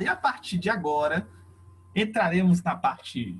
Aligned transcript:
E 0.00 0.08
a 0.08 0.16
partir 0.16 0.58
de 0.58 0.70
agora, 0.70 1.26
entraremos 1.94 2.62
na 2.62 2.74
parte. 2.74 3.38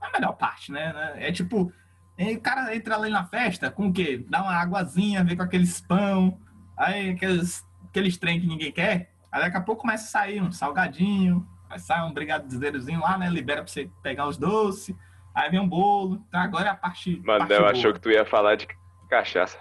A 0.00 0.10
melhor 0.10 0.32
parte, 0.32 0.70
né? 0.70 1.14
É 1.16 1.32
tipo, 1.32 1.72
o 2.18 2.40
cara 2.40 2.74
entra 2.74 2.96
ali 2.96 3.10
na 3.10 3.24
festa 3.24 3.70
com 3.70 3.88
o 3.88 3.92
quê? 3.92 4.24
Dá 4.28 4.42
uma 4.42 4.54
águazinha, 4.54 5.24
vem 5.24 5.36
com 5.36 5.42
aqueles 5.42 5.80
pão, 5.80 6.38
aí 6.76 7.10
aqueles, 7.10 7.66
aqueles 7.88 8.16
trem 8.16 8.40
que 8.40 8.46
ninguém 8.46 8.72
quer. 8.72 9.12
Aí 9.30 9.42
daqui 9.42 9.56
a 9.56 9.60
pouco 9.60 9.82
começa 9.82 10.04
a 10.04 10.08
sair 10.08 10.40
um 10.40 10.52
salgadinho, 10.52 11.46
vai 11.68 11.78
sair 11.78 12.02
um 12.02 12.12
brigadeirozinho 12.12 13.00
lá, 13.00 13.18
né? 13.18 13.28
Libera 13.28 13.62
pra 13.62 13.70
você 13.70 13.90
pegar 14.02 14.26
os 14.26 14.36
doces. 14.36 14.94
Aí 15.34 15.50
vem 15.50 15.60
um 15.60 15.68
bolo. 15.68 16.24
Então 16.28 16.40
agora 16.40 16.68
é 16.68 16.70
a 16.70 16.74
parte. 16.74 17.20
Mano, 17.24 17.46
eu 17.52 17.66
achou 17.66 17.92
que 17.92 18.00
tu 18.00 18.10
ia 18.10 18.24
falar 18.24 18.56
de 18.56 18.66
cachaça. 19.10 19.58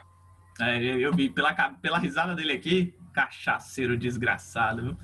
É, 0.61 0.77
eu, 0.77 0.99
eu 1.01 1.13
vi 1.13 1.29
pela, 1.29 1.53
pela 1.53 1.97
risada 1.97 2.33
dele 2.33 2.53
aqui, 2.53 2.95
cachaceiro 3.11 3.97
desgraçado, 3.97 4.81
viu? 4.81 4.97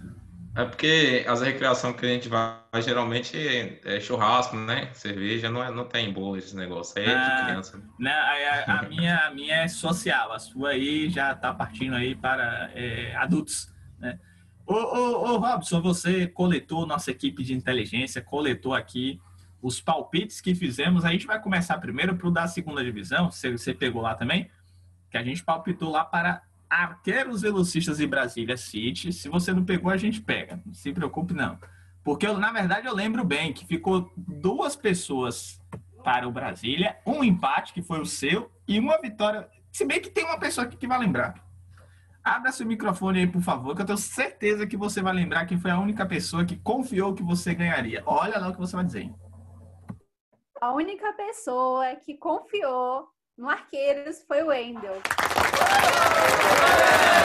É 0.54 0.66
porque 0.66 1.26
as 1.28 1.42
recreações 1.42 1.96
que 1.96 2.06
a 2.06 2.10
gente 2.10 2.28
vai 2.28 2.60
geralmente 2.82 3.38
é 3.86 4.00
churrasco, 4.02 4.56
né? 4.56 4.90
Cerveja 4.94 5.50
não, 5.50 5.64
é, 5.64 5.72
não 5.72 5.86
tem 5.86 6.12
boa 6.12 6.38
esse 6.38 6.56
negócio. 6.56 7.02
Aí 7.02 7.08
é 7.08 7.16
ah, 7.16 7.36
de 7.36 7.46
criança. 7.46 7.82
Né? 7.98 8.12
A, 8.12 8.80
a, 8.80 8.82
minha, 8.84 9.18
a 9.28 9.32
minha 9.32 9.56
é 9.56 9.68
social, 9.70 10.34
a 10.34 10.40
sua 10.40 10.72
aí 10.72 11.10
já 11.10 11.34
tá 11.34 11.54
partindo 11.54 11.96
aí 11.96 12.16
para 12.16 12.70
é, 12.76 13.16
adultos, 13.16 13.74
né? 13.98 14.20
Ô, 14.66 14.74
ô, 14.74 15.34
ô, 15.34 15.38
Robson, 15.38 15.82
você 15.82 16.28
coletou, 16.28 16.86
nossa 16.86 17.12
equipe 17.12 17.44
de 17.44 17.54
inteligência 17.54 18.22
coletou 18.22 18.74
aqui 18.74 19.20
os 19.62 19.80
palpites 19.80 20.42
que 20.42 20.54
fizemos. 20.54 21.06
A 21.06 21.12
gente 21.12 21.26
vai 21.26 21.42
começar 21.42 21.78
primeiro 21.78 22.16
para 22.16 22.28
o 22.28 22.32
da 22.32 22.48
segunda 22.48 22.84
divisão, 22.84 23.32
você, 23.32 23.52
você 23.52 23.74
pegou 23.74 24.02
lá 24.02 24.16
também, 24.16 24.50
que 25.10 25.18
a 25.18 25.24
gente 25.24 25.44
palpitou 25.44 25.92
lá 25.92 26.04
para 26.04 26.42
Arqueiros 26.72 27.42
Velocistas 27.42 28.00
e 28.00 28.08
Brasília 28.08 28.56
City. 28.56 29.12
Se 29.12 29.28
você 29.28 29.52
não 29.52 29.66
pegou, 29.66 29.92
a 29.92 29.98
gente 29.98 30.22
pega. 30.22 30.62
Não 30.66 30.74
se 30.74 30.94
preocupe, 30.94 31.34
não. 31.34 31.60
Porque, 32.02 32.26
eu, 32.26 32.38
na 32.38 32.50
verdade, 32.50 32.88
eu 32.88 32.96
lembro 32.96 33.26
bem 33.26 33.52
que 33.52 33.68
ficou 33.68 34.10
duas 34.16 34.74
pessoas 34.74 35.62
para 36.02 36.26
o 36.26 36.32
Brasília, 36.32 36.98
um 37.06 37.24
empate, 37.26 37.74
que 37.74 37.82
foi 37.82 38.00
o 38.00 38.06
seu, 38.06 38.50
e 38.66 38.80
uma 38.80 39.00
vitória. 39.02 39.50
Se 39.70 39.84
bem 39.84 40.00
que 40.00 40.10
tem 40.10 40.24
uma 40.24 40.40
pessoa 40.40 40.66
aqui 40.66 40.78
que 40.78 40.88
vai 40.88 40.98
lembrar. 40.98 41.36
Abra 42.24 42.52
seu 42.54 42.66
microfone 42.66 43.20
aí, 43.20 43.28
por 43.28 43.42
favor, 43.42 43.76
que 43.76 43.82
eu 43.82 43.86
tenho 43.86 43.98
certeza 43.98 44.66
que 44.66 44.78
você 44.78 45.02
vai 45.02 45.14
lembrar 45.14 45.46
quem 45.46 45.60
foi 45.60 45.72
a 45.72 45.80
única 45.80 46.06
pessoa 46.06 46.46
que 46.46 46.56
confiou 46.56 47.14
que 47.14 47.24
você 47.24 47.54
ganharia. 47.54 48.02
Olha 48.06 48.40
lá 48.40 48.48
o 48.48 48.54
que 48.54 48.60
você 48.60 48.76
vai 48.76 48.86
dizer. 48.86 49.12
A 50.62 50.72
única 50.72 51.12
pessoa 51.14 51.96
que 51.98 52.16
confiou 52.16 53.10
no 53.38 53.50
Arqueiros 53.50 54.24
foi 54.24 54.44
o 54.44 54.48
Wendel. 54.48 55.02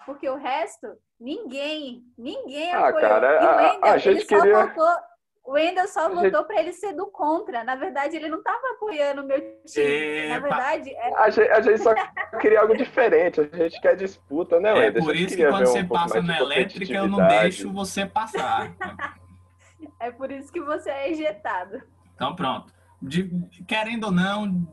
Porque 0.05 0.29
o 0.29 0.37
resto, 0.37 0.87
ninguém, 1.21 2.03
ninguém 2.17 2.73
ah, 2.73 2.89
apoiou. 2.89 3.09
Cara, 3.09 3.27
e 3.27 3.45
o 3.45 3.57
Wendel, 3.57 3.91
a, 3.91 3.99
gente 3.99 4.17
ele 4.17 4.25
queria... 4.25 4.55
só 4.55 4.67
votou, 4.67 4.97
o 5.45 5.53
Wendel 5.53 5.89
só 5.89 6.09
votou 6.09 6.23
gente... 6.23 6.47
para 6.47 6.61
ele 6.61 6.73
ser 6.73 6.93
do 6.93 7.07
contra. 7.07 7.65
Na 7.65 7.75
verdade, 7.77 8.17
ele 8.17 8.29
não 8.29 8.39
estava 8.39 8.73
apoiando 8.75 9.23
o 9.23 9.27
meu 9.27 9.41
time. 9.65 9.87
Epa. 9.87 10.29
Na 10.29 10.39
verdade, 10.41 10.95
era... 10.95 11.21
a, 11.21 11.31
gente, 11.31 11.51
a, 11.51 11.61
gente, 11.61 11.79
só 11.79 11.95
queria 12.41 12.61
algo 12.61 12.77
diferente. 12.77 13.41
A 13.41 13.57
gente 13.57 13.81
quer 13.81 13.97
disputa, 13.97 14.61
né, 14.61 14.73
Wendel? 14.73 15.03
É 15.03 15.05
por 15.05 15.17
isso 15.17 15.37
que 15.37 15.47
quando 15.47 15.67
você 15.67 15.81
um 15.81 15.89
passa 15.89 16.23
na 16.23 16.39
elétrica, 16.39 16.93
eu 16.93 17.09
não 17.09 17.27
deixo 17.29 17.73
você 17.73 18.07
passar. 18.07 18.73
é 20.01 20.11
por 20.11 20.31
isso 20.31 20.53
que 20.53 20.61
você 20.61 20.91
é 20.91 21.11
ejetado. 21.11 21.83
Então, 22.15 22.35
pronto. 22.35 22.73
De, 23.01 23.31
querendo 23.69 24.05
ou 24.05 24.13
não, 24.13 24.67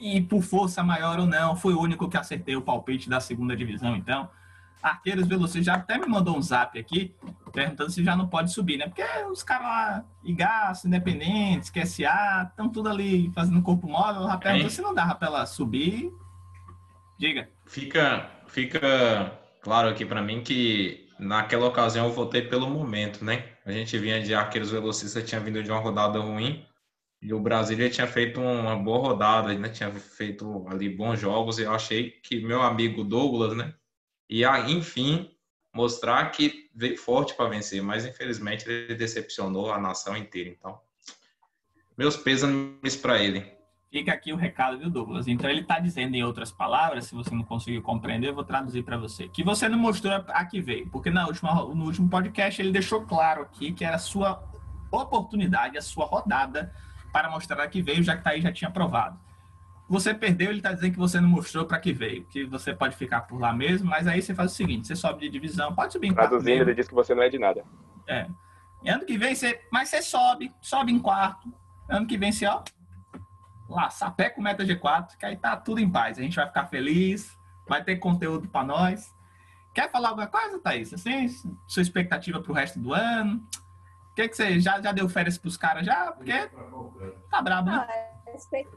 e 0.00 0.20
por 0.20 0.42
força 0.42 0.82
maior 0.82 1.18
ou 1.18 1.26
não, 1.26 1.56
foi 1.56 1.74
o 1.74 1.80
único 1.80 2.08
que 2.08 2.16
acertei 2.16 2.56
o 2.56 2.62
palpite 2.62 3.08
da 3.08 3.20
segunda 3.20 3.56
divisão, 3.56 3.96
então. 3.96 4.28
Arqueiros 4.82 5.26
Velocistas 5.26 5.66
já 5.66 5.74
até 5.74 5.98
me 5.98 6.06
mandou 6.06 6.36
um 6.36 6.42
zap 6.42 6.78
aqui, 6.78 7.12
perguntando 7.52 7.90
se 7.90 8.04
já 8.04 8.14
não 8.14 8.28
pode 8.28 8.52
subir, 8.52 8.76
né? 8.76 8.86
Porque 8.86 9.02
os 9.30 9.42
caras 9.42 9.66
lá, 9.66 10.04
IGAS, 10.22 10.84
Independentes, 10.84 11.70
QSA, 11.70 12.48
estão 12.48 12.68
tudo 12.68 12.88
ali 12.88 13.30
fazendo 13.34 13.60
corpo 13.60 13.88
móvel, 13.88 14.26
já 14.26 14.36
perguntou 14.36 14.70
se 14.70 14.80
não 14.80 14.94
dá 14.94 15.12
pra 15.14 15.28
ela 15.28 15.46
subir. 15.46 16.12
Diga. 17.18 17.48
Fica, 17.66 18.30
fica 18.46 19.32
claro 19.60 19.88
aqui 19.88 20.06
para 20.06 20.22
mim 20.22 20.42
que 20.42 21.08
naquela 21.18 21.66
ocasião 21.66 22.06
eu 22.06 22.12
votei 22.12 22.42
pelo 22.42 22.70
momento, 22.70 23.24
né? 23.24 23.44
A 23.66 23.72
gente 23.72 23.98
vinha 23.98 24.22
de 24.22 24.32
Arqueiros 24.32 24.70
Velocistas, 24.70 25.28
tinha 25.28 25.40
vindo 25.40 25.62
de 25.62 25.70
uma 25.70 25.80
rodada 25.80 26.20
ruim, 26.20 26.64
e 27.20 27.34
o 27.34 27.40
Brasília 27.40 27.90
tinha 27.90 28.06
feito 28.06 28.40
uma 28.40 28.76
boa 28.76 29.08
rodada, 29.08 29.52
né? 29.54 29.68
Tinha 29.68 29.90
feito 29.90 30.66
ali 30.68 30.88
bons 30.88 31.18
jogos 31.18 31.58
e 31.58 31.62
eu 31.62 31.72
achei 31.72 32.10
que 32.10 32.40
meu 32.40 32.62
amigo 32.62 33.02
Douglas, 33.02 33.56
né? 33.56 33.74
Ia, 34.30 34.70
enfim, 34.70 35.30
mostrar 35.74 36.30
que 36.30 36.70
veio 36.74 36.96
forte 36.96 37.34
para 37.34 37.48
vencer, 37.48 37.82
mas 37.82 38.06
infelizmente 38.06 38.68
ele 38.68 38.94
decepcionou 38.94 39.72
a 39.72 39.80
nação 39.80 40.16
inteira. 40.16 40.50
Então, 40.50 40.78
meus 41.96 42.16
pêsames 42.16 42.94
para 42.94 43.20
ele. 43.22 43.44
Fica 43.90 44.12
aqui 44.12 44.32
o 44.32 44.36
recado, 44.36 44.78
viu, 44.78 44.90
Douglas? 44.90 45.26
Então, 45.26 45.48
ele 45.48 45.62
está 45.62 45.80
dizendo, 45.80 46.14
em 46.14 46.22
outras 46.22 46.52
palavras, 46.52 47.06
se 47.06 47.14
você 47.14 47.34
não 47.34 47.42
conseguiu 47.42 47.80
compreender, 47.80 48.28
eu 48.28 48.34
vou 48.34 48.44
traduzir 48.44 48.82
para 48.84 48.98
você. 48.98 49.28
Que 49.28 49.42
você 49.42 49.66
não 49.66 49.78
mostrou 49.78 50.12
a 50.12 50.44
que 50.44 50.60
veio, 50.60 50.88
porque 50.90 51.10
na 51.10 51.26
última, 51.26 51.54
no 51.54 51.86
último 51.86 52.08
podcast 52.08 52.60
ele 52.60 52.70
deixou 52.70 53.06
claro 53.06 53.42
aqui 53.42 53.72
que 53.72 53.84
era 53.84 53.96
a 53.96 53.98
sua 53.98 54.46
oportunidade, 54.92 55.78
a 55.78 55.82
sua 55.82 56.04
rodada 56.04 56.72
para 57.12 57.30
mostrar 57.30 57.66
que 57.68 57.82
veio, 57.82 58.02
já 58.02 58.16
que 58.16 58.24
Thaís 58.24 58.42
já 58.42 58.52
tinha 58.52 58.70
provado. 58.70 59.18
Você 59.88 60.12
perdeu, 60.12 60.50
ele 60.50 60.58
está 60.58 60.72
dizendo 60.72 60.92
que 60.92 60.98
você 60.98 61.18
não 61.18 61.28
mostrou 61.28 61.64
para 61.64 61.78
que 61.78 61.92
veio, 61.92 62.24
que 62.24 62.44
você 62.44 62.74
pode 62.74 62.94
ficar 62.94 63.22
por 63.22 63.40
lá 63.40 63.54
mesmo, 63.54 63.88
mas 63.88 64.06
aí 64.06 64.20
você 64.20 64.34
faz 64.34 64.52
o 64.52 64.54
seguinte: 64.54 64.86
você 64.86 64.94
sobe 64.94 65.20
de 65.20 65.30
divisão, 65.30 65.74
pode 65.74 65.94
subir 65.94 66.08
em 66.08 66.14
quarto. 66.14 66.28
Traduzindo, 66.28 66.62
ele 66.62 66.74
disse 66.74 66.90
que 66.90 66.94
você 66.94 67.14
não 67.14 67.22
é 67.22 67.30
de 67.30 67.38
nada. 67.38 67.64
É. 68.06 68.26
E 68.82 68.90
ano 68.90 69.06
que 69.06 69.16
vem 69.16 69.34
você. 69.34 69.60
Mas 69.72 69.88
você 69.88 70.02
sobe, 70.02 70.52
sobe 70.60 70.92
em 70.92 70.98
quarto. 70.98 71.52
Ano 71.88 72.06
que 72.06 72.18
vem 72.18 72.30
você, 72.30 72.46
ó. 72.46 72.62
Lá, 73.68 73.88
sapé 73.88 74.28
com 74.28 74.42
meta 74.42 74.64
G4, 74.64 75.16
que 75.16 75.24
aí 75.24 75.36
tá 75.36 75.56
tudo 75.56 75.80
em 75.80 75.90
paz. 75.90 76.18
A 76.18 76.22
gente 76.22 76.36
vai 76.36 76.46
ficar 76.46 76.66
feliz, 76.66 77.38
vai 77.66 77.82
ter 77.82 77.96
conteúdo 77.96 78.46
para 78.48 78.66
nós. 78.66 79.14
Quer 79.74 79.90
falar 79.90 80.10
alguma 80.10 80.26
coisa, 80.26 80.58
Thaís? 80.58 80.92
Assim, 80.92 81.28
sua 81.66 81.82
expectativa 81.82 82.40
para 82.40 82.52
o 82.52 82.54
resto 82.54 82.78
do 82.78 82.92
ano? 82.92 83.46
Que, 84.18 84.28
que 84.28 84.36
você 84.36 84.58
já, 84.58 84.80
já 84.80 84.90
deu 84.90 85.08
férias 85.08 85.38
pros 85.38 85.56
caras 85.56 85.86
já? 85.86 86.10
Porque 86.10 86.32
tá 87.30 87.40
brabo, 87.40 87.70
né? 87.70 87.86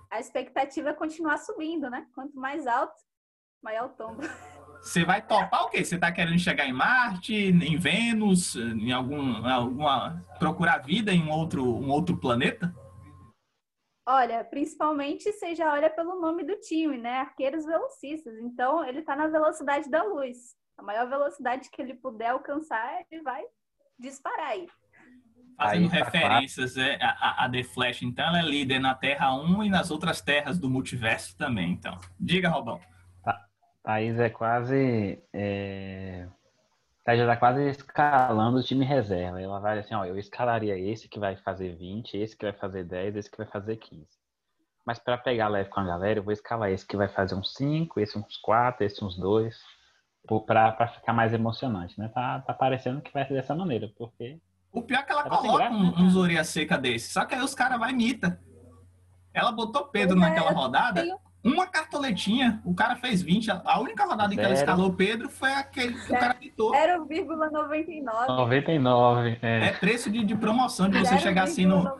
a 0.09 0.19
expectativa 0.19 0.89
é 0.89 0.93
continuar 0.93 1.37
subindo, 1.37 1.89
né? 1.89 2.05
Quanto 2.13 2.35
mais 2.35 2.67
alto, 2.67 2.93
maior 3.61 3.87
o 3.87 3.89
tombo. 3.89 4.21
Você 4.81 5.03
vai 5.03 5.21
topar 5.21 5.65
o 5.65 5.69
quê? 5.69 5.83
Você 5.83 5.97
tá 5.97 6.11
querendo 6.11 6.39
chegar 6.39 6.65
em 6.65 6.73
Marte, 6.73 7.33
em 7.35 7.77
Vênus, 7.77 8.55
em 8.55 8.91
algum 8.91 9.45
alguma 9.47 10.21
procurar 10.39 10.79
vida 10.79 11.11
em 11.11 11.23
um 11.23 11.29
outro 11.29 11.63
um 11.63 11.89
outro 11.89 12.17
planeta? 12.17 12.73
Olha, 14.07 14.43
principalmente 14.43 15.31
você 15.31 15.53
já 15.53 15.71
olha 15.71 15.89
pelo 15.89 16.19
nome 16.19 16.43
do 16.43 16.59
time, 16.59 16.97
né? 16.97 17.19
Arqueiros 17.19 17.65
velocistas. 17.65 18.35
Então, 18.39 18.83
ele 18.83 19.03
tá 19.03 19.15
na 19.15 19.27
velocidade 19.27 19.89
da 19.89 20.03
luz. 20.03 20.55
A 20.75 20.81
maior 20.81 21.07
velocidade 21.07 21.69
que 21.69 21.81
ele 21.81 21.93
puder 21.93 22.29
alcançar, 22.29 23.05
ele 23.11 23.21
vai 23.21 23.43
disparar 23.99 24.49
aí 24.49 24.67
fazendo 25.61 25.89
tá 25.89 25.95
referências 25.95 26.77
é, 26.77 26.97
a, 27.01 27.45
a, 27.45 27.49
The 27.49 27.63
Flash, 27.63 28.01
então 28.01 28.25
ela 28.25 28.39
é 28.39 28.43
líder 28.43 28.79
na 28.79 28.95
Terra 28.95 29.33
1 29.35 29.63
e 29.63 29.69
nas 29.69 29.91
outras 29.91 30.21
terras 30.21 30.57
do 30.57 30.69
multiverso 30.69 31.37
também, 31.37 31.71
então. 31.71 31.97
Diga, 32.19 32.49
Robão. 32.49 32.79
Tá, 33.23 33.45
Thaís 33.83 34.19
é 34.19 34.29
quase... 34.29 35.21
É... 35.33 36.27
Thaís 37.03 37.19
já 37.19 37.27
tá 37.27 37.37
quase 37.37 37.69
escalando 37.69 38.59
o 38.59 38.63
time 38.63 38.85
reserva. 38.85 39.41
Ela 39.41 39.59
vai 39.59 39.79
assim, 39.79 39.93
ó, 39.93 40.05
eu 40.05 40.17
escalaria 40.17 40.77
esse 40.77 41.07
que 41.07 41.19
vai 41.19 41.35
fazer 41.35 41.75
20, 41.75 42.17
esse 42.17 42.35
que 42.35 42.45
vai 42.45 42.53
fazer 42.53 42.83
10, 42.83 43.15
esse 43.15 43.29
que 43.29 43.37
vai 43.37 43.47
fazer 43.47 43.77
15. 43.77 44.07
Mas 44.85 44.97
para 44.97 45.17
pegar 45.17 45.47
leve 45.47 45.69
com 45.69 45.79
a 45.79 45.85
galera, 45.85 46.19
eu 46.19 46.23
vou 46.23 46.33
escalar 46.33 46.71
esse 46.71 46.85
que 46.85 46.97
vai 46.97 47.07
fazer 47.07 47.35
uns 47.35 47.53
5, 47.53 47.99
esse 47.99 48.17
uns 48.17 48.37
4, 48.37 48.83
esse 48.85 49.03
uns 49.03 49.17
2, 49.17 49.55
para 50.45 50.87
ficar 50.87 51.13
mais 51.13 51.33
emocionante, 51.33 51.99
né? 51.99 52.09
Tá, 52.09 52.39
tá 52.41 52.53
parecendo 52.53 53.01
que 53.01 53.13
vai 53.13 53.25
ser 53.25 53.33
dessa 53.33 53.55
maneira, 53.55 53.91
porque 53.97 54.39
o 54.71 54.81
pior 54.81 54.99
é 54.99 55.03
que 55.03 55.11
ela 55.11 55.23
coloca 55.23 55.69
um, 55.69 56.01
uns 56.01 56.15
orelha 56.15 56.43
seca 56.43 56.77
desse. 56.77 57.11
Só 57.11 57.25
que 57.25 57.35
aí 57.35 57.41
os 57.41 57.53
caras 57.53 57.79
vai 57.79 57.91
imita. 57.91 58.39
Ela 59.33 59.51
botou 59.51 59.85
Pedro 59.85 60.17
é, 60.17 60.19
naquela 60.19 60.51
rodada. 60.51 61.01
Tenho... 61.01 61.17
Uma 61.43 61.65
cartoletinha, 61.65 62.61
o 62.63 62.73
cara 62.75 62.95
fez 62.95 63.21
20. 63.21 63.49
A 63.49 63.79
única 63.79 64.05
rodada 64.05 64.31
em 64.31 64.37
que 64.37 64.43
ela 64.43 64.53
escalou 64.53 64.93
Pedro 64.93 65.27
foi 65.27 65.51
aquele 65.51 65.95
que 65.95 66.13
o 66.13 66.19
cara 66.19 66.35
imitou. 66.39 66.71
0,99. 66.71 68.27
99. 68.27 69.39
É. 69.41 69.67
é 69.67 69.71
preço 69.73 70.11
de, 70.11 70.23
de 70.23 70.35
promoção 70.35 70.87
de 70.87 70.99
você 70.99 71.17
chegar 71.17 71.43
assim 71.43 71.65
no. 71.65 71.91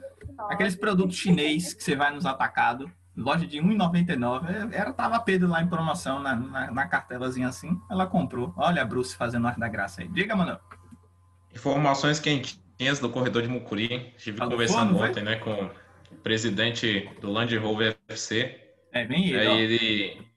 Aqueles 0.50 0.76
produtos 0.76 1.18
chinês 1.18 1.74
que 1.74 1.84
você 1.84 1.96
vai 1.96 2.14
nos 2.14 2.26
atacados. 2.26 2.90
Loja 3.18 3.46
de 3.46 3.58
1,99. 3.58 4.72
Era, 4.72 4.94
tava 4.94 5.20
Pedro 5.20 5.50
lá 5.50 5.62
em 5.62 5.68
promoção 5.68 6.20
na, 6.20 6.36
na, 6.36 6.72
na 6.72 6.88
cartelazinha 6.88 7.48
assim. 7.48 7.80
Ela 7.90 8.06
comprou. 8.06 8.54
Olha 8.56 8.84
a 8.84 8.86
Bruce 8.86 9.16
fazendo 9.16 9.48
arte 9.48 9.60
da 9.60 9.68
graça 9.68 10.02
aí. 10.02 10.08
Diga, 10.08 10.36
mano. 10.36 10.58
Informações 11.54 12.20
quentinhas 12.20 13.00
do 13.00 13.10
corredor 13.10 13.42
de 13.42 13.48
Mucuri. 13.48 14.14
Estive 14.18 14.38
tá 14.38 14.48
conversando 14.48 14.98
ontem, 14.98 15.24
né, 15.24 15.36
com 15.36 15.70
o 16.12 16.16
presidente 16.24 17.10
do 17.20 17.32
Land 17.32 17.56
Rover 17.58 17.98
FC. 18.08 18.60
É, 18.92 19.06
bem 19.06 19.30
ele. 19.30 19.40
Aí 19.40 19.62
ele, 19.62 20.28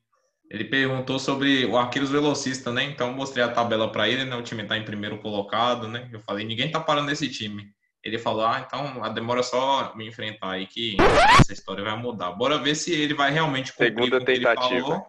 Ele 0.50 0.64
perguntou 0.64 1.18
sobre 1.18 1.64
o 1.66 1.76
Arqueiros 1.76 2.10
Velocista, 2.10 2.70
né? 2.70 2.84
Então 2.84 3.08
eu 3.08 3.14
mostrei 3.14 3.42
a 3.42 3.48
tabela 3.48 3.90
para 3.90 4.08
ele, 4.08 4.24
né? 4.24 4.36
O 4.36 4.42
time 4.42 4.64
tá 4.64 4.76
em 4.76 4.84
primeiro 4.84 5.18
colocado, 5.18 5.88
né? 5.88 6.08
Eu 6.12 6.20
falei, 6.20 6.44
ninguém 6.44 6.70
tá 6.70 6.80
parando 6.80 7.10
esse 7.10 7.28
time. 7.28 7.72
Ele 8.04 8.18
falou, 8.18 8.44
ah, 8.44 8.62
então 8.64 9.02
a 9.02 9.08
demora 9.08 9.42
só 9.42 9.94
me 9.96 10.06
enfrentar 10.06 10.50
aí 10.50 10.66
que 10.66 10.96
essa 11.38 11.52
história 11.54 11.82
vai 11.82 11.96
mudar. 11.96 12.32
Bora 12.32 12.58
ver 12.58 12.74
se 12.74 12.92
ele 12.92 13.14
vai 13.14 13.32
realmente 13.32 13.72
cumprir 13.72 13.94
Segunda 13.94 14.18
com 14.18 14.22
o 14.22 14.26
que 14.26 14.32
ele 14.32 14.44
falou, 14.44 15.06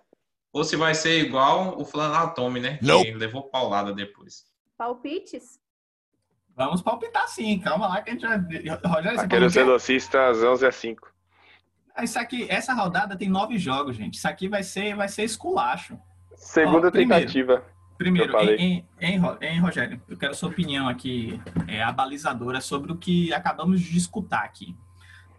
ou 0.53 0.63
se 0.63 0.77
vai 0.77 0.95
ser 0.95 1.19
igual 1.19 1.77
o 1.77 1.83
Flanatome, 1.83 2.61
né? 2.61 2.79
Que 2.81 3.11
levou 3.11 3.49
paulada 3.49 3.91
depois. 3.93 4.45
Palpites? 4.77 5.59
Vamos 6.55 6.81
palpitar 6.81 7.27
sim, 7.27 7.59
calma 7.59 7.87
lá 7.87 8.01
que 8.01 8.11
a 8.11 8.13
gente 8.13 8.25
vai. 8.25 8.37
Rogério, 8.37 9.19
você 9.19 9.25
Aqueles 9.25 9.53
velocistas 9.53 10.41
11 10.43 10.65
a 10.65 10.71
5. 10.71 11.07
Ah, 11.95 12.03
Isso 12.03 12.17
aqui, 12.19 12.45
essa 12.49 12.73
rodada 12.73 13.15
tem 13.17 13.29
nove 13.29 13.57
jogos, 13.57 13.95
gente. 13.95 14.15
Isso 14.15 14.27
aqui 14.27 14.47
vai 14.47 14.63
ser, 14.63 14.95
vai 14.95 15.07
ser 15.07 15.23
esculacho. 15.23 15.97
Segunda 16.35 16.87
Ó, 16.87 16.91
primeiro. 16.91 17.21
tentativa. 17.21 17.63
Primeiro, 17.97 18.37
em, 18.41 18.85
em, 18.99 19.13
em, 19.13 19.17
Ro- 19.17 19.37
em, 19.41 19.59
Rogério, 19.59 20.01
eu 20.09 20.17
quero 20.17 20.35
sua 20.35 20.49
opinião 20.49 20.89
aqui, 20.89 21.39
é, 21.65 21.81
abalizadora, 21.81 22.59
sobre 22.59 22.91
o 22.91 22.97
que 22.97 23.33
acabamos 23.33 23.79
de 23.79 23.97
escutar 23.97 24.43
aqui. 24.43 24.75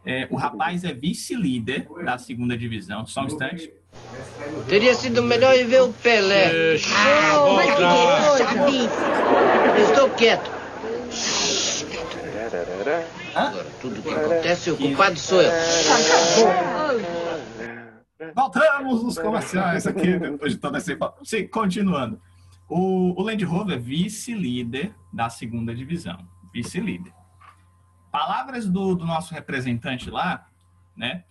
É, 0.07 0.27
o 0.31 0.37
rapaz 0.37 0.83
é 0.85 0.95
vice-líder 0.95 1.87
da 2.05 2.17
segunda 2.17 2.57
divisão. 2.57 3.05
Só 3.05 3.23
um 3.23 3.27
instante. 3.27 3.71
Teria 4.69 4.95
sido 4.95 5.23
melhor 5.23 5.55
ir 5.55 5.65
ver 5.65 5.83
o 5.83 5.93
Pelé. 5.93 6.75
Mas 7.55 7.67
que 7.75 7.83
coisa! 7.83 8.97
Eu 9.77 9.85
estou 9.85 10.11
quieto. 10.11 10.56
Agora, 13.35 13.67
tudo 13.81 14.03
que 14.03 14.09
acontece, 14.09 14.71
o 14.71 14.77
culpado 14.77 15.19
sou 15.19 15.43
eu. 15.43 15.53
Voltamos 18.35 19.03
nos 19.03 19.19
comerciais 19.19 19.87
aqui, 19.87 20.19
depois 20.19 20.53
de 20.53 20.59
toda 20.59 20.79
essa 20.79 20.93
informação. 20.93 21.25
Sim, 21.25 21.47
continuando. 21.49 22.21
O, 22.69 23.21
o 23.21 23.23
Land 23.23 23.45
Rover 23.45 23.77
é 23.77 23.81
vice-líder 23.81 24.95
da 25.13 25.29
segunda 25.29 25.75
divisão. 25.75 26.19
Vice-líder. 26.53 27.13
Palavras 28.11 28.69
do, 28.69 28.95
do 28.95 29.05
nosso 29.05 29.35
representante 29.35 30.11
lá, 30.11 30.47
né? 30.97 31.25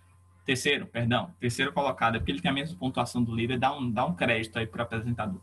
Terceiro, 0.44 0.86
perdão, 0.86 1.34
terceiro 1.40 1.72
colocado, 1.72 2.14
é 2.14 2.18
porque 2.18 2.30
ele 2.30 2.40
tem 2.40 2.50
a 2.50 2.54
mesma 2.54 2.78
pontuação 2.78 3.22
do 3.22 3.34
líder, 3.34 3.58
dá 3.58 3.76
um, 3.76 3.90
dá 3.90 4.04
um 4.06 4.14
crédito 4.14 4.56
aí 4.58 4.66
para 4.66 4.78
o 4.78 4.82
apresentador. 4.82 5.40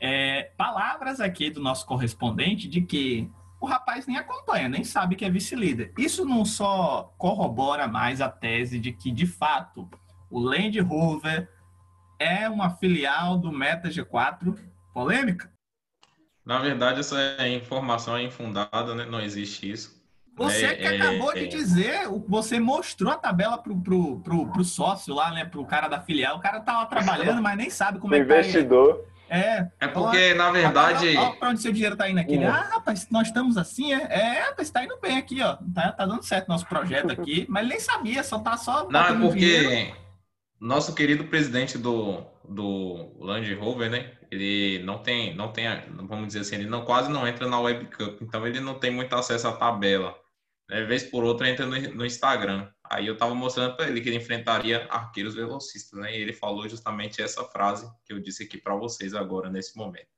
É, 0.00 0.50
palavras 0.56 1.20
aqui 1.20 1.48
do 1.48 1.62
nosso 1.62 1.86
correspondente 1.86 2.68
de 2.68 2.80
que 2.80 3.30
o 3.62 3.66
rapaz 3.66 4.06
nem 4.06 4.16
acompanha, 4.16 4.68
nem 4.68 4.84
sabe 4.84 5.16
que 5.16 5.24
é 5.24 5.30
vice-líder. 5.30 5.92
Isso 5.98 6.24
não 6.24 6.44
só 6.44 7.14
corrobora 7.18 7.86
mais 7.88 8.20
a 8.20 8.28
tese 8.28 8.78
de 8.78 8.92
que, 8.92 9.10
de 9.12 9.26
fato, 9.26 9.88
o 10.30 10.38
Land 10.40 10.78
Rover 10.80 11.48
é 12.18 12.48
uma 12.48 12.70
filial 12.70 13.38
do 13.38 13.52
Meta 13.52 13.88
G4. 13.90 14.56
Polêmica? 14.94 15.50
Na 16.44 16.58
verdade, 16.58 17.00
essa 17.00 17.16
informação 17.48 18.16
é 18.16 18.22
infundada, 18.24 18.94
né? 18.94 19.04
Não 19.06 19.20
existe 19.20 19.70
isso. 19.70 20.02
Você 20.36 20.64
É, 20.64 20.74
que 20.76 20.84
é, 20.84 20.96
acabou 20.96 21.32
de 21.34 21.44
é. 21.44 21.46
dizer, 21.46 22.08
o- 22.08 22.24
você 22.26 22.58
mostrou 22.58 23.12
a 23.12 23.16
tabela 23.18 23.58
pro, 23.58 23.76
pro, 23.80 24.20
pro, 24.20 24.50
pro 24.50 24.64
sócio 24.64 25.14
lá, 25.14 25.30
né? 25.30 25.44
Pro 25.44 25.64
cara 25.66 25.88
da 25.88 26.00
filial. 26.00 26.36
O 26.38 26.40
cara 26.40 26.60
tá 26.60 26.78
lá 26.78 26.86
trabalhando, 26.86 27.40
mas 27.42 27.56
nem 27.56 27.70
sabe 27.70 27.98
como 27.98 28.14
é 28.14 28.20
que 28.20 28.26
tá. 28.26 28.34
Investidor. 28.38 29.04
É. 29.32 29.66
É 29.80 29.88
porque, 29.88 30.34
na 30.34 30.50
verdade, 30.50 31.16
Olha 31.16 31.36
pra 31.36 31.48
onde 31.48 31.62
seu 31.62 31.72
dinheiro 31.72 31.96
tá 31.96 32.08
indo 32.08 32.20
aqui. 32.20 32.36
O- 32.36 32.46
Ah, 32.48 32.68
rapaz, 32.74 33.08
nós 33.10 33.28
estamos 33.28 33.56
assim, 33.56 33.94
é? 33.94 34.02
É, 34.10 34.40
rapaz, 34.42 34.68
tá 34.70 34.84
indo 34.84 34.98
bem 35.00 35.16
aqui, 35.16 35.40
ó. 35.40 35.56
Tá, 35.74 35.90
tá 35.92 36.04
dando 36.04 36.22
certo 36.22 36.48
nosso 36.48 36.66
projeto 36.66 37.10
aqui. 37.12 37.46
Mas 37.48 37.62
ele 37.62 37.70
nem 37.70 37.80
sabia, 37.80 38.22
só 38.22 38.38
tá 38.38 38.58
só. 38.58 38.86
Não, 38.90 39.00
é 39.00 39.12
botando 39.14 39.32
dinheiro. 39.32 39.64
porque 39.70 39.94
nosso 40.60 40.94
querido 40.94 41.24
presidente 41.24 41.78
do, 41.78 42.22
do 42.46 43.16
Land 43.20 43.52
Rover, 43.54 43.90
né? 43.90 44.10
Ele 44.30 44.82
não 44.84 44.98
tem, 44.98 45.34
não 45.34 45.48
tem, 45.50 45.66
vamos 46.08 46.26
dizer 46.26 46.40
assim, 46.40 46.56
ele 46.56 46.68
não, 46.68 46.84
quase 46.84 47.10
não 47.10 47.26
entra 47.26 47.48
na 47.48 47.58
Web 47.58 47.86
Cup, 47.86 48.20
então 48.22 48.46
ele 48.46 48.60
não 48.60 48.74
tem 48.74 48.90
muito 48.90 49.14
acesso 49.16 49.48
à 49.48 49.52
tabela. 49.52 50.14
Né? 50.70 50.84
Vez 50.84 51.02
por 51.04 51.24
outra 51.24 51.48
entra 51.48 51.64
no, 51.66 51.76
no 51.94 52.04
Instagram. 52.06 52.68
Aí 52.92 53.06
eu 53.06 53.16
tava 53.16 53.34
mostrando 53.34 53.74
para 53.74 53.88
ele 53.88 54.02
que 54.02 54.10
ele 54.10 54.18
enfrentaria 54.18 54.86
arqueiros 54.90 55.34
velocistas, 55.34 55.98
né? 55.98 56.14
E 56.14 56.20
ele 56.20 56.34
falou 56.34 56.68
justamente 56.68 57.22
essa 57.22 57.42
frase 57.42 57.90
que 58.04 58.12
eu 58.12 58.20
disse 58.20 58.42
aqui 58.42 58.58
para 58.58 58.76
vocês 58.76 59.14
agora, 59.14 59.48
nesse 59.48 59.78
momento. 59.78 60.08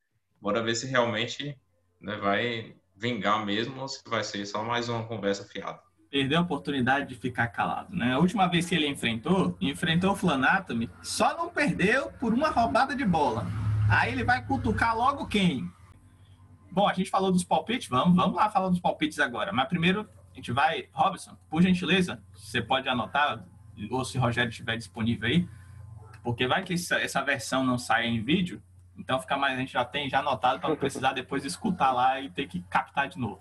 Bora 0.41 0.61
ver 0.61 0.75
se 0.75 0.89
realmente 0.89 1.57
né, 2.01 2.17
vai 2.17 2.75
vingar 2.97 3.47
mesmo 3.47 3.81
ou 3.81 3.87
se 3.87 4.03
vai 4.09 4.25
ser 4.25 4.45
só 4.45 4.65
mais 4.65 4.89
uma 4.89 5.05
conversa 5.07 5.45
fiada. 5.45 5.81
perdeu 6.11 6.41
a 6.41 6.43
oportunidade 6.43 7.07
de 7.07 7.15
ficar 7.15 7.47
calado, 7.47 7.95
né? 7.95 8.13
A 8.13 8.19
última 8.19 8.49
vez 8.49 8.67
que 8.67 8.75
ele 8.75 8.89
enfrentou, 8.89 9.57
enfrentou 9.61 10.11
o 10.11 10.17
Flanatomy, 10.17 10.91
só 11.01 11.37
não 11.37 11.51
perdeu 11.51 12.11
por 12.19 12.35
uma 12.35 12.51
roubada 12.51 12.97
de 12.97 13.05
bola. 13.05 13.47
Aí 13.89 14.11
ele 14.11 14.25
vai 14.25 14.45
cutucar 14.45 14.97
logo 14.97 15.29
quem? 15.29 15.71
Bom, 16.73 16.89
a 16.89 16.93
gente 16.93 17.09
falou 17.09 17.31
dos 17.31 17.45
palpites, 17.45 17.87
vamos, 17.89 18.17
vamos 18.17 18.35
lá 18.35 18.51
falar 18.51 18.69
dos 18.69 18.81
palpites 18.81 19.21
agora. 19.21 19.53
Mas 19.53 19.69
primeiro 19.69 20.09
a 20.35 20.37
gente 20.37 20.51
vai, 20.51 20.89
Robson, 20.93 21.37
por 21.49 21.63
gentileza, 21.63 22.21
você 22.35 22.61
pode 22.61 22.89
anotar, 22.89 23.45
ou 23.89 24.05
se 24.05 24.19
o 24.19 24.21
Rogério 24.21 24.51
estiver 24.51 24.77
disponível 24.77 25.29
aí, 25.29 25.49
porque 26.25 26.47
vai 26.49 26.65
que 26.65 26.75
essa, 26.75 26.97
essa 26.97 27.23
versão 27.23 27.63
não 27.65 27.79
saia 27.79 28.07
em 28.07 28.21
vídeo, 28.21 28.61
então 28.99 29.21
fica 29.21 29.37
mais, 29.37 29.57
a 29.57 29.61
gente 29.61 29.73
já 29.73 29.85
tem 29.85 30.11
já 30.11 30.19
anotado 30.19 30.59
para 30.59 30.71
não 30.71 30.77
precisar 30.77 31.13
depois 31.13 31.45
escutar 31.45 31.93
lá 31.93 32.21
e 32.21 32.29
ter 32.29 32.49
que 32.49 32.63
captar 32.63 33.09
de 33.09 33.17
novo. 33.17 33.41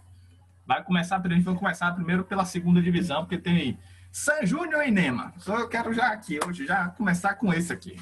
Vai 0.68 0.84
começar, 0.84 1.19
a 1.19 1.30
gente 1.30 1.44
vai 1.44 1.56
começar 1.56 1.92
primeiro 1.94 2.24
pela 2.24 2.45
segunda 2.45 2.80
divisão, 2.80 3.24
porque 3.24 3.39
tem 3.39 3.80
San 4.12 4.46
Júnior 4.46 4.84
e 4.84 4.92
Nema. 4.92 5.34
Só 5.39 5.57
eu 5.57 5.68
quero 5.68 5.92
já 5.94 6.10
aqui, 6.10 6.39
hoje, 6.46 6.68
já 6.68 6.89
começar 6.89 7.34
com 7.34 7.51
esse 7.51 7.74
aqui. 7.74 8.00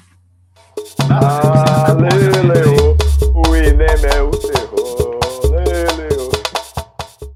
Ah, 1.10 1.92
Leleu. 1.94 2.96
O 3.34 3.56
Inem 3.56 3.86
é 4.14 4.20
o 4.20 4.30
terror. 4.30 5.20
Leleu. 5.50 6.30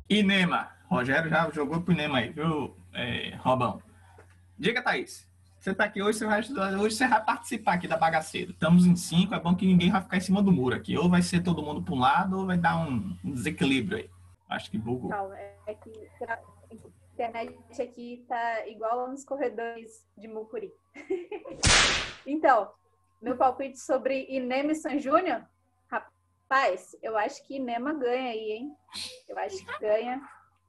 Inema. 0.09 0.76
Rogério 0.97 1.29
já 1.29 1.51
jogou 1.51 1.83
pro 1.83 1.93
Inema 1.93 2.19
aí, 2.19 2.31
viu, 2.31 2.75
é, 2.95 3.37
Robão? 3.37 3.83
Diga, 4.59 4.81
Thaís. 4.81 5.29
Você 5.61 5.75
tá 5.75 5.85
aqui 5.85 6.03
hoje, 6.03 6.19
você 6.19 6.27
vai, 6.27 6.41
hoje 6.77 6.97
você 6.97 7.07
vai 7.07 7.23
participar 7.23 7.75
aqui 7.75 7.87
da 7.87 7.99
bagaceira. 7.99 8.51
Estamos 8.51 8.87
em 8.87 8.97
cinco, 8.97 9.35
é 9.35 9.39
bom 9.41 9.55
que 9.55 9.67
ninguém 9.67 9.91
vai 9.91 10.01
ficar 10.01 10.17
em 10.17 10.21
cima 10.21 10.43
do 10.43 10.51
muro 10.51 10.75
aqui. 10.75 10.97
Ou 10.97 11.11
vai 11.11 11.21
ser 11.21 11.43
todo 11.43 11.63
mundo 11.63 11.83
para 11.83 11.95
um 11.95 11.99
lado, 11.99 12.39
ou 12.39 12.47
vai 12.47 12.57
dar 12.57 12.79
um, 12.79 13.15
desequilíbrio 13.23 13.99
aí. 13.99 14.11
Acho 14.49 14.71
que 14.71 14.79
bugou. 14.79 15.11
Calma, 15.11 15.37
é 15.37 15.75
que 15.75 16.09
a 16.27 16.39
internet 17.13 17.83
aqui 17.83 18.25
tá 18.27 18.67
igual 18.67 19.11
nos 19.11 19.23
corredores 19.23 20.07
de 20.17 20.29
Mucuri. 20.29 20.73
então, 22.27 22.71
meu 23.21 23.37
palpite 23.37 23.79
sobre 23.79 24.25
Inema 24.31 24.73
e 24.73 24.77
San 24.77 24.99
Júnior, 24.99 25.43
rapaz, 25.91 26.97
eu 27.03 27.19
acho 27.19 27.47
que 27.47 27.57
Inema 27.57 27.93
ganha 27.93 28.31
aí, 28.31 28.53
hein? 28.53 28.73
Eu 29.29 29.39
acho 29.39 29.59
que 29.59 29.79
ganha 29.79 30.23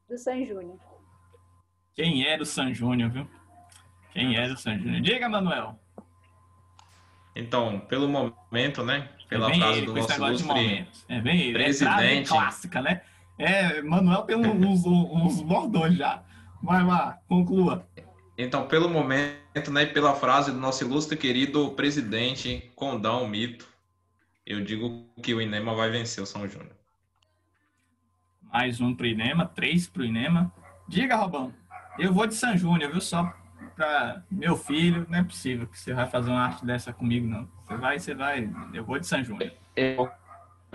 do 0.10 0.18
San 0.18 0.46
Júnior. 0.46 0.80
Quem 1.96 2.26
era 2.26 2.42
o 2.42 2.46
San 2.46 2.74
Júnior, 2.74 3.10
viu? 3.10 3.28
Quem 4.14 4.36
era 4.36 4.54
o 4.54 4.58
San 4.58 4.78
Júnior? 4.78 5.02
Diga, 5.02 5.28
Manuel. 5.28 5.80
Então, 7.36 7.80
pelo 7.82 8.08
momento, 8.08 8.84
né? 8.84 9.10
Pela 9.30 9.48
é 9.48 9.52
bem 9.52 9.60
frase 9.60 9.78
ele, 9.78 9.86
do 9.86 9.94
com 9.94 10.00
esse 10.00 10.20
nosso 10.20 10.44
ilustre. 10.44 10.88
É 11.10 11.22
bem 11.22 11.42
ele. 11.42 11.54
presidente. 11.54 11.94
É 11.94 12.26
frase 12.26 12.26
clássica, 12.26 12.82
né? 12.82 13.02
É, 13.38 13.82
Manuel 13.82 14.24
tem 14.24 14.36
uns, 14.36 14.86
uns, 14.86 15.42
bordões 15.42 15.96
já. 15.96 16.24
Vai 16.64 16.84
lá, 16.84 17.20
conclua. 17.28 17.88
Então, 18.38 18.68
pelo 18.68 18.90
momento, 18.90 19.72
né, 19.72 19.84
e 19.84 19.88
pela 19.88 20.16
frase 20.16 20.52
do 20.52 20.58
nosso 20.58 20.84
ilustre 20.84 21.18
querido 21.18 21.72
presidente 21.72 22.72
Condão 22.76 23.28
Mito, 23.28 23.68
eu 24.46 24.64
digo 24.64 25.06
que 25.22 25.34
o 25.34 25.42
Inema 25.42 25.76
vai 25.76 25.90
vencer 25.90 26.24
o 26.24 26.26
São 26.26 26.48
Júnior. 26.48 26.77
Mais 28.52 28.80
um 28.82 28.96
pro 28.96 29.06
Inema, 29.06 29.46
três 29.46 29.88
pro 29.88 30.04
Inema. 30.04 30.52
Diga, 30.88 31.16
Robão. 31.16 31.54
Eu 31.98 32.14
vou 32.14 32.28
de 32.28 32.36
San 32.36 32.56
Júnior, 32.56 32.92
viu? 32.92 33.02
Só 33.02 33.34
pra 33.76 34.24
meu 34.32 34.56
filho. 34.56 35.06
Não 35.10 35.20
é 35.20 35.24
possível 35.24 35.68
que 35.68 35.80
você 35.80 35.94
vai 35.94 36.08
fazer 36.08 36.30
uma 36.30 36.42
arte 36.42 36.66
dessa 36.66 36.94
comigo, 36.94 37.28
não. 37.28 37.48
Você 37.66 37.76
vai, 37.78 38.00
você 38.00 38.16
vai. 38.16 38.50
Eu 38.74 38.86
vou 38.86 39.00
de 39.00 39.06
San 39.06 39.24
Júnior. 39.24 39.52
Eu 39.76 40.10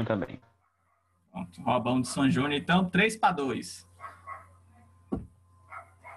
também. 0.05 0.41
Pronto, 1.31 1.63
Robão 1.63 2.01
de 2.01 2.09
San 2.09 2.31
Júnior, 2.31 2.53
então 2.53 2.91
3 2.91 3.17
para 3.17 3.33
2. 3.33 3.89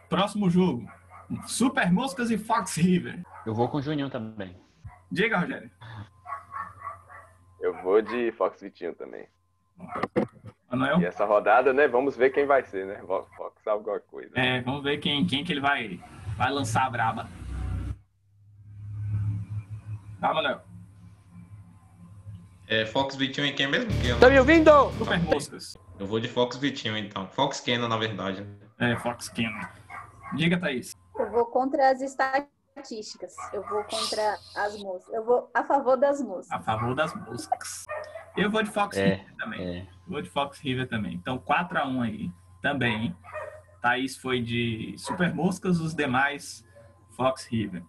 Próximo 0.09 0.49
jogo. 0.49 0.89
Super 1.47 1.91
Moscas 1.91 2.29
e 2.29 2.37
Fox 2.37 2.75
River. 2.75 3.23
Eu 3.45 3.53
vou 3.53 3.69
com 3.69 3.77
o 3.77 3.81
Juninho 3.81 4.09
também. 4.09 4.55
Diga, 5.11 5.39
Rogério. 5.39 5.71
Eu 7.59 7.81
vou 7.81 8.01
de 8.01 8.31
Fox 8.33 8.61
Vitinho 8.61 8.93
também. 8.93 9.27
Manuel? 10.69 10.99
E 11.01 11.05
essa 11.05 11.25
rodada, 11.25 11.73
né? 11.73 11.87
Vamos 11.87 12.15
ver 12.17 12.31
quem 12.31 12.45
vai 12.45 12.63
ser, 12.63 12.85
né? 12.85 12.99
Fox 13.05 13.65
alguma 13.67 13.99
coisa. 13.99 14.31
É, 14.35 14.61
vamos 14.61 14.83
ver 14.83 14.97
quem, 14.97 15.25
quem 15.25 15.43
que 15.43 15.53
ele 15.53 15.61
vai, 15.61 15.99
vai 16.37 16.51
lançar 16.51 16.85
a 16.85 16.89
braba. 16.89 17.29
Tá, 20.19 20.33
Manuel? 20.33 20.61
É, 22.67 22.85
Fox 22.85 23.15
Vitinho 23.15 23.45
e 23.45 23.53
quem 23.53 23.67
mesmo? 23.67 23.91
Eu, 24.03 24.19
Tá 24.19 24.27
me 24.29 24.39
ouvindo? 24.39 24.71
Super 24.97 25.19
Moscas. 25.21 25.77
eu 25.99 26.07
vou 26.07 26.19
de 26.19 26.27
Fox 26.27 26.57
Vitinho, 26.57 26.97
então. 26.97 27.27
Fox 27.27 27.59
Keno, 27.59 27.87
na 27.87 27.97
verdade. 27.97 28.45
É, 28.79 28.95
Fox 28.97 29.29
Kino. 29.29 29.55
Diga, 30.35 30.59
Thaís. 30.59 30.95
Eu 31.17 31.29
vou 31.31 31.45
contra 31.45 31.91
as 31.91 32.01
estatísticas. 32.01 33.35
Eu 33.53 33.61
vou 33.69 33.83
contra 33.83 34.33
as 34.55 34.81
moças. 34.81 35.13
Eu 35.13 35.23
vou 35.23 35.49
a 35.53 35.63
favor 35.63 35.95
das 35.95 36.21
moças. 36.21 36.51
A 36.51 36.59
favor 36.59 36.95
das 36.95 37.13
moscas. 37.13 37.85
Eu 38.35 38.49
vou 38.49 38.63
de 38.63 38.71
Fox 38.71 38.97
É, 38.97 39.05
River 39.15 39.35
também. 39.37 39.77
É. 39.91 39.94
Vou 40.07 40.21
de 40.21 40.29
Fox 40.29 40.59
River 40.59 40.87
também. 40.87 41.13
Então, 41.15 41.37
4x1 41.39 42.01
aí 42.03 42.31
também. 42.61 43.15
Thaís 43.81 44.17
foi 44.17 44.41
de 44.41 44.95
Super 44.97 45.33
Moscas, 45.33 45.79
os 45.79 45.93
demais 45.93 46.65
Fox 47.11 47.45
River. 47.47 47.83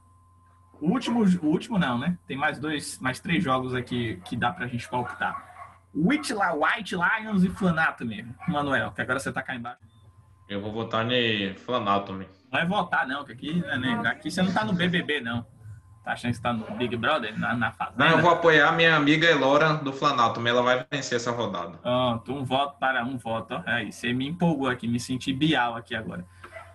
O 0.81 0.91
último, 0.91 1.25
o 1.25 1.47
último 1.47 1.79
não, 1.79 1.99
né? 1.99 2.19
Tem 2.27 2.37
mais 2.37 2.59
dois, 2.59 2.99
mais 2.99 3.19
três 3.19 3.43
jogos 3.43 3.75
aqui 3.75 4.21
que 4.25 4.37
dá 4.37 4.53
pra 4.53 4.67
gente 4.67 4.87
palpitar. 4.89 5.45
White, 5.95 6.35
La- 6.35 6.53
White 6.55 6.95
Lions 6.95 7.43
e 7.45 7.49
Flanatomy. 7.49 8.27
Manuel, 8.47 8.93
que 8.93 9.01
agora 9.01 9.19
você 9.19 9.33
tá 9.33 9.43
cá 9.43 9.55
embaixo. 9.55 9.81
Eu 10.49 10.61
vou 10.61 10.71
votar 10.73 11.05
ne 11.05 11.55
Flanatomy. 11.55 12.29
Não 12.53 12.61
é 12.61 12.67
votar, 12.67 13.07
não, 13.09 13.25
que 13.25 13.33
aqui, 13.33 13.55
né, 13.55 14.03
aqui 14.07 14.31
você 14.31 14.43
não 14.43 14.53
tá 14.53 14.65
no 14.65 14.75
BBB, 14.75 15.21
não. 15.21 15.47
Tá 16.07 16.13
achando 16.13 16.31
que 16.31 16.37
você 16.37 16.43
tá 16.45 16.53
no 16.53 16.65
Big 16.77 16.97
Brother, 16.97 17.37
na, 17.37 17.53
na 17.53 17.73
Fazenda? 17.73 18.05
Não, 18.05 18.13
eu 18.13 18.23
vou 18.23 18.31
apoiar 18.31 18.71
minha 18.71 18.95
amiga 18.95 19.27
Elora 19.27 19.75
do 19.75 19.93
Flanatomy. 19.93 20.51
Ela 20.51 20.63
vai 20.63 20.87
vencer 20.89 21.17
essa 21.17 21.33
rodada. 21.33 21.79
Pronto, 21.79 22.33
um 22.33 22.45
voto 22.45 22.79
para 22.79 23.05
um 23.05 23.19
voto. 23.19 23.55
ó. 23.55 23.63
Aí, 23.67 23.93
você 23.93 24.13
me 24.13 24.29
empolgou 24.29 24.69
aqui, 24.69 24.87
me 24.87 25.01
senti 25.01 25.33
bial 25.33 25.75
aqui 25.75 25.97
agora. 25.97 26.25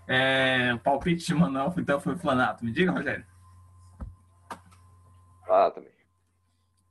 É, 0.06 0.74
o 0.74 0.80
palpite 0.80 1.26
de 1.26 1.34
Manuel 1.34 1.74
então 1.78 1.98
foi 1.98 2.18
Flanato. 2.18 2.66
Me 2.66 2.74
diga, 2.74 2.92
Rogério. 2.92 3.26
Ah, 5.50 5.72
também. 5.74 5.94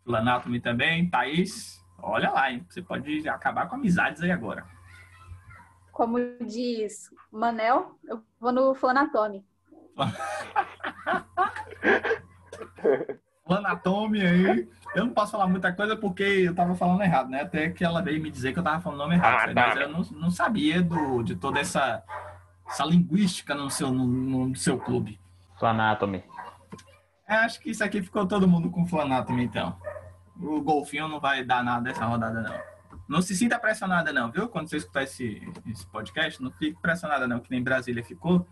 Flanato 0.02 0.60
também. 0.62 1.10
Thaís, 1.10 1.84
olha 1.98 2.30
lá, 2.30 2.50
hein? 2.50 2.64
Você 2.70 2.80
pode 2.80 3.28
acabar 3.28 3.68
com 3.68 3.74
amizades 3.74 4.22
aí 4.22 4.30
agora. 4.30 4.64
Como 5.92 6.16
diz 6.46 7.10
Manel, 7.30 7.98
eu 8.08 8.24
vou 8.40 8.50
no 8.50 8.74
Flanatome. 8.74 9.44
Flanatome 13.46 14.20
aí. 14.24 14.68
Eu 14.94 15.06
não 15.06 15.12
posso 15.12 15.32
falar 15.32 15.46
muita 15.46 15.72
coisa 15.72 15.96
porque 15.96 16.22
eu 16.22 16.54
tava 16.54 16.74
falando 16.74 17.02
errado, 17.02 17.28
né? 17.28 17.42
Até 17.42 17.70
que 17.70 17.84
ela 17.84 18.00
veio 18.00 18.22
me 18.22 18.30
dizer 18.30 18.52
que 18.52 18.58
eu 18.58 18.62
tava 18.62 18.80
falando 18.80 19.00
o 19.00 19.02
nome 19.02 19.16
errado. 19.16 19.50
Ah, 19.50 19.52
mas 19.54 19.74
tá. 19.74 19.80
eu 19.80 19.88
não, 19.88 20.02
não 20.12 20.30
sabia 20.30 20.82
do, 20.82 21.22
de 21.22 21.34
toda 21.34 21.58
essa, 21.58 22.02
essa 22.68 22.84
linguística 22.84 23.54
no 23.54 23.70
seu, 23.70 23.90
no, 23.90 24.06
no 24.06 24.56
seu 24.56 24.78
clube. 24.78 25.20
Flanatomy. 25.58 26.22
É, 27.28 27.34
acho 27.36 27.60
que 27.60 27.70
isso 27.70 27.82
aqui 27.84 28.02
ficou 28.02 28.26
todo 28.26 28.48
mundo 28.48 28.70
com 28.70 28.86
Flanatomy, 28.86 29.44
então. 29.44 29.76
O 30.40 30.60
golfinho 30.60 31.08
não 31.08 31.20
vai 31.20 31.44
dar 31.44 31.62
nada 31.62 31.82
dessa 31.82 32.04
rodada, 32.04 32.40
não. 32.40 32.70
Não 33.08 33.20
se 33.20 33.34
sinta 33.34 33.58
pressionada, 33.58 34.12
não, 34.12 34.30
viu? 34.30 34.48
Quando 34.48 34.68
você 34.68 34.76
escutar 34.76 35.02
esse, 35.02 35.42
esse 35.66 35.86
podcast, 35.88 36.40
não 36.40 36.52
fique 36.52 36.80
pressionada, 36.80 37.26
não, 37.26 37.40
que 37.40 37.50
nem 37.50 37.62
Brasília 37.62 38.04
ficou. 38.04 38.46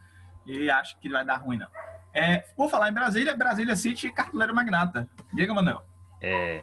E 0.45 0.69
acho 0.71 0.99
que 0.99 1.09
vai 1.09 1.25
dar 1.25 1.37
ruim, 1.37 1.59
não. 1.59 1.69
É, 2.12 2.38
por 2.57 2.71
falar 2.71 2.88
em 2.91 2.95
Brasília, 2.95 3.37
Brasília 3.37 3.77
City 3.77 4.09
e 4.09 4.12
Cartoleiro 4.12 4.55
Magnata. 4.55 5.09
Diga, 5.33 5.55
Manuel. 5.55 5.83
É, 6.21 6.62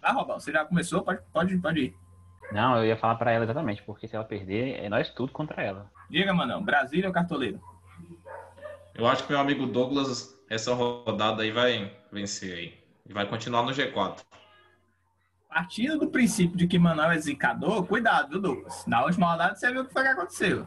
Vai, 0.00 0.12
Robão, 0.12 0.40
você 0.40 0.50
já 0.52 0.64
começou? 0.64 1.02
Pode, 1.02 1.20
pode, 1.32 1.58
pode 1.58 1.80
ir. 1.80 1.96
não, 2.52 2.76
eu 2.78 2.86
ia 2.86 2.96
falar 2.96 3.16
pra 3.16 3.32
ela 3.32 3.44
exatamente, 3.44 3.82
porque 3.82 4.08
se 4.08 4.16
ela 4.16 4.24
perder, 4.24 4.82
é 4.82 4.88
nós 4.88 5.10
tudo 5.10 5.32
contra 5.32 5.62
ela. 5.62 5.90
Diga, 6.08 6.32
Manuel. 6.32 6.60
Brasília 6.62 7.08
ou 7.08 7.12
Cartoleiro? 7.12 7.60
Eu 8.94 9.06
acho 9.06 9.24
que 9.24 9.32
meu 9.32 9.40
amigo 9.40 9.66
Douglas, 9.66 10.34
essa 10.48 10.74
rodada 10.74 11.42
aí 11.42 11.50
vai 11.50 11.94
vencer 12.10 12.54
aí. 12.56 12.80
E 13.06 13.12
vai 13.12 13.26
continuar 13.26 13.62
no 13.62 13.72
G4. 13.72 14.20
Partindo 15.48 15.98
do 15.98 16.08
princípio 16.08 16.56
de 16.56 16.66
que 16.66 16.78
Manuel 16.78 17.10
é 17.10 17.18
zicador, 17.18 17.84
cuidado, 17.84 18.30
viu, 18.30 18.40
Douglas? 18.40 18.84
Na 18.86 19.04
última 19.04 19.30
rodada 19.32 19.54
você 19.54 19.70
viu 19.70 19.82
o 19.82 19.84
que 19.84 19.92
foi 19.92 20.02
que 20.02 20.08
aconteceu. 20.08 20.66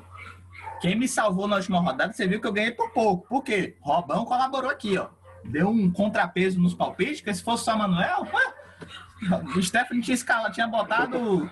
Quem 0.83 0.97
me 0.97 1.07
salvou 1.07 1.47
na 1.47 1.55
última 1.55 1.79
rodada, 1.79 2.11
você 2.11 2.27
viu 2.27 2.41
que 2.41 2.45
eu 2.45 2.51
ganhei 2.51 2.71
por 2.71 2.91
pouco. 2.91 3.25
Por 3.29 3.41
quê? 3.41 3.77
Robão 3.79 4.25
colaborou 4.25 4.69
aqui, 4.69 4.97
ó. 4.97 5.07
Deu 5.45 5.69
um 5.69 5.89
contrapeso 5.89 6.59
nos 6.59 6.73
palpites, 6.73 7.21
que 7.21 7.33
se 7.33 7.41
fosse 7.41 7.63
só 7.63 7.77
Manuel, 7.77 8.27
ué, 8.27 9.43
o 9.55 9.63
Stephanie 9.63 10.03
tinha 10.03 10.13
escala, 10.13 10.51
tinha 10.51 10.67
botado 10.67 11.49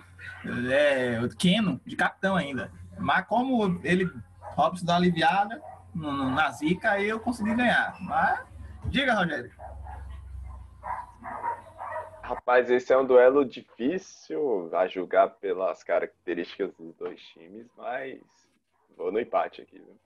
é, 0.69 1.17
o 1.23 1.29
Keno 1.29 1.79
de 1.85 1.95
capitão 1.95 2.35
ainda. 2.35 2.73
Mas 2.99 3.25
como 3.25 3.79
ele, 3.85 4.11
Robson 4.41 4.85
dá 4.85 4.97
aliviada 4.97 5.61
na 5.95 6.51
zica, 6.51 6.91
aí 6.91 7.07
eu 7.07 7.17
consegui 7.17 7.55
ganhar. 7.55 7.95
Mas, 8.01 8.37
diga, 8.87 9.13
Rogério. 9.13 9.49
Rapaz, 12.21 12.69
esse 12.69 12.91
é 12.91 12.97
um 12.97 13.05
duelo 13.05 13.45
difícil 13.45 14.69
a 14.75 14.89
julgar 14.89 15.29
pelas 15.29 15.85
características 15.85 16.73
dos 16.77 16.93
dois 16.97 17.21
times, 17.21 17.65
mas 17.77 18.19
vou 19.01 19.11
no 19.11 19.19
empate 19.19 19.61
aqui. 19.61 19.77
viu? 19.77 19.99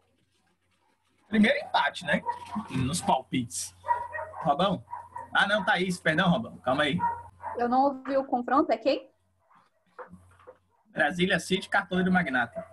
Primeiro 1.28 1.58
empate, 1.66 2.06
né? 2.06 2.22
Nos 2.70 3.02
palpites. 3.02 3.76
Robão? 4.44 4.84
Ah, 5.34 5.48
não, 5.48 5.66
Thaís, 5.66 6.00
perdão, 6.00 6.30
Robão. 6.30 6.58
Calma 6.58 6.84
aí. 6.84 6.98
Eu 7.58 7.68
não 7.68 7.84
ouvi 7.84 8.16
o 8.18 8.24
confronto, 8.24 8.72
é 8.72 8.78
quem? 8.78 9.10
Brasília 10.92 11.40
City, 11.40 11.68
cartoleiro 11.68 12.12
magnata. 12.12 12.66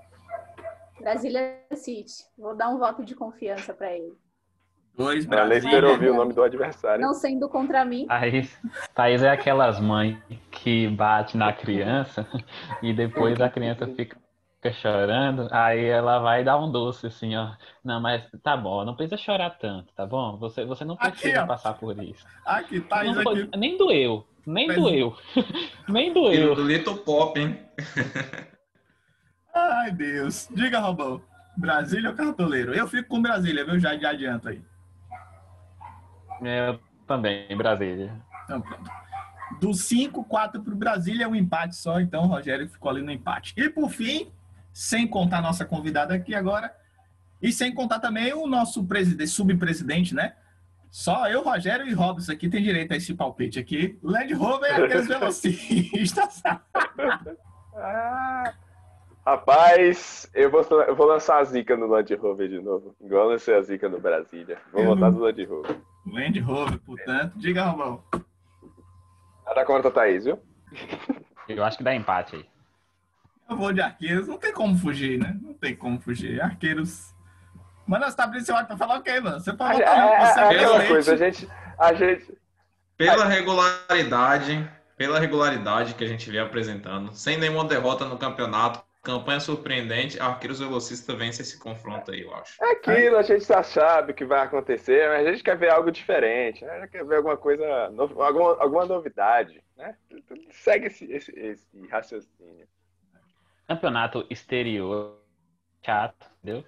Brasília 1.00 1.60
City. 1.74 2.24
Vou 2.38 2.54
dar 2.54 2.68
um 2.68 2.78
voto 2.78 3.04
de 3.04 3.14
confiança 3.14 3.74
para 3.74 3.92
ele. 3.92 4.16
Dois, 4.94 5.24
Brasília. 5.24 5.58
espero 5.58 5.90
ouvir 5.90 6.10
o 6.10 6.14
nome 6.14 6.34
do 6.34 6.42
adversário. 6.42 7.00
Não 7.04 7.14
sendo 7.14 7.48
contra 7.48 7.84
mim. 7.84 8.06
Thaís, 8.06 8.60
Thaís 8.94 9.22
é 9.22 9.30
aquelas 9.30 9.80
mães 9.80 10.16
que 10.50 10.86
bate 10.88 11.36
na 11.36 11.52
criança 11.52 12.26
e 12.82 12.92
depois 12.92 13.40
a 13.40 13.48
criança 13.48 13.86
fica, 13.86 14.18
fica 14.62 14.72
chorando, 14.74 15.48
aí 15.50 15.84
ela 15.86 16.20
vai 16.20 16.44
dar 16.44 16.56
um 16.58 16.70
doce 16.70 17.08
assim, 17.08 17.34
ó. 17.34 17.50
Não, 17.84 18.00
mas 18.00 18.24
tá 18.44 18.56
bom, 18.56 18.84
não 18.84 18.94
precisa 18.94 19.16
chorar 19.16 19.50
tanto, 19.58 19.92
tá 19.92 20.06
bom? 20.06 20.36
Você, 20.38 20.64
você 20.64 20.84
não 20.84 20.94
Aqui, 20.94 21.10
precisa 21.20 21.42
ó. 21.42 21.46
passar 21.46 21.74
por 21.74 22.00
isso. 22.02 22.24
Aqui, 22.46 22.80
Thaís 22.80 23.16
Não 23.16 23.22
aqui. 23.32 23.50
nem 23.56 23.76
doeu, 23.76 24.24
nem 24.46 24.68
Mas- 24.68 24.76
doeu, 24.76 25.16
nem 25.88 26.12
doeu. 26.12 26.54
do 26.54 26.62
Little 26.64 26.96
Pop, 26.98 27.38
hein? 27.40 27.58
Ai, 29.54 29.90
Deus. 29.90 30.48
Diga, 30.54 30.78
Robão. 30.78 31.20
Brasília 31.56 32.08
ou 32.10 32.16
cartoleiro? 32.16 32.72
Eu 32.72 32.86
fico 32.88 33.08
com 33.10 33.20
Brasília, 33.20 33.64
viu? 33.66 33.78
Já, 33.78 33.94
já 33.98 34.10
adianto 34.10 34.48
aí. 34.48 34.62
Eu 36.40 36.80
também, 37.06 37.54
Brasília. 37.56 38.14
Então, 38.44 38.60
pronto. 38.62 38.90
Do 39.60 39.74
5, 39.74 40.24
4 40.24 40.62
pro 40.62 40.74
Brasília 40.74 41.24
é 41.24 41.28
um 41.28 41.34
empate 41.34 41.76
só, 41.76 42.00
então 42.00 42.22
o 42.22 42.26
Rogério 42.28 42.66
ficou 42.66 42.90
ali 42.90 43.02
no 43.02 43.10
empate. 43.12 43.52
E 43.58 43.68
por 43.68 43.90
fim, 43.90 44.32
sem 44.72 45.06
contar 45.06 45.38
a 45.38 45.42
nossa 45.42 45.64
convidada 45.64 46.14
aqui 46.14 46.34
agora, 46.34 46.74
e 47.40 47.52
sem 47.52 47.74
contar 47.74 47.98
também 48.00 48.32
o 48.32 48.46
nosso 48.46 48.84
presidente, 48.86 49.28
subpresidente, 49.30 50.14
né? 50.14 50.34
Só 50.90 51.26
eu, 51.28 51.42
Rogério 51.42 51.86
e 51.86 51.92
Robson 51.92 52.32
aqui 52.32 52.48
tem 52.48 52.62
direito 52.62 52.92
a 52.92 52.96
esse 52.96 53.14
palpite 53.14 53.58
aqui. 53.58 53.98
Land 54.02 54.34
Rover 54.34 54.70
é 54.70 54.84
aqueles 54.84 55.08
velocistas. 55.08 56.42
Ah, 57.74 58.52
rapaz, 59.24 60.30
eu 60.34 60.50
vou, 60.50 60.60
eu 60.82 60.94
vou 60.94 61.06
lançar 61.06 61.38
a 61.38 61.44
zica 61.44 61.76
no 61.76 61.86
Land 61.86 62.14
Rover 62.14 62.48
de 62.48 62.60
novo. 62.60 62.94
Igual 63.00 63.24
eu 63.24 63.30
lancei 63.30 63.54
a 63.56 63.62
zica 63.62 63.88
no 63.88 63.98
Brasília. 63.98 64.58
Vou 64.70 64.82
Eu 64.82 64.88
botar 64.94 65.10
não- 65.10 65.18
no 65.18 65.24
Land 65.24 65.44
Rover. 65.44 65.80
Land 66.06 66.40
Rover, 66.40 66.78
portanto. 66.80 67.32
Diga, 67.38 67.64
Robão. 67.64 68.04
Nada 69.46 69.64
contra 69.64 69.88
a 69.88 69.92
Thaís, 69.92 70.24
viu? 70.24 70.38
Eu 71.48 71.64
acho 71.64 71.78
que 71.78 71.84
dá 71.84 71.94
empate 71.94 72.36
aí. 72.36 72.44
Vou 73.56 73.72
de 73.72 73.80
arqueiros, 73.80 74.28
não 74.28 74.38
tem 74.38 74.52
como 74.52 74.76
fugir, 74.76 75.18
né? 75.18 75.36
Não 75.40 75.54
tem 75.54 75.74
como 75.74 76.00
fugir. 76.00 76.40
Arqueiros. 76.40 77.14
Mano, 77.86 78.04
você 78.04 78.16
tá 78.16 78.24
abrindo 78.24 78.46
pra 78.46 78.76
falar 78.76 78.98
o 78.98 79.02
quê, 79.02 79.20
mano? 79.20 79.40
Você 79.40 79.52
pode 79.52 79.82
É, 79.82 79.84
botar 79.84 79.96
é, 79.96 80.26
você 80.26 80.40
é 80.40 80.42
é 80.42 80.46
aquela 80.46 80.86
coisa, 80.86 81.14
a 81.14 81.16
gente, 81.16 81.48
a 81.78 81.94
gente. 81.94 82.38
Pela 82.96 83.24
regularidade, 83.26 84.70
pela 84.96 85.18
regularidade 85.18 85.94
que 85.94 86.04
a 86.04 86.08
gente 86.08 86.30
vem 86.30 86.40
apresentando, 86.40 87.12
sem 87.12 87.36
nenhuma 87.36 87.64
derrota 87.64 88.04
no 88.04 88.16
campeonato, 88.16 88.82
campanha 89.02 89.40
surpreendente, 89.40 90.20
Arqueiros 90.20 90.60
Velocista 90.60 91.14
vence 91.16 91.42
esse 91.42 91.58
confronto 91.58 92.12
aí, 92.12 92.22
eu 92.22 92.32
acho. 92.36 92.62
É 92.62 92.72
aquilo, 92.72 93.16
a 93.16 93.22
gente 93.22 93.44
já 93.44 93.62
sabe 93.62 94.12
o 94.12 94.14
que 94.14 94.24
vai 94.24 94.40
acontecer, 94.46 95.08
mas 95.08 95.26
a 95.26 95.32
gente 95.32 95.42
quer 95.42 95.56
ver 95.58 95.70
algo 95.70 95.90
diferente, 95.90 96.64
né? 96.64 96.86
Quer 96.86 97.04
ver 97.04 97.16
alguma 97.16 97.36
coisa, 97.36 97.64
alguma, 98.16 98.56
alguma 98.62 98.86
novidade, 98.86 99.60
né? 99.76 99.96
Segue 100.52 100.86
esse, 100.86 101.04
esse, 101.12 101.32
esse 101.36 101.86
raciocínio. 101.90 102.68
Campeonato 103.76 104.26
exterior, 104.28 105.18
chato, 105.84 106.26
entendeu? 106.42 106.64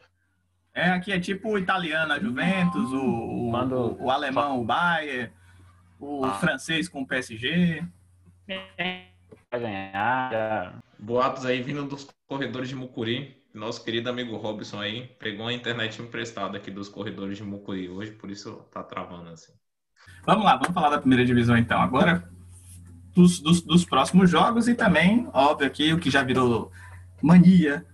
É, 0.73 0.91
aqui 0.91 1.13
é 1.13 1.21
tipo 1.21 1.51
o 1.51 1.59
italiano, 1.59 2.13
a 2.15 2.19
Juventus, 2.19 2.91
o, 2.93 3.49
o, 3.49 3.51
Quando- 3.51 4.03
o 4.03 4.11
alemão, 4.11 4.61
o 4.61 4.65
Bayern, 4.65 5.31
o 6.01 6.25
Ah. 6.25 6.33
francês 6.35 6.89
com 6.89 7.03
o 7.03 7.07
PSG. 7.07 7.85
Vai 8.49 9.61
ganhar, 9.61 10.83
Boatos 10.99 11.45
aí 11.45 11.61
vindo 11.63 11.85
dos 11.85 12.09
corredores 12.27 12.69
de 12.71 12.75
Mucuri. 12.75 13.43
Nosso 13.53 13.85
querido 13.85 14.09
amigo 14.11 14.37
Robson 14.37 14.81
aí 14.81 15.07
pegou 15.19 15.47
a 15.47 15.53
internet 15.53 16.01
emprestada 16.01 16.57
aqui 16.57 16.71
dos 16.71 16.89
corredores 16.89 17.37
de 17.37 17.45
Mucuri 17.45 17.89
hoje, 17.89 18.13
por 18.13 18.31
isso 18.31 18.67
tá 18.73 18.83
travando 18.83 19.29
assim. 19.29 19.53
Vamos 20.27 20.45
lá, 20.45 20.57
vamos 20.57 20.73
falar 20.75 20.89
da 20.91 20.99
primeira 20.99 21.25
divisão 21.25 21.57
então. 21.57 21.81
Agora, 21.81 22.29
dos, 23.15 23.39
dos, 23.41 23.61
dos 23.63 23.85
próximos 23.85 24.29
jogos 24.29 24.67
e 24.67 24.75
também, 24.75 25.29
óbvio, 25.33 25.67
aqui 25.69 25.93
o 25.93 26.01
que 26.01 26.11
já 26.11 26.23
virou 26.25 26.73
mania, 27.25 27.85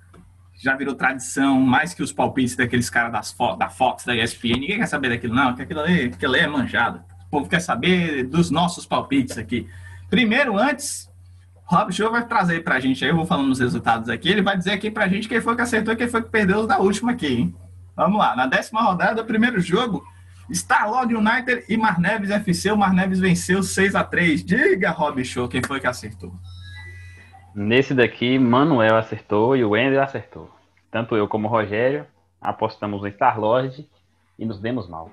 já 0.62 0.76
virou 0.76 0.94
tradição, 0.94 1.60
mais 1.60 1.94
que 1.94 2.02
os 2.02 2.12
palpites 2.12 2.56
daqueles 2.56 2.90
caras 2.90 3.30
Fo 3.30 3.54
da 3.56 3.68
Fox, 3.68 4.04
da 4.04 4.14
ESPN. 4.14 4.60
Ninguém 4.60 4.78
quer 4.78 4.86
saber 4.86 5.08
daquilo, 5.08 5.34
não, 5.34 5.54
que 5.54 5.62
aquilo 5.62 5.80
ali, 5.80 6.06
aquilo 6.06 6.34
ali 6.34 6.42
é 6.42 6.48
manjado. 6.48 7.02
O 7.26 7.30
povo 7.30 7.48
quer 7.48 7.60
saber 7.60 8.24
dos 8.24 8.50
nossos 8.50 8.84
palpites 8.84 9.38
aqui. 9.38 9.68
Primeiro, 10.10 10.58
antes, 10.58 11.08
Rob 11.64 11.92
Show 11.92 12.10
vai 12.10 12.26
trazer 12.26 12.64
pra 12.64 12.80
gente 12.80 13.04
aí, 13.04 13.10
eu 13.10 13.16
vou 13.16 13.24
falando 13.24 13.52
os 13.52 13.60
resultados 13.60 14.08
aqui, 14.08 14.28
ele 14.28 14.42
vai 14.42 14.58
dizer 14.58 14.72
aqui 14.72 14.90
pra 14.90 15.06
gente 15.06 15.28
quem 15.28 15.40
foi 15.40 15.54
que 15.54 15.62
acertou 15.62 15.94
e 15.94 15.96
quem 15.96 16.08
foi 16.08 16.22
que 16.22 16.28
perdeu 16.28 16.66
da 16.66 16.78
última 16.78 17.12
aqui, 17.12 17.28
hein? 17.28 17.54
Vamos 17.94 18.18
lá, 18.18 18.34
na 18.34 18.46
décima 18.46 18.82
rodada, 18.82 19.22
primeiro 19.22 19.60
jogo, 19.60 20.04
Starlord 20.50 21.14
United 21.14 21.64
e 21.68 21.76
Marneves 21.76 22.30
FC, 22.30 22.72
o 22.72 22.76
Marneves 22.76 23.20
venceu 23.20 23.62
6 23.62 23.94
a 23.94 24.02
3 24.02 24.44
Diga, 24.44 24.90
Rob 24.90 25.24
Show, 25.24 25.48
quem 25.48 25.62
foi 25.62 25.78
que 25.78 25.86
acertou? 25.86 26.34
Nesse 27.54 27.94
daqui, 27.94 28.38
Manuel 28.38 28.96
acertou 28.96 29.56
e 29.56 29.64
o 29.64 29.70
Wendel 29.70 30.02
acertou. 30.02 30.50
Tanto 30.90 31.16
eu 31.16 31.26
como 31.28 31.46
o 31.48 31.50
Rogério 31.50 32.06
apostamos 32.40 33.02
no 33.02 33.08
Star-Lord 33.08 33.88
e 34.38 34.44
nos 34.46 34.60
demos 34.60 34.88
mal. 34.88 35.10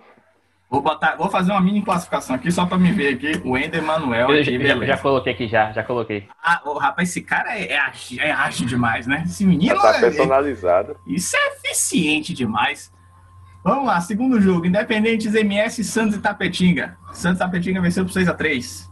Vou, 0.69 0.81
botar, 0.81 1.15
vou 1.15 1.29
fazer 1.29 1.51
uma 1.51 1.61
mini 1.61 1.81
classificação 1.81 2.35
aqui 2.35 2.51
só 2.51 2.65
para 2.65 2.77
me 2.77 2.91
ver 2.91 3.13
aqui. 3.15 3.41
O 3.45 3.57
Ender 3.57 3.81
Manuel. 3.81 4.29
Eu 4.29 4.41
aqui, 4.41 4.59
já, 4.61 4.75
já, 4.75 4.85
já 4.85 4.97
coloquei 4.97 5.33
aqui, 5.33 5.47
já, 5.47 5.71
já 5.71 5.83
coloquei. 5.83 6.27
Ah, 6.43 6.61
ô, 6.65 6.73
rapaz, 6.77 7.09
esse 7.09 7.21
cara 7.21 7.57
é, 7.57 7.71
é, 7.71 7.79
ágil- 7.79 8.21
é 8.21 8.31
ágil 8.31 8.67
demais, 8.67 9.07
né? 9.07 9.23
Esse 9.25 9.45
menino. 9.45 9.79
Tá 9.81 9.95
é- 9.97 10.01
personalizado. 10.01 10.97
Isso 11.07 11.35
é 11.37 11.47
eficiente 11.55 12.33
demais. 12.33 12.91
Vamos 13.63 13.85
lá, 13.87 13.99
segundo 14.01 14.41
jogo. 14.41 14.65
Independentes 14.65 15.33
MS 15.33 15.83
Santos 15.85 16.17
e 16.17 16.19
Tapetinga. 16.21 16.97
Santos 17.13 17.37
e 17.37 17.43
Tapetinga 17.43 17.81
venceu 17.81 18.03
por 18.05 18.11
6x3. 18.11 18.89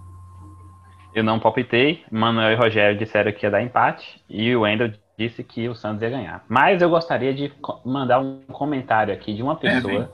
Eu 1.15 1.23
não 1.23 1.39
palpitei, 1.39 2.03
Manuel 2.11 2.51
e 2.51 2.55
Rogério 2.55 2.97
disseram 2.97 3.31
que 3.31 3.45
ia 3.45 3.49
dar 3.49 3.61
empate 3.61 4.21
e 4.29 4.53
o 4.53 4.61
Wendel 4.61 4.91
disse 5.17 5.45
que 5.45 5.69
o 5.69 5.73
Santos 5.73 6.01
ia 6.01 6.09
ganhar. 6.09 6.43
Mas 6.49 6.81
eu 6.81 6.89
gostaria 6.89 7.33
de 7.33 7.53
mandar 7.85 8.19
um 8.19 8.41
comentário 8.51 9.13
aqui 9.13 9.33
de 9.33 9.41
uma 9.41 9.55
pessoa 9.55 10.11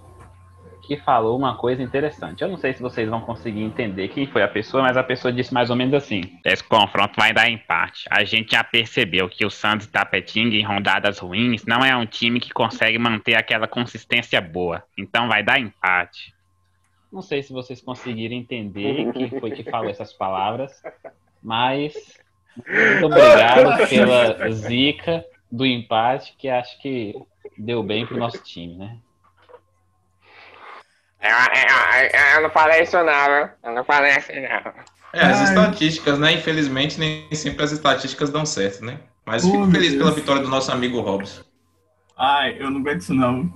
que 0.84 0.98
falou 0.98 1.38
uma 1.38 1.56
coisa 1.56 1.82
interessante. 1.82 2.44
Eu 2.44 2.50
não 2.50 2.58
sei 2.58 2.74
se 2.74 2.82
vocês 2.82 3.10
vão 3.10 3.22
conseguir 3.22 3.62
entender 3.62 4.10
quem 4.10 4.28
foi 4.28 4.44
a 4.44 4.48
pessoa, 4.48 4.84
mas 4.84 4.96
a 4.96 5.04
pessoa 5.04 5.32
disse 5.32 5.52
mais 5.52 5.72
ou 5.72 5.76
menos 5.76 5.94
assim: 5.96 6.22
Esse 6.46 6.64
confronto 6.64 7.14
vai 7.18 7.34
dar 7.34 7.50
empate. 7.50 8.06
A 8.10 8.24
gente 8.24 8.52
já 8.52 8.64
percebeu 8.64 9.28
que 9.28 9.46
o 9.46 9.50
Santos 9.50 9.88
Tapetinga 9.88 10.56
em 10.56 10.64
rodadas 10.64 11.18
ruins 11.18 11.66
não 11.66 11.80
é 11.80 11.96
um 11.96 12.06
time 12.06 12.40
que 12.40 12.54
consegue 12.54 13.00
manter 13.00 13.36
aquela 13.36 13.68
consistência 13.68 14.40
boa. 14.40 14.84
Então 14.98 15.28
vai 15.28 15.42
dar 15.42 15.60
empate. 15.60 16.34
Não 17.12 17.22
sei 17.22 17.44
se 17.44 17.52
vocês 17.52 17.82
conseguiram 17.82 18.36
entender 18.36 19.12
quem 19.14 19.30
foi 19.30 19.52
que 19.52 19.64
falou 19.64 19.90
essas 19.90 20.14
palavras, 20.14 20.82
mas 21.44 21.94
muito 22.56 23.06
obrigado 23.06 23.88
pela 23.90 24.52
zica 24.52 25.26
do 25.52 25.66
empate, 25.66 26.34
que 26.38 26.48
acho 26.50 26.80
que 26.82 27.14
deu 27.58 27.84
bem 27.84 28.06
pro 28.06 28.18
nosso 28.18 28.42
time, 28.44 28.76
né? 28.78 28.98
Eu, 31.22 31.30
eu- 31.30 32.36
eu 32.36 32.42
não 32.44 32.50
falei 32.50 32.82
isso 32.84 32.98
não, 33.04 33.26
viu? 33.26 33.50
Eu 33.64 33.76
não 33.76 33.84
falei 33.84 34.12
assim 34.14 34.40
não. 34.42 34.74
É, 35.14 35.20
as 35.26 35.38
Ai. 35.40 35.44
estatísticas, 35.44 36.18
né? 36.18 36.34
Infelizmente, 36.34 36.98
nem 37.00 37.28
sempre 37.36 37.64
as 37.64 37.72
estatísticas 37.72 38.30
dão 38.32 38.46
certo, 38.46 38.84
né? 38.84 39.00
Mas 39.26 39.44
Oh, 39.46 39.52
fico 39.52 39.70
feliz 39.72 39.90
Deus. 39.92 39.98
pela 40.04 40.12
vitória 40.16 40.42
do 40.42 40.48
nosso 40.50 40.72
amigo 40.72 41.00
Robson. 41.02 41.44
Ai, 42.18 42.56
eu 42.60 42.72
não 42.72 42.80
aguento 42.80 43.02
isso 43.02 43.14
não. 43.14 43.52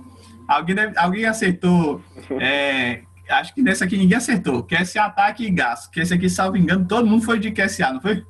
Alguém, 0.48 0.74
deve- 0.76 0.98
alguém 0.98 1.24
acertou. 1.24 2.00
é, 2.40 3.02
acho 3.28 3.54
que 3.54 3.62
nesse 3.62 3.82
aqui 3.82 3.96
ninguém 3.96 4.16
acertou. 4.16 4.62
QSA 4.62 5.04
ataque 5.04 5.44
e 5.44 5.50
gasto. 5.50 5.90
Que 5.90 6.00
esse 6.00 6.14
aqui, 6.14 6.28
salvo 6.28 6.56
engano, 6.56 6.86
todo 6.86 7.06
mundo 7.06 7.24
foi 7.24 7.38
de 7.38 7.50
QSA, 7.50 7.92
não 7.92 8.00
foi? 8.00 8.24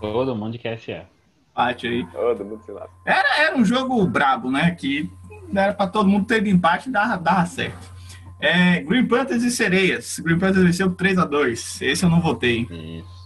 Todo 0.00 0.34
mundo 0.34 0.52
de 0.52 0.58
QSA. 0.58 1.06
Empate 1.50 1.86
aí. 1.86 2.06
Todo 2.06 2.44
mundo 2.44 2.62
se. 2.64 2.72
Era, 3.04 3.38
era 3.38 3.56
um 3.56 3.64
jogo 3.64 4.04
brabo, 4.06 4.50
né? 4.50 4.70
Que 4.72 5.10
era 5.54 5.74
pra 5.74 5.86
todo 5.86 6.08
mundo 6.08 6.26
ter 6.26 6.42
de 6.42 6.50
empate 6.50 6.88
e 6.88 6.92
dava, 6.92 7.16
dava 7.16 7.46
certo. 7.46 7.92
É, 8.40 8.80
Green 8.80 9.06
Panthers 9.06 9.42
e 9.44 9.50
Sereias. 9.50 10.18
Green 10.18 10.38
Panthers 10.38 10.64
venceu 10.64 10.90
por 10.90 11.06
3x2. 11.06 11.82
Esse 11.82 12.04
eu 12.04 12.10
não 12.10 12.20
votei. 12.20 12.66
Isso. 12.70 13.22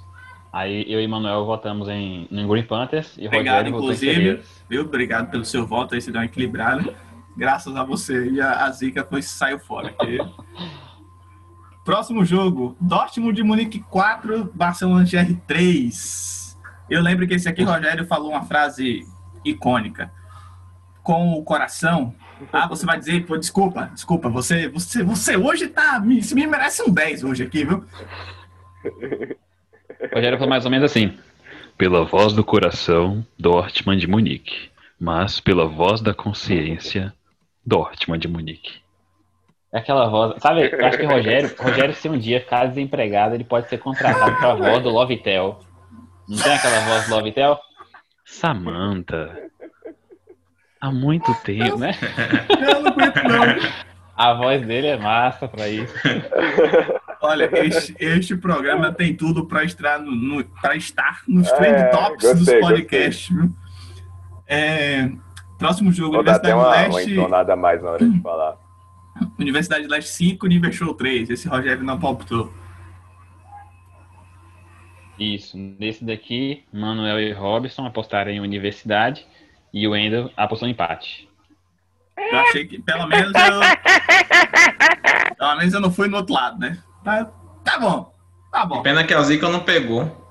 Aí 0.53 0.91
eu 0.91 1.01
e 1.01 1.07
Manuel 1.07 1.45
votamos 1.45 1.89
em, 1.89 2.27
em 2.31 2.49
Green 2.49 2.63
Panthers 2.63 3.15
e 3.19 3.27
Obrigado, 3.27 3.71
Rogério 3.71 3.77
inclusive. 3.77 4.43
Viu? 4.69 4.83
Obrigado 4.83 5.31
pelo 5.31 5.45
seu 5.45 5.67
voto 5.67 5.95
aí, 5.95 6.01
se 6.01 6.11
deu 6.11 6.21
uma 6.21 6.27
equilibrada. 6.27 6.95
Graças 7.37 7.77
a 7.77 7.85
você. 7.85 8.31
E 8.31 8.41
a, 8.41 8.65
a 8.65 8.71
Zica 8.71 9.05
foi, 9.05 9.23
saiu 9.23 9.59
fora. 9.59 9.95
Próximo 11.87 12.25
jogo: 12.25 12.77
Dortmund 12.81 13.37
de 13.37 13.45
Munique 13.45 13.79
4, 13.79 14.51
Barcelona 14.53 15.05
de 15.05 15.17
R3. 15.17 16.57
Eu 16.91 17.01
lembro 17.01 17.29
que 17.29 17.35
esse 17.35 17.49
aqui, 17.49 17.63
Rogério, 17.63 18.05
falou 18.05 18.31
uma 18.33 18.45
frase 18.45 19.07
icônica. 19.45 20.11
Com 21.01 21.35
o 21.35 21.45
coração. 21.45 22.13
Ah, 22.53 22.67
você 22.67 22.85
vai 22.85 22.99
dizer, 22.99 23.25
pô, 23.25 23.37
desculpa, 23.37 23.89
desculpa, 23.95 24.29
você, 24.29 24.69
você, 24.69 25.05
você 25.05 25.37
hoje 25.37 25.69
tá. 25.69 26.01
Você 26.01 26.35
me 26.35 26.45
merece 26.45 26.83
um 26.83 26.91
10 26.91 27.23
hoje 27.23 27.45
aqui, 27.45 27.65
viu? 27.65 27.85
Rogério 30.13 30.37
falou 30.37 30.51
mais 30.51 30.65
ou 30.65 30.71
menos 30.71 30.91
assim. 30.91 31.17
Pela 31.79 32.05
voz 32.05 32.33
do 32.33 32.43
coração, 32.43 33.25
Dortmund 33.39 34.01
de 34.01 34.09
Munique. 34.09 34.71
Mas 34.99 35.39
pela 35.39 35.67
voz 35.67 36.01
da 36.01 36.13
consciência, 36.13 37.15
Dortmund 37.65 38.21
de 38.21 38.29
Munique. 38.29 38.86
É 39.73 39.79
aquela 39.79 40.09
voz. 40.09 40.35
Sabe, 40.41 40.71
eu 40.73 40.87
acho 40.87 40.97
que 40.99 41.05
o 41.05 41.09
Rogério, 41.09 41.51
Rogério, 41.59 41.95
se 41.95 42.09
um 42.09 42.19
dia 42.19 42.41
ficar 42.41 42.67
desempregado, 42.67 43.35
ele 43.35 43.45
pode 43.45 43.69
ser 43.69 43.79
contratado 43.79 44.37
pra 44.37 44.55
voz 44.55 44.83
do 44.83 44.91
Lovitel. 44.91 45.61
Não 46.29 46.39
tem 46.39 46.53
aquela 46.55 46.81
voz 46.81 47.09
do 47.09 47.15
Lovitel? 47.15 47.59
Samantha. 48.25 49.39
Há 50.81 50.91
muito 50.91 51.35
tempo, 51.43 51.79
né? 51.79 51.93
Eu 52.49 52.81
não 52.83 52.91
aguento, 52.93 53.23
não. 53.25 53.87
A 54.17 54.35
voz 54.35 54.65
dele 54.67 54.87
é 54.89 54.97
massa 54.97 55.47
pra 55.49 55.69
isso. 55.69 55.95
Olha, 57.21 57.51
este, 57.67 57.95
este 57.99 58.37
programa 58.37 58.93
tem 58.93 59.15
tudo 59.15 59.47
para 59.47 59.63
estar, 59.65 59.99
no, 59.99 60.11
no, 60.11 60.45
pra 60.45 60.75
estar 60.77 61.23
nos 61.29 61.49
É, 61.49 61.57
trend 61.57 61.91
tops 61.91 62.23
gostei, 62.33 62.61
dos 62.61 62.69
podcasts. 62.69 63.29
viu? 63.35 63.51
É, 64.47 65.11
próximo 65.59 65.93
jogo, 65.93 66.15
Vou 66.15 66.23
dar 66.23 66.37
até 66.37 66.55
Universidade 66.55 66.85
uma, 66.87 66.89
uma 66.89 67.39
Leste. 67.39 67.57
mais 67.57 67.83
na 67.83 67.91
hora 67.91 68.09
de 68.09 68.21
falar. 68.21 68.57
Universidade 69.39 69.87
Leste 69.87 70.11
5, 70.11 70.47
Universal 70.47 70.95
3. 70.95 71.31
Esse 71.31 71.49
Rogério 71.49 71.83
não 71.85 71.99
palpitou. 71.99 72.53
Isso. 75.19 75.57
Nesse 75.57 76.05
daqui, 76.05 76.65
Manuel 76.73 77.21
e 77.21 77.33
Robson 77.33 77.87
apostaram 77.87 78.31
em 78.31 78.41
universidade 78.41 79.27
e 79.73 79.87
o 79.87 79.93
Wendel 79.93 80.31
apostou 80.37 80.69
em 80.69 80.73
empate. 80.73 81.29
Eu 82.19 82.39
achei 82.41 82.67
que 82.67 82.81
pelo 82.81 83.07
menos 83.07 83.33
eu. 83.35 83.61
pelo 85.37 85.57
menos 85.57 85.75
eu 85.75 85.81
não 85.81 85.91
fui 85.91 86.09
no 86.09 86.17
outro 86.19 86.35
lado, 86.35 86.59
né? 86.59 86.79
Mas 87.05 87.27
tá 87.65 87.79
bom. 87.79 88.13
Tá 88.51 88.65
bom. 88.65 88.83
Pena 88.83 89.05
que 89.05 89.15
a 89.15 89.23
Zica 89.23 89.49
não 89.49 89.61
pegou. 89.61 90.25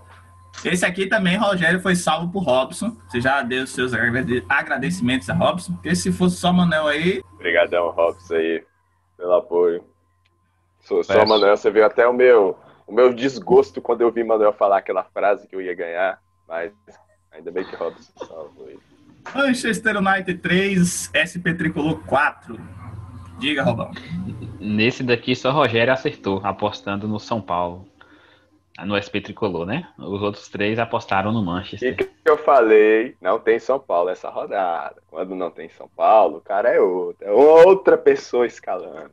Esse 0.64 0.86
aqui 0.86 1.06
também, 1.06 1.36
Rogério, 1.38 1.80
foi 1.82 1.96
salvo 1.96 2.32
por 2.32 2.44
Robson. 2.44 2.96
Você 3.08 3.20
já 3.22 3.42
deu 3.42 3.64
os 3.64 3.72
seus 3.72 3.94
agrade- 3.94 4.44
agradecimentos 4.48 5.30
a 5.30 5.34
Robson. 5.34 5.74
Porque 5.74 5.96
se 5.96 6.12
fosse 6.12 6.38
só 6.38 6.52
Manuel 6.54 6.88
aí, 6.88 7.22
Obrigadão, 7.34 7.92
Robson, 7.92 8.36
aí, 8.36 8.64
pelo 9.18 9.34
apoio. 9.34 9.84
Só 10.82 10.98
Peço. 10.98 11.26
Manuel, 11.28 11.58
você 11.58 11.72
viu 11.72 11.86
até 11.86 12.08
o 12.08 12.14
meu, 12.14 12.58
o 12.86 12.94
meu 12.94 13.14
desgosto 13.14 13.82
quando 13.82 14.02
eu 14.02 14.12
vi 14.12 14.24
Manuel 14.24 14.54
falar 14.54 14.78
aquela 14.78 15.04
frase 15.04 15.48
que 15.48 15.56
eu 15.56 15.62
ia 15.62 15.74
ganhar, 15.74 16.22
mas 16.48 16.72
ainda 17.32 17.52
bem 17.52 17.64
que 17.64 17.76
Robson 17.76 18.12
salvou 18.26 18.68
aí. 18.68 18.78
Manchester 19.34 19.98
United 19.98 20.40
3, 20.40 21.12
SP 21.18 21.54
Tricolor 21.58 22.00
4. 22.06 22.60
Diga, 23.40 23.64
Robão. 23.64 23.92
Nesse 24.60 25.04
daqui, 25.04 25.36
só 25.36 25.52
Rogério 25.52 25.92
acertou, 25.92 26.40
apostando 26.44 27.08
no 27.08 27.20
São 27.20 27.42
Paulo. 27.42 27.88
No 28.84 29.00
SP 29.00 29.22
Tricolor, 29.22 29.66
né? 29.66 29.88
Os 29.98 30.22
outros 30.22 30.50
três 30.50 30.78
apostaram 30.78 31.32
no 31.32 31.42
E 31.42 31.46
Manchester. 31.46 31.96
que 31.96 32.10
eu 32.26 32.38
falei, 32.38 33.16
não 33.22 33.40
tem 33.40 33.58
São 33.58 33.80
Paulo 33.80 34.10
essa 34.10 34.30
rodada. 34.30 35.02
Quando 35.10 35.34
não 35.34 35.50
tem 35.50 35.70
São 35.70 35.90
Paulo, 35.96 36.38
o 36.38 36.42
cara 36.42 36.70
é 36.70 36.80
outro, 36.80 37.26
é 37.26 37.32
outra 37.32 37.98
pessoa 37.98 38.46
escalando. 38.46 39.12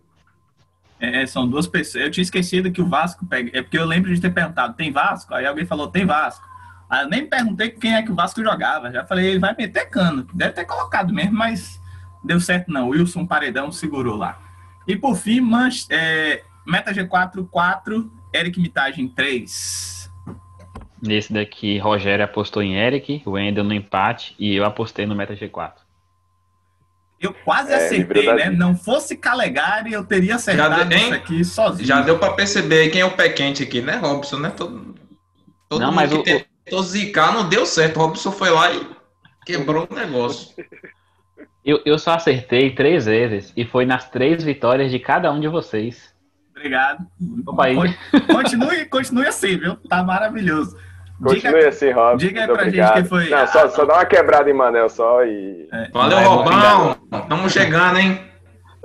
É, 0.98 1.27
são 1.27 1.48
duas 1.48 1.66
pessoas. 1.66 2.05
Eu 2.05 2.11
tinha 2.11 2.22
esquecido 2.22 2.70
que 2.72 2.81
o 2.81 2.88
Vasco 2.88 3.27
pega. 3.27 3.51
É 3.57 3.62
porque 3.62 3.79
eu 3.79 3.85
lembro 3.85 4.14
de 4.14 4.20
ter 4.20 4.31
perguntado: 4.31 4.75
tem 4.75 4.92
Vasco? 4.92 5.35
Aí 5.35 5.44
alguém 5.44 5.66
falou: 5.66 5.88
tem 5.88 6.07
Vasco. 6.07 6.44
Aí 6.88 7.05
eu 7.05 7.09
nem 7.09 7.27
perguntei 7.27 7.70
quem 7.70 7.94
é 7.94 8.03
que 8.03 8.12
o 8.12 8.14
Vasco 8.14 8.42
jogava. 8.42 8.90
Já 8.90 9.05
falei: 9.05 9.27
ele 9.27 9.38
vai 9.40 9.55
meter 9.57 9.88
cano. 9.90 10.27
Deve 10.33 10.53
ter 10.53 10.64
colocado 10.64 11.12
mesmo, 11.12 11.37
mas 11.37 11.81
deu 12.25 12.38
certo 12.38 12.70
não. 12.70 12.90
Wilson 12.90 13.27
Paredão 13.27 13.72
segurou 13.72 14.16
lá. 14.16 14.40
E 14.87 14.96
por 14.96 15.16
fim, 15.16 15.40
Manch... 15.40 15.87
é, 15.90 16.42
Meta 16.64 16.92
G4 16.92 17.48
4, 17.51 18.12
Eric 18.34 18.58
Mitagem 18.60 19.08
3. 19.08 20.10
Nesse 21.02 21.32
daqui, 21.32 21.78
Rogério 21.78 22.24
apostou 22.24 22.62
em 22.62 22.76
Eric, 22.76 23.22
o 23.26 23.32
Wendel 23.32 23.64
no 23.64 23.74
empate 23.74 24.34
e 24.38 24.54
eu 24.54 24.64
apostei 24.64 25.04
no 25.04 25.14
Meta 25.16 25.34
G4. 25.34 25.72
Eu 27.20 27.32
quase 27.32 27.72
É, 27.72 27.76
acertei, 27.76 28.26
né? 28.34 28.50
vida. 28.50 28.56
Não 28.56 28.76
fosse 28.76 29.16
Calegari, 29.16 29.92
eu 29.92 30.04
teria 30.04 30.36
acertado 30.36 30.84
deu- 30.84 30.98
isso 30.98 31.14
aqui 31.14 31.44
sozinho. 31.44 31.86
Já 31.86 32.00
deu 32.02 32.18
pra 32.18 32.32
perceber 32.32 32.88
quem 32.90 33.00
é 33.00 33.04
o 33.04 33.12
pé 33.16 33.28
quente 33.28 33.62
aqui, 33.62 33.80
né, 33.80 33.96
Robson? 33.96 34.38
Né? 34.38 34.50
Todo, 34.50 34.94
todo 35.68 35.80
Não, 35.80 35.88
mundo 35.88 35.96
mas 35.96 36.10
que 36.10 36.16
o- 36.18 36.22
tentou 36.22 36.82
zicar 36.82 37.32
não 37.32 37.48
deu 37.48 37.64
certo. 37.66 37.98
Robson 37.98 38.32
foi 38.32 38.50
lá 38.50 38.72
e 38.72 38.86
quebrou 39.46 39.86
o 39.90 39.94
negócio. 39.94 40.52
Eu, 41.64 41.80
eu 41.84 41.96
só 41.98 42.14
acertei 42.14 42.74
três 42.74 43.04
vezes 43.06 43.52
e 43.56 43.64
foi 43.64 43.86
nas 43.86 44.08
três 44.10 44.42
vitórias 44.42 44.90
de 44.90 44.98
cada 44.98 45.32
um 45.32 45.38
de 45.40 45.46
vocês. 45.46 46.12
Obrigado. 46.66 47.07
Opa, 47.46 47.64
aí. 47.66 47.77
Continue, 48.33 48.85
continue 48.87 49.27
assim, 49.27 49.57
viu? 49.59 49.75
Tá 49.88 50.03
maravilhoso. 50.05 50.77
Continue 51.22 51.55
Diga, 51.59 51.68
assim, 51.68 51.90
Rob. 51.90 52.18
diga 52.18 52.40
aí 52.40 52.46
pra 52.46 52.55
gente 52.57 52.66
obrigado. 52.68 52.94
quem 52.94 53.05
foi. 53.05 53.29
Não, 53.29 53.46
só, 53.46 53.68
só 53.68 53.85
dá 53.85 53.94
uma 53.94 54.05
quebrada 54.07 54.51
em 54.51 54.53
Manel 54.55 54.88
só 54.88 55.25
e. 55.25 55.68
é, 55.72 55.88
Valeu, 55.92 56.18
Robão. 56.29 56.96
Estamos 57.12 57.53
chegando, 57.53 57.98
hein? 57.98 58.20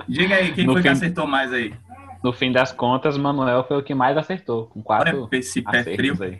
diga 0.08 0.36
aí 0.36 0.52
quem 0.52 0.64
No 0.66 0.72
foi 0.74 0.82
que 0.82 0.88
fim- 0.88 0.92
acertou 0.94 1.26
mais 1.26 1.52
aí. 1.52 1.74
No 2.22 2.32
fim 2.32 2.50
das 2.52 2.72
contas, 2.72 3.16
Manuel 3.16 3.64
foi 3.66 3.76
o 3.78 3.82
que 3.82 3.94
mais 3.94 4.16
acertou, 4.16 4.66
com 4.66 4.82
quatro 4.82 5.28
Olha 5.30 5.38
esse 5.38 5.62
pé 5.62 5.82
frio. 5.84 6.16
aí. 6.20 6.38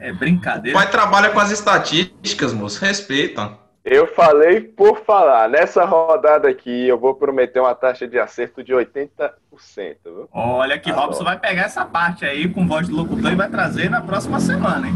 É 0.00 0.12
O 0.12 0.16
brincadeira. 0.16 0.76
pai 0.78 0.88
trabalha 0.90 1.30
com 1.30 1.38
as 1.40 1.50
estatísticas, 1.50 2.52
moço. 2.52 2.84
Respeita. 2.84 3.56
Eu 3.84 4.06
falei 4.14 4.60
por 4.62 5.04
falar. 5.04 5.48
Nessa 5.48 5.84
rodada 5.84 6.48
aqui, 6.48 6.88
eu 6.88 6.98
vou 6.98 7.14
prometer 7.14 7.60
uma 7.60 7.74
taxa 7.74 8.08
de 8.08 8.18
acerto 8.18 8.64
de 8.64 8.72
80%. 8.72 9.30
Viu? 10.04 10.28
Olha 10.32 10.78
que 10.78 10.90
Tá 10.90 10.98
Robson 11.00 11.22
vai 11.24 11.38
pegar 11.38 11.62
essa 11.64 11.84
parte 11.84 12.24
aí 12.24 12.48
com 12.48 12.66
voz 12.66 12.86
de 12.86 12.92
locutor 12.94 13.32
e 13.32 13.36
vai 13.36 13.48
trazer 13.50 13.90
na 13.90 14.00
próxima 14.00 14.40
semana, 14.40 14.88
hein? 14.88 14.94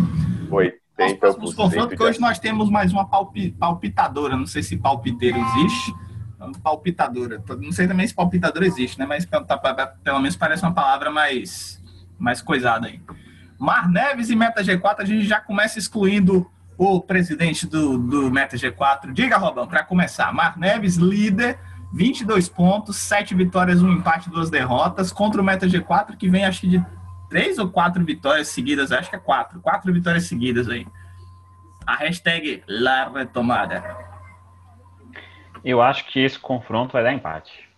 Os 1.13 1.13
próximos 1.19 1.55
confrontos, 1.55 1.93
80% 1.95 1.97
que 1.97 2.03
hoje 2.03 2.21
nós 2.21 2.39
temos 2.39 2.71
mais 2.71 2.91
uma 2.93 3.07
palpi- 3.09 3.51
palpitadora. 3.53 4.35
Não 4.37 4.47
sei 4.47 4.63
se 4.63 4.77
palpiteiro 4.79 5.37
existe. 5.39 5.93
Palpitadora. 6.63 7.43
Não 7.61 7.73
sei 7.73 7.87
também 7.87 8.07
se 8.07 8.15
palpitadora 8.15 8.67
existe, 8.67 8.99
né? 8.99 9.05
Mas 9.07 9.27
tá- 9.27 9.41
pe- 9.59 9.93
pelo 10.03 10.19
menos 10.19 10.35
parece 10.37 10.63
uma 10.63 10.73
palavra 10.75 11.11
mais, 11.11 11.83
mais 12.19 12.41
coisada 12.41 12.87
aí. 12.87 13.01
Mar 13.59 13.89
Neves 13.89 14.31
e 14.31 14.37
Meta 14.37 14.63
G4, 14.63 15.01
a 15.01 15.05
gente 15.05 15.25
já 15.27 15.41
começa 15.41 15.79
excluindo 15.79 16.51
o 16.79 17.01
presidente 17.01 17.67
do, 17.67 17.99
do 17.99 18.31
Meta 18.31 18.57
G4. 18.57 19.13
Diga, 19.13 19.37
Robão, 19.37 19.67
para 19.67 19.83
começar. 19.83 20.33
Mar 20.33 20.57
Neves, 20.57 20.95
líder, 20.95 21.59
22 21.93 22.49
pontos, 22.49 22.97
7 22.97 23.35
vitórias, 23.35 23.83
um 23.83 23.93
empate, 23.93 24.31
duas 24.31 24.49
derrotas, 24.49 25.11
contra 25.11 25.43
o 25.43 25.45
Meta 25.45 25.67
G4, 25.67 26.17
que 26.17 26.31
vem 26.31 26.45
acho 26.45 26.61
que 26.61 26.69
de 26.69 26.87
três 27.29 27.59
ou 27.59 27.69
quatro 27.69 28.03
vitórias 28.05 28.49
seguidas, 28.49 28.93
acho 28.93 29.11
que 29.11 29.17
é 29.17 29.19
quatro, 29.19 29.61
quatro 29.61 29.93
vitórias 29.93 30.25
seguidas 30.25 30.69
aí. 30.69 30.87
A 31.85 31.97
hashtag 31.97 32.63
La 32.69 33.09
Retomada. 33.09 33.83
Eu 35.65 35.83
acho 35.83 36.07
que 36.07 36.21
esse 36.21 36.39
confronto 36.39 36.93
vai 36.93 37.03
dar 37.03 37.13
empate. 37.13 37.69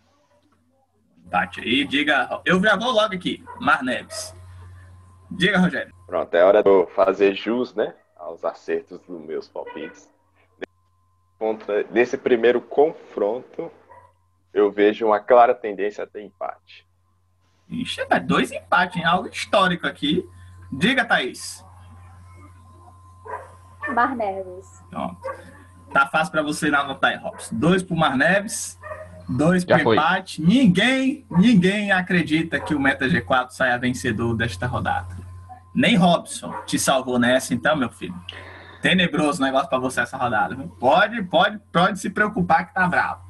Empate 1.25 1.61
aí, 1.61 1.85
diga. 1.85 2.43
Eu 2.45 2.61
já 2.61 2.77
vou 2.77 2.91
logo 2.91 3.15
aqui, 3.15 3.43
Mar 3.59 3.83
Neves. 3.83 4.35
Diga, 5.31 5.59
Rogério. 5.59 5.95
Pronto, 6.07 6.35
é 6.35 6.45
hora 6.45 6.63
de 6.63 6.69
eu 6.69 6.91
fazer 6.95 7.35
jus, 7.35 7.75
né? 7.75 7.95
Aos 8.31 8.45
acertos 8.45 9.01
dos 9.01 9.21
meus 9.21 9.49
palpites. 9.49 10.09
Contra, 11.37 11.83
nesse 11.91 12.17
primeiro 12.17 12.61
confronto, 12.61 13.73
eu 14.55 14.71
vejo 14.71 15.05
uma 15.05 15.19
clara 15.19 15.53
tendência 15.53 16.05
a 16.05 16.07
ter 16.07 16.23
empate. 16.23 16.87
Ixi, 17.69 18.07
é 18.09 18.21
dois 18.21 18.53
empates, 18.53 18.99
hein? 18.99 19.05
algo 19.05 19.29
histórico 19.29 19.85
aqui. 19.85 20.25
Diga, 20.71 21.05
Thaís. 21.05 21.65
Mar 23.93 24.15
Neves. 24.15 24.81
Pronto. 24.91 25.21
Tá 25.93 26.07
fácil 26.07 26.31
para 26.31 26.43
você 26.43 26.69
anotar 26.69 27.11
aí, 27.11 27.17
Robson. 27.17 27.57
Dois 27.57 27.83
pro 27.83 27.97
Mar 27.97 28.17
Neves, 28.17 28.79
dois 29.29 29.65
Já 29.65 29.75
pro 29.75 29.85
foi. 29.85 29.97
empate. 29.97 30.41
Ninguém, 30.41 31.27
ninguém 31.29 31.91
acredita 31.91 32.61
que 32.61 32.77
o 32.77 32.81
Meta 32.81 33.09
G4 33.09 33.51
saia 33.51 33.77
vencedor 33.77 34.37
desta 34.37 34.69
rodada. 34.69 35.20
Nem 35.75 35.97
Robson 35.97 36.53
te 36.67 36.79
salvou 36.79 37.19
nessa, 37.19 37.55
então, 37.55 37.77
meu 37.77 37.91
filho. 37.91 38.15
Tenebroso 38.83 39.43
negócio 39.43 39.69
para 39.69 39.79
você 39.79 40.01
essa 40.01 40.17
rodada. 40.17 40.55
viu? 40.55 40.69
Pode, 40.69 41.23
pode, 41.25 41.59
pode 41.73 42.01
se 42.01 42.11
preocupar 42.11 42.67
que 42.67 42.75
tá 42.75 42.87
bravo. 42.87 43.21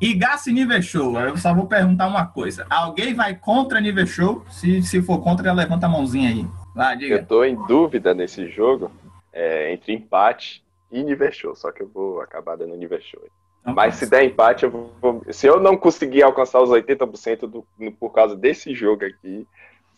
E 0.00 0.14
Gassi 0.14 0.52
Show, 0.82 1.18
eu 1.20 1.36
só 1.36 1.54
vou 1.54 1.66
perguntar 1.66 2.06
uma 2.06 2.26
coisa. 2.26 2.66
Alguém 2.68 3.14
vai 3.14 3.34
contra 3.34 3.80
Nível 3.80 4.06
Show? 4.06 4.44
Se, 4.50 4.82
se 4.82 5.00
for 5.02 5.22
contra, 5.22 5.52
levanta 5.52 5.86
a 5.86 5.88
mãozinha 5.88 6.28
aí. 6.30 6.46
Eu 6.92 6.98
diga. 6.98 7.22
tô 7.24 7.44
em 7.44 7.54
dúvida 7.66 8.12
nesse 8.12 8.48
jogo 8.48 8.90
é, 9.32 9.72
entre 9.72 9.92
empate 9.92 10.64
e 10.90 11.02
nível 11.02 11.30
show, 11.32 11.54
só 11.54 11.72
que 11.72 11.82
eu 11.82 11.88
vou 11.88 12.20
acabar 12.20 12.56
dando 12.56 12.76
nível 12.76 13.00
show. 13.00 13.20
Então, 13.60 13.74
Mas 13.74 13.96
se 13.96 14.08
der 14.08 14.24
empate, 14.24 14.64
eu 14.64 14.70
vou, 14.70 15.24
se 15.30 15.46
eu 15.46 15.60
não 15.60 15.76
conseguir 15.76 16.22
alcançar 16.22 16.60
os 16.60 16.70
80% 16.70 17.46
do, 17.46 17.66
por 17.92 18.10
causa 18.10 18.36
desse 18.36 18.74
jogo 18.74 19.04
aqui, 19.04 19.46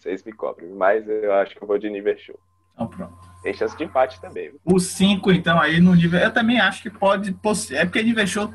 vocês 0.06 0.22
me 0.24 0.32
cobrem. 0.32 0.70
Mas 0.70 1.08
eu 1.08 1.32
acho 1.34 1.54
que 1.54 1.62
eu 1.62 1.66
vou 1.66 1.78
de 1.78 1.90
nível 1.90 2.16
show. 2.16 2.38
Então, 2.74 2.86
pronto. 2.86 3.14
Tem 3.42 3.54
chance 3.54 3.76
de 3.76 3.84
empate 3.84 4.20
também. 4.20 4.50
viu? 4.50 4.60
O 4.64 4.78
5, 4.78 5.32
então, 5.32 5.60
aí 5.60 5.80
no 5.80 5.94
nível. 5.94 6.20
Eu 6.20 6.32
também 6.32 6.60
acho 6.60 6.82
que 6.82 6.90
pode. 6.90 7.36
É 7.72 7.84
porque 7.84 8.02
nível 8.02 8.26
show. 8.26 8.52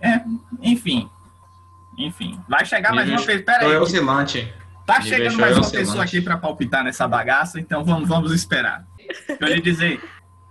É, 0.00 0.20
enfim. 0.62 1.08
Enfim. 1.98 2.40
Vai 2.48 2.64
chegar 2.64 2.94
mais 2.94 3.08
uma 3.08 3.20
vez. 3.20 3.42
Pera 3.42 3.60
Show 3.60 3.70
é 3.70 3.74
aí. 3.74 3.80
oscilante. 3.80 4.54
Tá 4.86 5.00
chegando 5.00 5.38
mais 5.38 5.56
é 5.56 5.60
uma 5.60 5.70
pessoa 5.70 6.04
aqui 6.04 6.20
para 6.20 6.36
palpitar 6.36 6.84
nessa 6.84 7.08
bagaça, 7.08 7.58
então 7.58 7.82
vamos, 7.82 8.06
vamos 8.06 8.32
esperar. 8.32 8.84
Eu 9.40 9.48
lhe 9.48 9.60
dizer. 9.60 10.00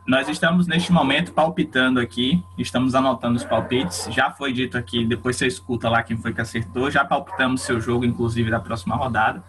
Nós 0.06 0.28
estamos 0.28 0.68
neste 0.68 0.92
momento 0.92 1.32
palpitando 1.32 1.98
aqui, 1.98 2.44
estamos 2.58 2.94
anotando 2.94 3.38
os 3.38 3.46
palpites. 3.46 4.10
Já 4.12 4.30
foi 4.32 4.52
dito 4.52 4.78
aqui, 4.78 5.06
depois 5.06 5.38
você 5.38 5.48
escuta 5.48 5.88
lá 5.88 6.04
quem 6.04 6.18
foi 6.18 6.34
que 6.34 6.42
acertou. 6.42 6.92
Já 6.92 7.06
palpitamos 7.06 7.62
seu 7.62 7.80
jogo, 7.80 8.04
inclusive, 8.04 8.52
da 8.52 8.60
próxima 8.60 8.98
rodada. 8.98 9.42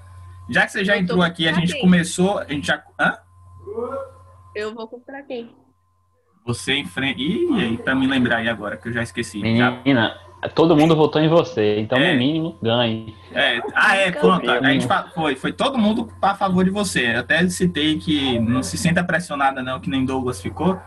Já 0.48 0.66
que 0.66 0.72
você 0.72 0.84
já 0.84 0.96
Eu 0.96 1.00
entrou 1.02 1.22
aqui, 1.22 1.48
a 1.48 1.52
gente 1.52 1.72
quem? 1.72 1.80
começou. 1.80 2.38
A 2.38 2.44
gente 2.44 2.66
já. 2.66 2.82
Hã? 3.00 3.16
Eu 4.54 4.74
vou 4.74 4.86
comprar 4.86 5.22
quem? 5.22 5.50
Você 6.46 6.76
enfrenta. 6.76 7.20
Ih, 7.20 7.48
aí, 7.60 7.78
pra 7.78 7.94
me 7.94 8.06
lembrar 8.06 8.36
aí 8.38 8.48
agora, 8.48 8.76
que 8.76 8.88
eu 8.88 8.92
já 8.92 9.02
esqueci. 9.02 9.40
Já- 9.56 9.70
Menina, 9.70 10.14
todo 10.54 10.76
mundo 10.76 10.94
votou 10.94 11.20
em 11.22 11.28
você, 11.28 11.80
então 11.80 11.96
É. 11.98 12.12
no 12.12 12.18
mínimo 12.18 12.58
ganhe. 12.62 13.16
É, 13.32 13.60
ah, 13.74 13.96
é, 13.96 14.12
pronto. 14.12 14.48
A 14.50 14.70
gente 14.70 14.86
fa- 14.86 15.10
foi, 15.14 15.34
foi 15.36 15.52
todo 15.52 15.78
mundo 15.78 16.12
a 16.20 16.34
favor 16.34 16.62
de 16.62 16.70
você. 16.70 17.14
Eu 17.14 17.20
até 17.20 17.48
citei 17.48 17.98
que 17.98 18.38
não 18.38 18.62
se 18.62 18.76
sinta 18.76 19.02
pressionada, 19.02 19.62
não, 19.62 19.80
que 19.80 19.88
nem 19.88 20.04
Douglas 20.04 20.40
ficou. 20.42 20.78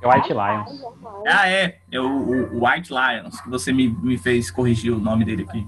É 0.00 0.06
o 0.06 0.10
White 0.10 0.32
Lions. 0.32 0.82
Ah, 1.26 1.48
é, 1.50 1.80
é 1.92 2.00
o, 2.00 2.06
o- 2.06 2.56
o 2.58 2.66
White 2.66 2.90
Lions, 2.92 3.40
que 3.40 3.50
você 3.50 3.72
me, 3.72 3.88
me 3.88 4.16
fez 4.16 4.50
corrigir 4.50 4.92
o 4.92 4.98
nome 5.00 5.24
dele 5.24 5.44
aqui. 5.46 5.66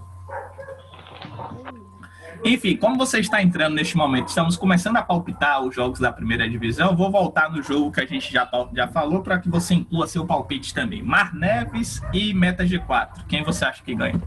Enfim, 2.45 2.77
como 2.77 2.97
você 2.97 3.21
está 3.21 3.41
entrando 3.41 3.75
neste 3.75 3.97
momento, 3.97 4.29
estamos 4.29 4.57
começando 4.57 4.97
a 4.97 5.03
palpitar 5.03 5.63
os 5.63 5.75
jogos 5.75 6.01
da 6.01 6.13
primeira 6.13 6.49
divisão. 6.49 6.97
Vou 6.97 7.11
voltar 7.11 7.51
no 7.51 7.63
jogo 7.63 7.93
que 7.93 8.01
a 8.01 8.07
gente 8.07 8.33
já, 8.33 8.49
já 8.75 8.89
falou 8.89 9.23
para 9.23 9.39
que 9.39 9.49
você 9.49 9.75
inclua 9.75 10.09
seu 10.09 10.27
palpite 10.27 10.75
também. 10.75 11.03
Mar 11.03 11.33
Neves 11.35 12.03
e 12.13 12.35
Meta 12.35 12.65
G4. 12.65 13.27
Quem 13.29 13.45
você 13.45 13.65
acha 13.65 13.83
que 13.83 13.95
ganha? 13.95 14.21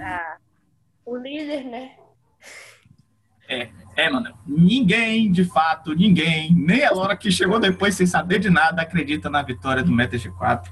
Ah, 0.00 0.36
o 1.04 1.16
líder, 1.16 1.64
né? 1.64 1.90
É, 3.96 4.10
mano, 4.10 4.34
ninguém, 4.46 5.30
de 5.30 5.44
fato, 5.44 5.94
ninguém, 5.94 6.52
nem 6.52 6.84
a 6.84 6.90
Laura 6.90 7.16
que 7.16 7.30
chegou 7.30 7.60
depois 7.60 7.94
sem 7.94 8.06
saber 8.06 8.38
de 8.38 8.50
nada, 8.50 8.82
acredita 8.82 9.30
na 9.30 9.42
vitória 9.42 9.82
do 9.82 9.92
Meta 9.92 10.16
G4. 10.16 10.68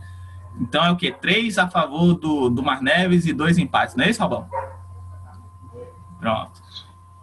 Então 0.60 0.84
é 0.84 0.90
o 0.90 0.96
quê? 0.96 1.12
Três 1.12 1.58
a 1.58 1.68
favor 1.68 2.14
do, 2.14 2.48
do 2.48 2.62
Mar 2.62 2.82
Neves 2.82 3.26
e 3.26 3.32
dois 3.32 3.58
empates, 3.58 3.94
não 3.94 4.04
é 4.04 4.10
isso, 4.10 4.22
Robão? 4.22 4.48
Pronto. 6.22 6.62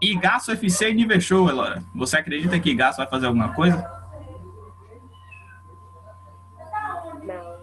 E 0.01 0.13
Gaço 0.13 0.51
FC 0.51 0.91
e 0.91 0.93
nível 0.93 1.21
show, 1.21 1.49
Elora. 1.49 1.81
Você 1.95 2.17
acredita 2.17 2.59
que 2.59 2.75
Gaço 2.75 2.97
vai 2.97 3.07
fazer 3.07 3.27
alguma 3.27 3.53
coisa? 3.53 3.77
Não, 7.23 7.57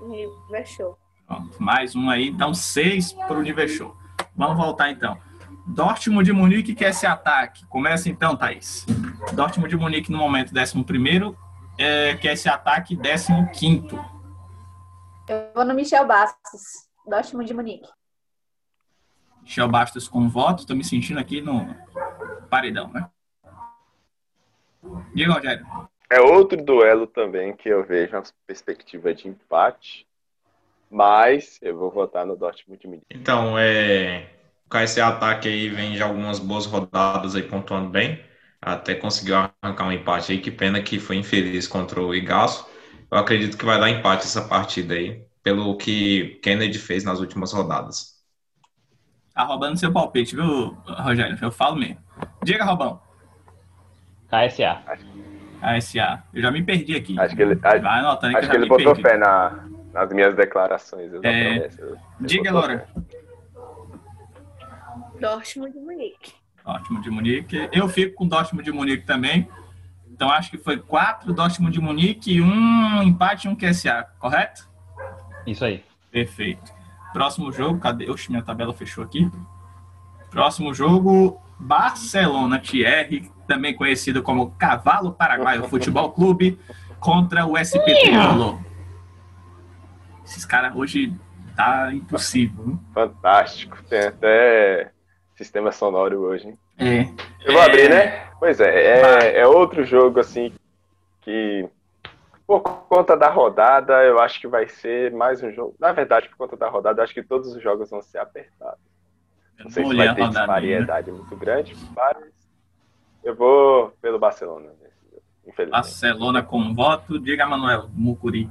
não. 0.00 0.48
Vai 0.50 0.66
show. 0.66 0.98
Pronto, 1.26 1.50
mais 1.58 1.96
um 1.96 2.10
aí, 2.10 2.28
então 2.28 2.52
seis 2.52 3.14
para 3.14 3.38
o 3.38 3.42
nível 3.42 3.66
show. 3.66 3.96
Vamos 4.36 4.58
voltar 4.58 4.90
então. 4.90 5.16
Dortmund 5.66 6.26
de 6.26 6.32
Munique 6.32 6.74
quer 6.74 6.90
esse 6.90 7.06
ataque. 7.06 7.64
Começa 7.66 8.10
então, 8.10 8.36
Thaís. 8.36 8.84
Dortmund 9.32 9.70
de 9.70 9.76
Munique 9.76 10.12
no 10.12 10.18
momento 10.18 10.52
11 10.54 10.84
primeiro, 10.84 11.34
é, 11.78 12.16
quer 12.16 12.34
esse 12.34 12.50
ataque 12.50 12.94
15 12.94 13.50
quinto. 13.54 13.96
Eu 15.26 15.50
vou 15.54 15.64
no 15.64 15.74
Michel 15.74 16.06
Bastos, 16.06 16.86
Dortmund 17.06 17.48
de 17.48 17.54
Munique. 17.54 17.95
Michel 19.46 19.68
Bastos 19.68 20.08
com 20.08 20.28
voto. 20.28 20.60
Estou 20.60 20.76
me 20.76 20.82
sentindo 20.82 21.20
aqui 21.20 21.40
no 21.40 21.72
paredão, 22.50 22.92
né? 22.92 23.08
Diga, 25.14 25.34
Rogério. 25.34 25.64
É 26.10 26.20
outro 26.20 26.62
duelo 26.62 27.06
também 27.06 27.54
que 27.56 27.68
eu 27.68 27.84
vejo 27.86 28.16
uma 28.16 28.24
perspectiva 28.46 29.14
de 29.14 29.28
empate, 29.28 30.06
mas 30.90 31.58
eu 31.62 31.76
vou 31.76 31.90
votar 31.90 32.26
no 32.26 32.36
Dortmund 32.36 32.80
de 32.80 32.86
Munique. 32.86 33.06
Então, 33.10 33.56
é, 33.58 34.28
o 34.66 34.68
KC 34.68 35.00
Ataque 35.00 35.48
aí 35.48 35.68
vem 35.68 35.92
de 35.92 36.02
algumas 36.02 36.40
boas 36.40 36.66
rodadas 36.66 37.36
aí 37.36 37.42
pontuando 37.42 37.88
bem. 37.88 38.20
Até 38.60 38.96
conseguiu 38.96 39.36
arrancar 39.36 39.86
um 39.86 39.92
empate 39.92 40.32
aí. 40.32 40.40
Que 40.40 40.50
pena 40.50 40.82
que 40.82 40.98
foi 40.98 41.16
infeliz 41.16 41.68
contra 41.68 42.00
o 42.00 42.14
Igaço. 42.14 42.68
Eu 43.10 43.18
acredito 43.18 43.56
que 43.56 43.64
vai 43.64 43.78
dar 43.78 43.90
empate 43.90 44.24
essa 44.24 44.42
partida 44.42 44.94
aí, 44.94 45.24
pelo 45.40 45.76
que 45.76 46.40
Kennedy 46.42 46.78
fez 46.78 47.04
nas 47.04 47.20
últimas 47.20 47.52
rodadas. 47.52 48.15
Tá 49.36 49.42
roubando 49.44 49.76
seu 49.78 49.92
palpite, 49.92 50.34
viu, 50.34 50.74
Rogério? 50.86 51.36
Eu 51.42 51.52
falo 51.52 51.76
mesmo. 51.76 51.98
Diga, 52.42 52.64
Robão. 52.64 52.98
KSA. 54.30 54.80
ASA. 55.60 56.24
Eu 56.32 56.40
já 56.40 56.50
me 56.50 56.62
perdi 56.62 56.96
aqui. 56.96 57.20
Acho 57.20 57.36
que 57.36 57.42
ele, 57.42 57.54
Vai 57.56 57.76
acho, 57.78 57.86
anotando 57.86 58.38
acho 58.38 58.46
que 58.46 58.50
que 58.50 58.56
eu 58.56 58.60
já 58.60 58.66
ele 58.66 58.66
botou 58.66 58.94
perdi. 58.94 59.02
fé 59.02 59.18
na, 59.18 59.68
nas 59.92 60.08
minhas 60.10 60.34
declarações. 60.34 61.12
É, 61.22 61.58
prometo, 61.58 61.80
eu- 61.80 61.88
eu 61.90 61.98
Diga, 62.20 62.50
Laura. 62.50 62.88
Dortmund 65.20 65.72
de 65.74 65.80
Munique. 65.80 66.32
Dortmund 66.64 67.04
de 67.04 67.10
Munique. 67.10 67.68
Eu 67.72 67.88
fico 67.90 68.14
com 68.14 68.26
Dortmund 68.26 68.64
de 68.64 68.72
Munique 68.72 69.04
também. 69.04 69.46
Então 70.10 70.30
acho 70.30 70.50
que 70.50 70.56
foi 70.56 70.78
quatro 70.78 71.34
Dortmund 71.34 71.74
de 71.74 71.80
Munique 71.80 72.36
e 72.36 72.40
um 72.40 73.02
empate 73.02 73.48
e 73.48 73.50
um 73.50 73.54
QSA, 73.54 74.06
correto? 74.18 74.66
Isso 75.46 75.62
aí. 75.62 75.84
Perfeito. 76.10 76.74
Próximo 77.16 77.50
jogo, 77.50 77.78
cadê? 77.80 78.10
Oxe, 78.10 78.28
minha 78.30 78.42
tabela 78.42 78.74
fechou 78.74 79.02
aqui. 79.02 79.30
Próximo 80.30 80.74
jogo, 80.74 81.40
Barcelona 81.58 82.58
Thierry, 82.58 83.30
também 83.46 83.74
conhecido 83.74 84.22
como 84.22 84.50
Cavalo 84.58 85.12
Paraguaio 85.14 85.64
Futebol 85.70 86.12
Clube, 86.12 86.58
contra 87.00 87.46
o 87.46 87.56
SP 87.56 87.80
Tricolor. 88.04 88.58
Esses 90.26 90.44
caras 90.44 90.76
hoje 90.76 91.14
tá 91.56 91.90
impossível. 91.94 92.62
viu? 92.66 92.80
Fantástico. 92.92 93.78
Tem 93.88 94.00
até 94.08 94.90
sistema 95.36 95.72
sonoro 95.72 96.18
hoje, 96.20 96.48
hein? 96.48 96.58
É. 96.76 97.00
Eu 97.46 97.54
vou 97.54 97.62
É. 97.62 97.64
abrir, 97.64 97.88
né? 97.88 98.26
Pois 98.38 98.60
é, 98.60 99.00
é, 99.00 99.38
é 99.40 99.46
outro 99.46 99.86
jogo 99.86 100.20
assim 100.20 100.52
que 101.22 101.66
por 102.46 102.60
conta 102.60 103.16
da 103.16 103.28
rodada, 103.28 104.04
eu 104.04 104.20
acho 104.20 104.40
que 104.40 104.46
vai 104.46 104.68
ser 104.68 105.12
mais 105.12 105.42
um 105.42 105.50
jogo. 105.52 105.74
Na 105.78 105.92
verdade, 105.92 106.28
por 106.28 106.36
conta 106.36 106.56
da 106.56 106.68
rodada, 106.68 107.00
eu 107.00 107.04
acho 107.04 107.14
que 107.14 107.22
todos 107.22 107.54
os 107.54 107.62
jogos 107.62 107.90
vão 107.90 108.00
ser 108.02 108.18
apertados. 108.18 108.80
Não 109.58 109.70
sei 109.70 109.86
se 109.86 109.96
vai 109.96 110.14
ter 110.14 110.28
disparidade 110.28 111.10
muito 111.10 111.36
grande, 111.36 111.74
mas 111.94 112.16
eu 113.24 113.34
vou 113.34 113.90
pelo 114.00 114.18
Barcelona 114.18 114.76
infelizmente. 115.46 115.70
Barcelona 115.70 116.42
com 116.42 116.74
voto. 116.74 117.18
Diga, 117.18 117.46
Manuel 117.46 117.88
Mucuri. 117.92 118.50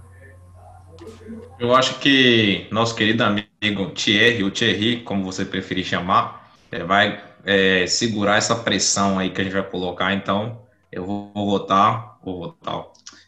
Eu 1.60 1.76
acho 1.76 2.00
que 2.00 2.68
nosso 2.72 2.96
querido 2.96 3.24
amigo 3.24 3.92
Thierry, 3.92 4.44
ou 4.44 4.52
Thierry, 4.52 5.02
como 5.02 5.24
você 5.24 5.44
preferir 5.44 5.84
chamar, 5.84 6.50
é, 6.72 6.84
vai 6.84 7.22
é, 7.44 7.86
segurar 7.86 8.38
essa 8.38 8.56
pressão 8.56 9.20
aí 9.20 9.30
que 9.30 9.42
a 9.42 9.44
gente 9.44 9.54
vai 9.54 9.64
colocar. 9.64 10.14
Então, 10.14 10.62
eu 10.92 11.06
vou 11.06 11.32
votar, 11.34 12.18
vou 12.24 12.40
votar. 12.40 12.86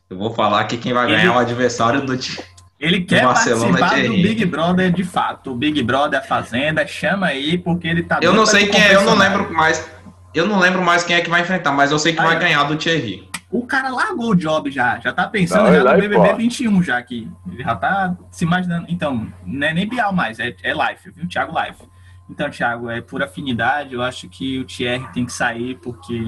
Eu 0.09 0.17
vou 0.17 0.33
falar 0.33 0.63
que 0.65 0.77
quem 0.77 0.93
vai 0.93 1.05
ganhar 1.07 1.19
Ele- 1.19 1.27
é 1.27 1.31
o 1.31 1.37
adversário 1.37 2.01
do 2.05 2.17
time. 2.17 2.39
Ele 2.79 3.01
quer 3.01 3.23
Barcelona 3.23 3.79
participar 3.79 4.07
do. 4.07 4.21
Big 4.21 4.45
Brother 4.45 4.91
de 4.91 5.03
fato. 5.03 5.51
O 5.51 5.55
Big 5.55 5.81
Brother, 5.81 6.19
a 6.19 6.23
Fazenda, 6.23 6.85
chama 6.85 7.27
aí, 7.27 7.57
porque 7.57 7.87
ele 7.87 8.03
tá 8.03 8.19
Eu 8.21 8.33
não 8.33 8.45
sei 8.45 8.67
quem 8.67 8.79
é, 8.81 8.95
eu 8.95 9.03
não 9.03 9.15
lembro 9.15 9.51
mais. 9.51 9.89
Eu 10.33 10.45
não 10.45 10.59
lembro 10.59 10.83
mais 10.83 11.03
quem 11.03 11.15
é 11.15 11.21
que 11.21 11.29
vai 11.29 11.41
enfrentar, 11.41 11.71
mas 11.71 11.91
eu 11.91 11.97
sei 11.97 12.13
que 12.13 12.19
Aí, 12.19 12.27
vai 12.27 12.39
ganhar 12.39 12.63
do 12.63 12.75
Thierry. 12.75 13.27
O 13.49 13.65
cara 13.65 13.89
largou 13.89 14.31
o 14.31 14.35
job 14.35 14.69
já, 14.69 14.99
já 14.99 15.11
tá 15.11 15.25
pensando 15.25 15.63
Não, 15.63 15.73
já 15.73 15.83
no 15.83 15.89
BBB 15.95 16.15
embora. 16.15 16.35
21 16.35 16.83
já 16.83 16.97
aqui. 16.97 17.31
Ele 17.51 17.63
já 17.63 17.75
tá 17.75 18.15
se 18.29 18.45
imaginando. 18.45 18.85
Então, 18.89 19.27
não 19.43 19.67
é 19.67 19.73
nem 19.73 19.87
Bial 19.87 20.13
mais, 20.13 20.37
é, 20.37 20.53
é 20.61 20.73
Life, 20.73 21.09
viu? 21.15 21.27
Thiago 21.27 21.57
Life. 21.59 21.81
Então, 22.29 22.49
Thiago, 22.49 22.89
é 22.89 23.01
por 23.01 23.23
afinidade, 23.23 23.95
eu 23.95 24.03
acho 24.03 24.27
que 24.29 24.59
o 24.59 24.65
Thierry 24.65 25.07
tem 25.13 25.25
que 25.25 25.31
sair 25.33 25.79
porque 25.81 26.21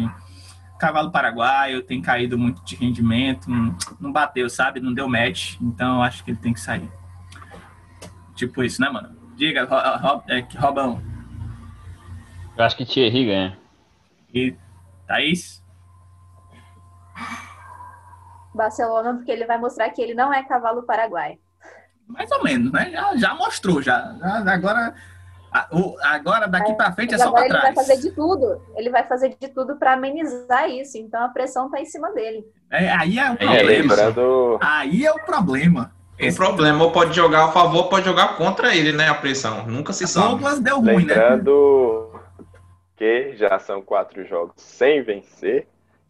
cavalo 0.80 1.12
paraguaio 1.12 1.84
tem 1.84 2.02
caído 2.02 2.38
muito 2.38 2.64
de 2.64 2.76
rendimento, 2.76 3.50
não, 3.50 3.76
não 4.00 4.12
bateu, 4.12 4.50
sabe? 4.50 4.80
Não 4.80 4.94
deu 4.94 5.08
match, 5.08 5.56
então 5.62 5.98
eu 5.98 6.02
acho 6.04 6.24
que 6.24 6.32
ele 6.32 6.38
tem 6.40 6.54
que 6.54 6.60
sair. 6.60 6.90
Tipo 8.36 8.64
isso, 8.64 8.82
né, 8.82 8.90
mano? 8.90 9.18
Diga, 9.36 9.66
Ro- 9.66 9.98
Ro- 10.16 10.24
é, 10.28 10.42
que 10.42 10.58
Robão. 10.58 11.02
Eu 12.58 12.64
acho 12.66 12.76
que 12.78 12.86
Thierry 12.86 13.26
ganha. 13.26 13.58
E 14.34 14.56
Thaís? 15.08 15.64
Barcelona, 18.54 19.14
porque 19.14 19.32
ele 19.32 19.46
vai 19.46 19.58
mostrar 19.58 19.90
que 19.92 20.02
ele 20.02 20.14
não 20.14 20.34
é 20.34 20.44
cavalo 20.44 20.84
paraguai. 20.84 21.38
Mais 22.08 22.30
ou 22.32 22.44
menos, 22.44 22.72
né? 22.72 22.90
Já, 22.92 23.16
já 23.18 23.36
mostrou, 23.36 23.82
já. 23.82 24.16
Já- 24.20 24.54
Agora, 24.54 24.80
a- 24.80 24.94
o- 24.94 24.96
agora 25.52 26.48
daqui 26.48 26.74
pra 26.74 26.92
frente 26.92 27.16
é 27.16 27.18
só 27.18 27.28
agora 27.30 27.46
pra 27.46 27.46
ele 27.46 27.54
vai 27.62 27.74
trás. 27.74 27.88
fazer 27.88 28.02
de 28.02 28.12
tudo. 28.16 28.62
Ele 28.76 28.90
vai 28.90 29.04
fazer 29.08 29.36
de 29.40 29.48
tudo 29.50 29.76
para 29.78 29.94
amenizar 29.94 30.70
isso. 30.70 30.98
Então 30.98 31.24
a 31.24 31.30
pressão 31.30 31.70
tá 31.70 31.80
em 31.80 31.86
cima 31.86 32.12
dele. 32.12 32.46
É, 32.72 32.90
aí 32.92 33.18
é 33.18 33.24
o 33.24 33.26
É, 33.26 33.32
É, 33.32 33.36
problema. 33.36 33.66
lembrando, 33.96 34.60
Aí 34.62 35.06
é 35.06 35.12
o 35.12 35.20
problema. 35.26 35.92
O 36.22 36.36
problema 36.36 36.84
ou 36.84 36.92
pode 36.92 37.16
jogar 37.16 37.46
a 37.46 37.52
favor, 37.52 37.88
pode 37.88 38.06
jogar 38.06 38.36
contra 38.36 38.76
ele, 38.76 38.92
né? 38.92 39.08
A 39.08 39.16
pressão. 39.16 39.66
Nunca 39.66 39.94
se 39.94 40.06
sabe. 40.06 40.28
Douglas 40.28 40.60
deu 40.60 40.78
ruim, 40.82 41.06
né? 41.06 41.14
lembrando 41.16 42.12
que 42.98 43.36
já 43.38 43.58
são 43.60 43.82
quatro 43.82 44.26
jogos 44.28 44.54
sem 44.58 45.02
vencer. 45.02 45.68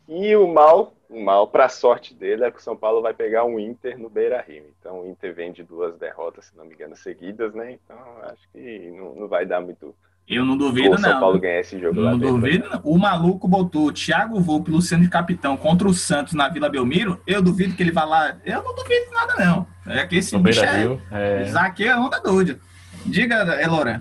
E 0.07 0.35
o 0.35 0.47
mal, 0.47 0.93
o 1.09 1.19
mal, 1.19 1.47
para 1.47 1.67
sorte 1.67 2.13
dele, 2.13 2.43
é 2.43 2.51
que 2.51 2.59
o 2.59 2.61
São 2.61 2.77
Paulo 2.77 3.01
vai 3.01 3.13
pegar 3.15 3.43
um 3.43 3.59
Inter 3.59 3.97
no 3.97 4.09
Beira 4.09 4.45
Rio. 4.47 4.65
Então 4.79 5.01
o 5.01 5.09
Inter 5.09 5.33
vem 5.33 5.51
de 5.51 5.63
duas 5.63 5.97
derrotas, 5.97 6.45
se 6.45 6.55
não 6.55 6.65
me 6.65 6.75
engano, 6.75 6.95
seguidas, 6.95 7.53
né? 7.55 7.71
Então 7.71 7.97
acho 8.23 8.47
que 8.53 8.91
não, 8.91 9.15
não 9.15 9.27
vai 9.27 9.43
dar 9.43 9.59
muito 9.59 9.95
Eu 10.27 10.45
não 10.45 10.55
duvido, 10.55 10.93
o 10.93 10.99
São 10.99 11.13
não. 11.13 11.19
Paulo 11.19 11.39
ganhar 11.39 11.61
esse 11.61 11.79
jogo 11.79 11.99
lá 11.99 12.11
Não 12.11 12.19
duvido, 12.19 12.69
não. 12.69 12.79
O 12.83 12.99
maluco 12.99 13.47
botou 13.47 13.91
Thiago 13.91 14.39
Volpe, 14.39 14.69
Luciano 14.69 15.03
de 15.03 15.09
Capitão 15.09 15.57
contra 15.57 15.87
o 15.87 15.93
Santos 15.93 16.33
na 16.33 16.47
Vila 16.47 16.69
Belmiro. 16.69 17.19
Eu 17.25 17.41
duvido 17.41 17.75
que 17.75 17.81
ele 17.81 17.91
vá 17.91 18.05
lá. 18.05 18.37
Eu 18.45 18.61
não 18.61 18.75
duvido 18.75 19.11
nada, 19.11 19.33
não. 19.43 19.67
É 19.87 20.05
que 20.05 20.17
esse 20.17 20.33
No 20.33 20.43
bicho 20.43 20.61
Beira 20.61 20.77
é. 20.77 20.79
Rio. 20.79 21.01
É... 21.11 21.41
Isaac 21.41 21.83
é 21.83 21.95
onda 21.97 22.19
doida. 22.21 22.59
Diga, 23.03 23.59
Elora. 23.59 23.99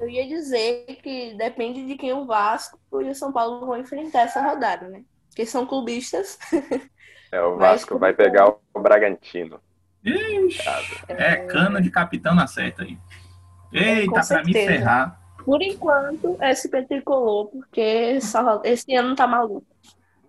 Eu 0.00 0.08
ia 0.08 0.26
dizer 0.26 0.86
que 1.02 1.34
depende 1.34 1.86
de 1.86 1.94
quem 1.94 2.12
o 2.14 2.24
Vasco 2.24 2.80
e 3.00 3.10
o 3.10 3.14
São 3.14 3.30
Paulo 3.30 3.64
vão 3.64 3.76
enfrentar 3.76 4.22
essa 4.22 4.42
rodada, 4.42 4.88
né? 4.88 5.04
Porque 5.30 5.46
são 5.46 5.64
clubistas. 5.66 6.38
É, 7.32 7.40
o 7.42 7.56
Vasco 7.56 7.98
vai 7.98 8.10
escorrer. 8.10 8.32
pegar 8.32 8.52
o 8.74 8.80
Bragantino. 8.80 9.60
Ixi, 10.04 10.62
é 11.08 11.36
cana 11.36 11.80
de 11.80 11.90
capitão 11.90 12.34
na 12.34 12.46
certa 12.46 12.82
aí. 12.82 12.98
Eita, 13.72 14.20
pra 14.26 14.42
me 14.44 14.52
ferrar. 14.52 15.20
Por 15.44 15.62
enquanto, 15.62 16.36
SP 16.42 16.82
tricolor, 16.82 17.46
porque 17.48 17.80
essa- 17.80 18.60
esse 18.64 18.94
ano 18.94 19.14
tá 19.14 19.26
maluco. 19.26 19.66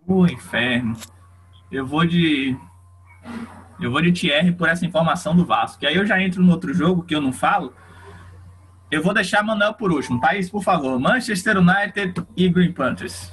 O 0.08 0.26
inferno. 0.28 0.96
Eu 1.72 1.86
vou 1.86 2.06
de. 2.06 2.56
Eu 3.80 3.92
vou 3.92 4.02
de 4.02 4.12
Thierry 4.12 4.52
por 4.52 4.70
essa 4.70 4.86
informação 4.86 5.36
do 5.36 5.46
Vasco. 5.46 5.84
E 5.84 5.88
aí 5.88 5.96
eu 5.96 6.06
já 6.06 6.22
entro 6.22 6.42
no 6.44 6.52
outro 6.52 6.74
jogo 6.74 7.04
que 7.04 7.16
eu 7.16 7.22
não 7.22 7.34
falo. 7.34 7.74
Eu 8.92 9.02
vou 9.02 9.14
deixar 9.14 9.42
Manuel 9.42 9.74
por 9.74 9.92
último. 9.92 10.20
Thaís, 10.20 10.50
por 10.50 10.64
favor. 10.64 11.00
Manchester 11.00 11.58
United 11.58 12.14
e 12.36 12.50
Green 12.50 12.74
Panthers. 12.74 13.32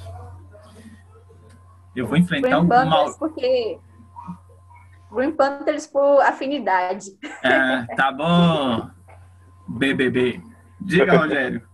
Eu 1.95 2.07
vou 2.07 2.17
enfrentar 2.17 2.49
Green 2.49 2.65
o 2.65 2.67
Panthers 2.67 2.89
mal. 2.89 3.17
porque 3.17 3.79
Green 5.11 5.31
Panthers 5.31 5.87
por 5.87 6.21
afinidade. 6.21 7.11
Ah, 7.43 7.87
tá 7.95 8.11
bom. 8.11 8.89
BBB. 9.67 10.41
Diga, 10.79 11.17
Rogério. 11.17 11.67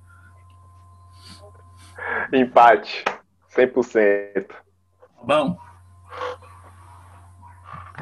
Empate, 2.34 3.04
100%. 3.56 4.48
Bom, 5.24 5.58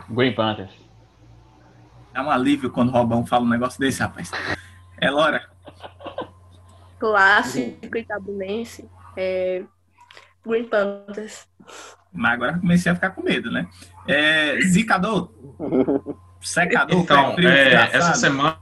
Green 0.10 0.34
Panthers. 0.34 0.74
dá 2.14 2.24
um 2.24 2.30
alívio 2.30 2.72
quando 2.72 2.90
o 2.90 2.92
Robão 2.92 3.26
fala 3.26 3.46
um 3.46 3.50
negócio 3.50 3.80
desse, 3.80 4.02
rapaz. 4.02 4.32
É 5.00 5.10
Lora. 5.10 5.50
Clássico 7.00 7.98
itabunense. 7.98 8.90
É... 9.18 9.64
Green 10.46 10.66
Panthers. 10.66 11.48
Mas 12.14 12.34
agora 12.34 12.60
comecei 12.60 12.92
a 12.92 12.96
ficar 12.96 13.10
com 13.12 13.24
medo, 13.24 13.50
né? 13.52 13.66
É, 14.08 14.60
zicador. 14.62 15.30
Secador, 16.42 17.00
Então, 17.00 17.34
frio, 17.36 17.48
é, 17.50 17.90
essa 17.94 18.14
semana, 18.16 18.58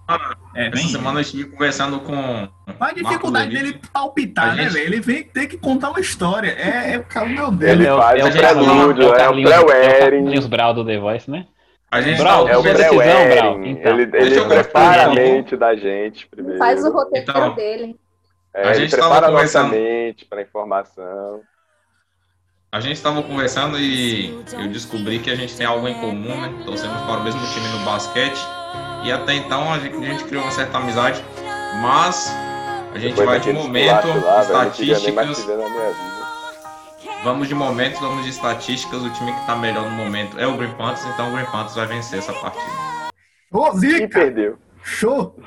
É, 0.56 0.68
essa 0.68 0.76
vem. 0.78 0.88
semana 0.88 1.18
eu 1.18 1.22
estive 1.22 1.50
conversando 1.50 2.00
com 2.02 2.48
a 2.80 2.94
dificuldade 2.94 3.50
dele 3.50 3.80
palpitar, 3.92 4.52
A 4.52 4.56
né, 4.56 4.70
velho? 4.70 4.86
Ele 4.86 5.00
vem 5.02 5.24
ter 5.24 5.48
que 5.48 5.58
contar 5.58 5.90
uma 5.90 6.00
história. 6.00 6.52
É, 6.52 6.94
é 6.94 6.98
o 7.00 7.04
cara, 7.04 7.26
meu 7.28 7.50
Deus. 7.50 7.72
Ele 7.72 7.88
É 7.88 7.94
o- 7.94 7.98
faz 7.98 8.20
é 8.24 8.30
o 8.30 8.32
prelúdio, 8.32 9.04
é 9.04 9.08
o 9.08 9.10
é 9.10 9.14
o 9.14 9.18
Carlinhos- 9.18 9.52
é 9.52 9.60
o 9.60 9.66
pré-wedding. 9.66 10.00
Carlinhos 10.00 10.48
Brau 10.48 10.74
do 10.76 10.86
The 10.86 10.98
Voice, 11.00 11.30
né? 11.32 11.48
a 11.94 12.02
gente 12.02 12.20
Brau, 12.22 12.46
tava 12.46 12.52
É 12.52 12.58
o 12.58 12.62
pré-wedding. 12.62 13.70
então. 13.72 14.00
Ele, 14.00 14.04
ele 14.16 14.42
prepara 14.46 15.06
a 15.06 15.10
mente 15.10 15.58
da 15.58 15.76
gente 15.76 16.28
primeiro. 16.28 16.60
Faz 16.60 16.84
o 16.86 16.92
roteiro 16.92 17.26
Então, 17.30 17.56
dele. 17.56 17.96
É, 18.54 18.68
A 18.68 18.72
ele 18.76 18.82
gente 18.82 18.92
tava 18.92 19.10
prepara 19.10 19.28
a 19.28 19.32
nossa 19.32 19.64
mente 19.64 20.24
para 20.26 20.42
informação. 20.44 21.42
A 22.72 22.80
gente 22.80 22.94
estava 22.94 23.22
conversando 23.22 23.78
e 23.78 24.30
eu 24.54 24.68
descobri 24.70 25.20
que 25.20 25.30
a 25.30 25.36
gente 25.36 25.56
tem 25.58 25.66
algo 25.66 25.88
em 25.90 25.94
comum, 25.96 26.40
né? 26.40 26.64
Torcemos 26.66 27.02
para 27.02 27.20
o 27.20 27.24
mesmo 27.24 27.42
time 27.48 27.68
no 27.68 27.84
basquete. 27.84 28.40
E 29.04 29.12
até 29.12 29.34
então 29.34 29.74
a 29.74 29.78
gente, 29.78 29.98
a 29.98 30.02
gente 30.10 30.24
criou 30.24 30.42
uma 30.44 30.52
certa 30.52 30.78
amizade. 30.78 31.22
Mas 31.82 32.34
a 32.94 32.98
gente 32.98 33.16
Depois 33.16 33.28
vai 33.28 33.40
de 33.42 33.52
momento, 33.52 34.08
lá, 34.08 34.42
estatísticas. 34.42 35.46
Vamos 37.26 37.50
de 37.50 37.56
momentos, 37.56 38.00
vamos 38.00 38.24
de 38.24 38.30
estatísticas. 38.30 39.02
O 39.04 39.10
time 39.10 39.34
que 39.34 39.40
está 39.42 39.56
melhor 39.56 39.84
no 39.90 39.96
momento 39.98 40.40
é 40.40 40.48
o 40.48 40.56
Green 40.56 40.72
Panthers, 40.76 41.06
então 41.14 41.30
o 41.30 41.34
Green 41.34 41.46
Panthers 41.48 41.76
vai 41.76 41.88
vencer 41.88 42.20
essa 42.20 42.32
partida. 42.32 42.72
Ô, 43.52 43.68
E 43.76 43.80
Zica! 43.80 44.08
perdeu. 44.20 44.58
Show! 44.82 45.38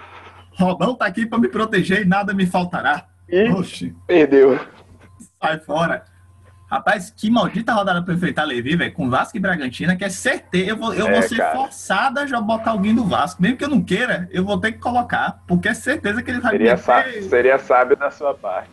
Robão 0.58 0.94
tá 0.94 1.06
aqui 1.06 1.24
pra 1.24 1.38
me 1.38 1.48
proteger 1.48 2.02
e 2.02 2.04
nada 2.04 2.34
me 2.34 2.44
faltará. 2.44 3.06
E 3.30 3.48
Oxi, 3.48 3.94
perdeu. 4.06 4.60
sai 5.42 5.58
fora. 5.60 6.04
Rapaz, 6.70 7.10
que 7.10 7.30
maldita 7.30 7.72
rodada 7.72 8.02
pra 8.02 8.14
enfrentar 8.14 8.44
Levi, 8.44 8.74
velho, 8.74 8.92
com 8.92 9.08
Vasco 9.08 9.36
e 9.36 9.40
Bragantina, 9.40 9.94
que 9.96 10.04
é 10.04 10.08
certeza. 10.08 10.70
Eu 10.70 10.76
vou, 10.76 10.92
eu 10.94 11.06
É, 11.06 11.12
vou 11.12 11.22
ser 11.22 11.36
cara. 11.36 11.54
forçado 11.56 12.20
a 12.20 12.26
já 12.26 12.40
botar 12.40 12.70
alguém 12.72 12.94
do 12.94 13.04
Vasco. 13.04 13.40
Mesmo 13.42 13.56
que 13.56 13.64
eu 13.64 13.68
não 13.68 13.82
queira, 13.82 14.28
eu 14.32 14.44
vou 14.44 14.58
ter 14.58 14.72
que 14.72 14.78
colocar, 14.78 15.42
porque 15.46 15.68
é 15.68 15.74
certeza 15.74 16.22
que 16.22 16.30
ele 16.30 16.40
vai 16.40 16.52
Seria, 16.52 16.76
sá- 16.76 16.96
meter- 17.04 17.22
seria 17.24 17.58
sábio 17.58 17.96
da 17.96 18.10
sua 18.10 18.34
parte. 18.34 18.70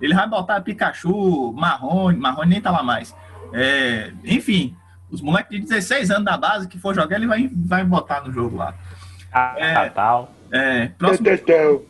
Ele 0.00 0.14
vai 0.14 0.28
botar 0.28 0.60
Pikachu, 0.60 1.52
Marrone, 1.52 2.18
Marrone 2.18 2.50
nem 2.50 2.60
tá 2.60 2.70
lá 2.70 2.82
mais. 2.82 3.14
É, 3.52 4.12
enfim, 4.24 4.76
os 5.10 5.20
moleques 5.20 5.50
de 5.58 5.66
16 5.66 6.10
anos 6.10 6.24
da 6.24 6.36
base 6.36 6.68
que 6.68 6.78
for 6.78 6.94
jogar, 6.94 7.16
ele 7.16 7.26
vai, 7.26 7.50
vai 7.52 7.82
botar 7.84 8.20
no 8.20 8.32
jogo 8.32 8.56
lá. 8.56 8.74
Ah, 9.32 9.54
É. 9.58 9.88
tal. 9.90 10.32
É, 10.52 10.88
próximo. 10.98 11.26
Catatão. 11.28 11.82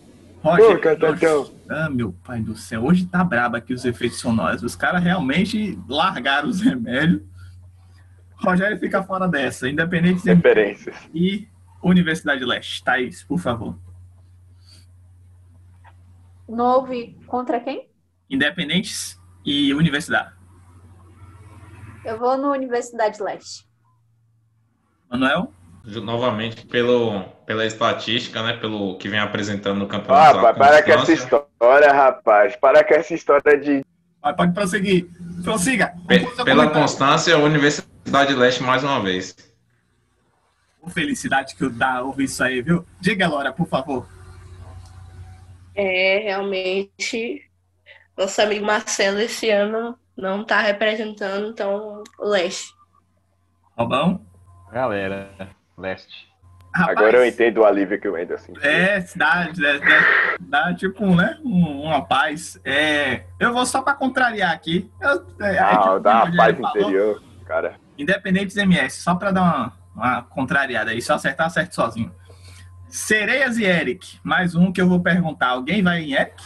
Roger. 0.43 0.81
Catatão. 0.81 1.51
Ah, 1.73 1.89
meu 1.89 2.13
pai 2.13 2.41
do 2.41 2.57
céu. 2.57 2.85
Hoje 2.85 3.07
tá 3.07 3.23
brabo 3.23 3.57
aqui 3.57 3.73
os 3.73 3.85
efeitos 3.85 4.19
sonoros. 4.19 4.65
Os 4.65 4.75
caras 4.75 5.01
realmente 5.05 5.79
largaram 5.89 6.49
os 6.49 6.61
remédios. 6.61 7.23
Rogério 8.35 8.77
fica 8.81 9.05
fora 9.05 9.29
dessa. 9.29 9.69
Independente 9.69 10.21
de 10.25 10.35
Referências. 10.35 10.97
e 11.15 11.47
Universidade 11.81 12.45
Leste. 12.45 12.83
Thaís, 12.83 13.23
por 13.23 13.39
favor. 13.39 13.79
Não 16.49 16.79
ouvi 16.81 17.17
contra 17.29 17.61
quem? 17.61 17.89
Independentes 18.29 19.21
e 19.45 19.73
Universidade. 19.73 20.35
Eu 22.05 22.19
vou 22.19 22.37
no 22.37 22.51
Universidade 22.51 23.23
Leste. 23.23 23.65
Manuel? 25.09 25.53
Novamente, 25.85 26.67
pelo, 26.67 27.23
pela 27.47 27.65
estatística, 27.65 28.43
né? 28.43 28.53
Pelo 28.55 28.97
que 28.99 29.09
vem 29.09 29.19
apresentando 29.19 29.79
no 29.79 29.87
Ah, 29.87 29.89
campeonato. 29.89 30.37
rapaz, 30.39 30.57
para 30.59 30.83
com 30.83 30.93
essa 30.93 31.13
história, 31.13 31.93
rapaz. 31.93 32.57
Para 32.57 32.85
com 32.85 32.95
essa 32.95 33.15
história 33.15 33.59
de. 33.59 33.85
Vai, 34.23 34.35
pode 34.37 34.53
prosseguir. 34.53 35.09
Prossiga. 35.43 35.95
Seu 35.97 36.45
Pela 36.45 36.65
comentário. 36.65 36.73
constância, 36.73 37.35
a 37.35 37.39
Universidade 37.39 38.35
Leste 38.35 38.63
mais 38.63 38.85
uma 38.85 39.01
vez. 39.01 39.35
Felicidade 40.89 41.55
que 41.57 41.65
eu 41.65 41.71
dá 41.71 42.03
ouvir 42.03 42.25
isso 42.25 42.43
aí, 42.43 42.61
viu? 42.63 42.85
Diga, 43.01 43.29
Laura, 43.29 43.53
por 43.53 43.67
favor. 43.67 44.07
É, 45.75 46.19
realmente, 46.19 47.43
nosso 48.17 48.41
amigo 48.43 48.67
Marcelo 48.67 49.21
esse 49.21 49.49
ano 49.51 49.97
não 50.17 50.45
tá 50.45 50.61
representando, 50.61 51.49
então, 51.49 52.03
o 52.19 52.29
Leste. 52.29 52.75
Robão? 53.77 54.21
Galera, 54.73 55.31
leste. 55.81 56.29
Rapaz, 56.73 56.97
Agora 56.99 57.17
eu 57.17 57.27
entendo 57.27 57.59
o 57.59 57.65
alívio 57.65 58.01
que 58.01 58.07
o 58.07 58.13
Wendel 58.13 58.39
sentiu. 58.39 58.63
É, 58.63 59.01
dá, 59.17 59.49
dá, 59.49 59.79
dá, 59.79 60.37
dá 60.69 60.75
tipo, 60.75 61.05
né? 61.17 61.37
um- 61.45 61.83
uma 61.83 62.05
paz. 62.07 62.61
É, 62.65 63.25
eu 63.41 63.53
vou 63.53 63.67
só 63.67 63.83
para 63.83 63.95
contrariar 63.95 64.53
aqui. 64.53 64.89
Eu, 65.01 65.27
é, 65.41 65.57
é 65.57 65.59
Ah, 65.59 65.79
tipo 65.79 65.99
dá 65.99 66.25
uma 66.25 66.37
paz 66.37 66.57
falou, 66.57 66.81
interior, 66.81 67.23
cara. 67.45 67.75
Independentes 67.99 68.57
MS, 68.57 69.03
só 69.03 69.17
para 69.17 69.33
dar 69.33 69.43
uma, 69.43 69.73
uma 69.97 70.23
contrariada 70.23 70.93
aí. 70.93 71.03
Se 71.03 71.11
eu 71.11 71.17
acertar, 71.17 71.49
acerto 71.49 71.75
sozinho. 71.75 72.15
Sereias 72.89 73.59
e 73.59 73.65
Eric. 73.65 74.21
Mais 74.23 74.55
um 74.55 74.71
que 74.73 74.81
eu 74.81 74.89
vou 74.89 75.01
perguntar. 75.01 75.49
Alguém 75.49 75.83
vai 75.83 76.03
em 76.03 76.13
Eric? 76.15 76.41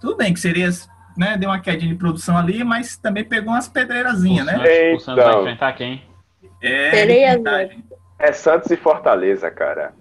Tudo 0.00 0.16
bem 0.16 0.34
que 0.34 0.40
Sereias 0.40 0.86
né, 1.16 1.36
deu 1.38 1.48
uma 1.48 1.60
quedinha 1.60 1.90
de 1.92 1.98
produção 1.98 2.36
ali, 2.36 2.62
mas 2.62 2.98
também 2.98 3.24
pegou 3.24 3.54
umas 3.54 3.68
pedreirazinhas, 3.68 4.44
né? 4.44 4.92
O 4.94 5.00
Santos 5.00 5.24
vai 5.24 5.38
enfrentar 5.40 5.72
quem? 5.72 6.02
É, 6.60 6.90
Sereias, 6.90 7.34
verdade. 7.34 7.84
É 8.18 8.32
Santos 8.32 8.70
e 8.70 8.76
Fortaleza, 8.76 9.50
cara. 9.50 9.92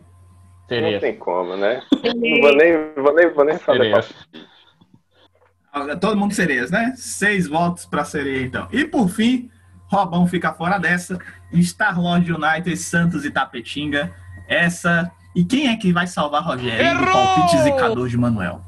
Não 0.69 0.99
tem 0.99 1.15
como, 1.15 1.55
né? 1.55 1.81
Não 1.91 2.41
vou 2.41 2.55
nem, 2.55 2.93
vou 2.95 3.13
nem, 3.13 3.29
vou 3.29 3.45
nem 3.45 3.57
fazer. 3.57 3.93
Todo 5.99 6.17
mundo 6.17 6.33
sereias, 6.33 6.71
né? 6.71 6.93
Seis 6.95 7.47
votos 7.47 7.85
para 7.85 8.03
sereia, 8.05 8.43
então. 8.43 8.67
E 8.71 8.85
por 8.85 9.09
fim, 9.09 9.49
Robão 9.87 10.25
fica 10.25 10.53
fora 10.53 10.77
dessa. 10.77 11.19
Star 11.61 11.99
Lord 12.01 12.31
United, 12.31 12.77
Santos 12.77 13.25
e 13.25 13.31
Tapetinga. 13.31 14.13
Essa. 14.47 15.11
E 15.35 15.43
quem 15.43 15.67
é 15.67 15.75
que 15.75 15.91
vai 15.91 16.07
salvar 16.07 16.43
Rogério 16.43 16.97
do 16.97 17.11
palpite 17.11 17.61
zicador 17.61 18.07
de 18.07 18.17
Manuel? 18.17 18.61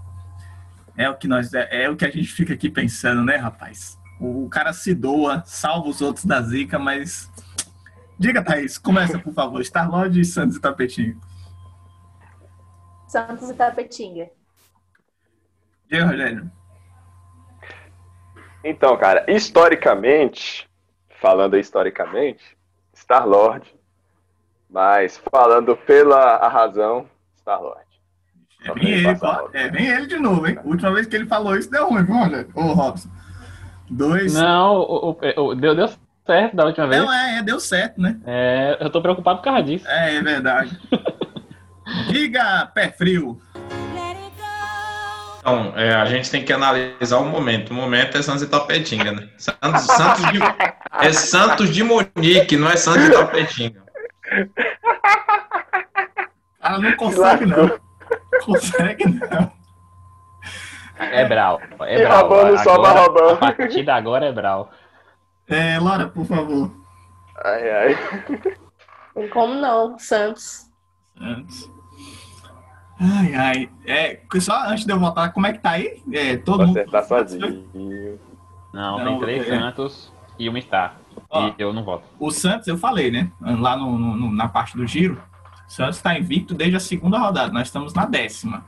É 0.98 1.10
o 1.10 1.16
que 1.16 1.28
nós 1.28 1.54
é, 1.54 1.84
é 1.84 1.90
o 1.90 1.96
que 1.96 2.06
a 2.06 2.12
gente 2.12 2.28
fica 2.28 2.54
aqui 2.54 2.70
pensando, 2.70 3.24
né, 3.24 3.38
rapaz? 3.38 3.98
O, 4.20 4.46
o 4.46 4.50
cara 4.50 4.74
se 4.74 4.94
doa, 4.94 5.44
salva 5.46 5.88
os 5.88 6.02
outros 6.02 6.26
da 6.26 6.42
zica, 6.42 6.78
mas 6.78 7.32
diga, 8.18 8.44
Thaís, 8.44 8.78
começa 8.78 9.18
por 9.20 9.34
favor. 9.34 9.64
Star 9.64 9.90
Lord, 9.90 10.24
Santos 10.26 10.58
e 10.58 10.62
Tapetinga. 10.62 11.18
Santos 13.08 13.50
e 13.50 13.54
Tapetinga. 13.54 14.30
Diga, 15.90 16.06
Rogério. 16.06 16.52
Então, 18.64 18.98
cara, 18.98 19.24
historicamente, 19.32 20.70
falando 21.22 21.58
historicamente, 21.58 22.44
Star-Lord, 22.94 23.74
mas 24.70 25.22
falando 25.32 25.78
pela 25.78 26.36
a 26.38 26.48
razão, 26.50 27.08
Star-Lord. 27.38 27.86
É 28.64 28.74
bem 28.74 28.90
ele. 28.90 29.08
É 29.54 29.70
bem 29.70 29.88
ele 29.88 30.08
de 30.08 30.18
novo, 30.18 30.46
hein? 30.48 30.60
Última 30.66 30.92
vez 30.92 31.08
que 31.08 31.16
ele 31.16 31.28
falou 31.28 31.56
isso 31.56 31.70
deu 31.72 31.88
ruim, 31.90 32.04
viu, 32.04 32.16
Rogério? 32.16 32.52
Ô, 32.56 32.62
Robson. 32.74 33.10
Dois. 33.90 34.34
Não, 34.34 34.76
o, 34.82 35.12
o- 35.12 35.42
o- 35.46 35.56
deu, 35.56 35.74
deu 35.74 35.88
certo 36.28 36.56
da 36.56 36.66
última 36.66 36.86
vez. 36.88 37.02
Não, 37.02 37.12
é, 37.12 37.40
é, 37.40 37.42
deu 37.42 37.60
certo, 37.60 38.00
né? 38.00 38.18
É, 38.28 38.78
eu 38.80 38.90
tô 38.92 39.02
preocupado 39.02 39.40
por 39.40 39.46
causa 39.46 39.64
disso. 39.64 39.88
É, 39.88 40.16
é 40.18 40.22
verdade. 40.22 40.78
Diga, 42.12 42.70
pé 42.76 42.90
frio. 42.92 43.42
Então, 45.40 45.72
é, 45.78 45.96
a 45.96 46.04
gente 46.06 46.30
tem 46.30 46.44
que 46.44 46.52
analisar 46.52 47.18
o 47.20 47.26
momento. 47.26 47.72
O 47.72 47.74
momento 47.74 48.18
é 48.18 48.22
Santos 48.22 48.44
e 48.44 48.48
Tapetinga, 48.50 49.14
né? 49.14 49.30
Santos, 49.38 49.82
Santos 49.84 50.32
de, 50.34 50.40
é 51.00 51.14
Santos 51.14 51.70
de 51.74 51.84
Monique, 51.84 52.58
não 52.58 52.70
é 52.70 52.76
Santos 52.76 53.06
e 53.08 53.12
Tapetinga. 53.12 53.82
Ela 56.62 56.80
não 56.80 56.92
consegue, 56.98 57.46
não. 57.46 57.80
Consegue, 58.44 59.06
não. 59.06 59.52
É 61.00 61.24
Brau. 61.26 61.62
É 61.82 61.96
E 62.02 62.04
Brau. 62.06 62.20
roubando 62.28 62.58
só 62.60 62.74
Agora- 62.74 63.00
roubando. 63.00 63.32
A 63.46 63.54
partir 63.54 63.84
de 63.84 63.90
agora 63.90 64.26
é 64.26 64.32
Brau. 64.34 64.70
É, 65.48 65.80
Laura, 65.80 66.08
por 66.08 66.26
favor. 66.26 66.72
Ai, 67.44 67.70
ai. 67.70 67.98
Tem 69.14 69.30
como 69.30 69.54
não, 69.56 69.98
Santos. 69.98 70.70
Antes. 71.20 71.70
Ai, 73.00 73.34
ai. 73.36 73.70
É, 73.86 74.20
só 74.40 74.68
antes 74.68 74.86
de 74.86 74.92
eu 74.92 75.00
voltar, 75.00 75.30
como 75.30 75.48
é 75.48 75.54
que 75.54 75.60
tá 75.60 75.72
aí? 75.72 76.02
É, 76.12 76.38
todo 76.38 76.66
mundo. 76.66 76.74
Você 76.74 76.86
tá 76.86 77.04
sozinho. 77.04 77.70
Não, 78.74 78.98
Não, 79.00 79.06
tem 79.06 79.20
três 79.20 79.48
é. 79.48 79.60
Santos 79.60 80.12
e 80.38 80.50
uma 80.50 80.60
Star. 80.62 80.96
Ó. 81.30 81.48
E 81.48 81.56
eu 81.58 81.74
não 81.74 81.84
voto. 81.84 82.04
O 82.20 82.30
Santos, 82.32 82.68
eu 82.68 82.78
falei, 82.78 83.10
né? 83.12 83.32
Lá 83.42 83.76
no, 83.76 83.98
no- 83.98 84.32
na 84.32 84.48
parte 84.48 84.76
do 84.76 84.86
giro. 84.86 85.22
O 85.68 85.72
Santos 85.72 85.98
está 85.98 86.18
invicto 86.18 86.54
desde 86.54 86.76
a 86.78 86.80
segunda 86.80 87.18
rodada. 87.18 87.52
Nós 87.52 87.68
estamos 87.68 87.94
na 87.94 88.06
décima. 88.06 88.64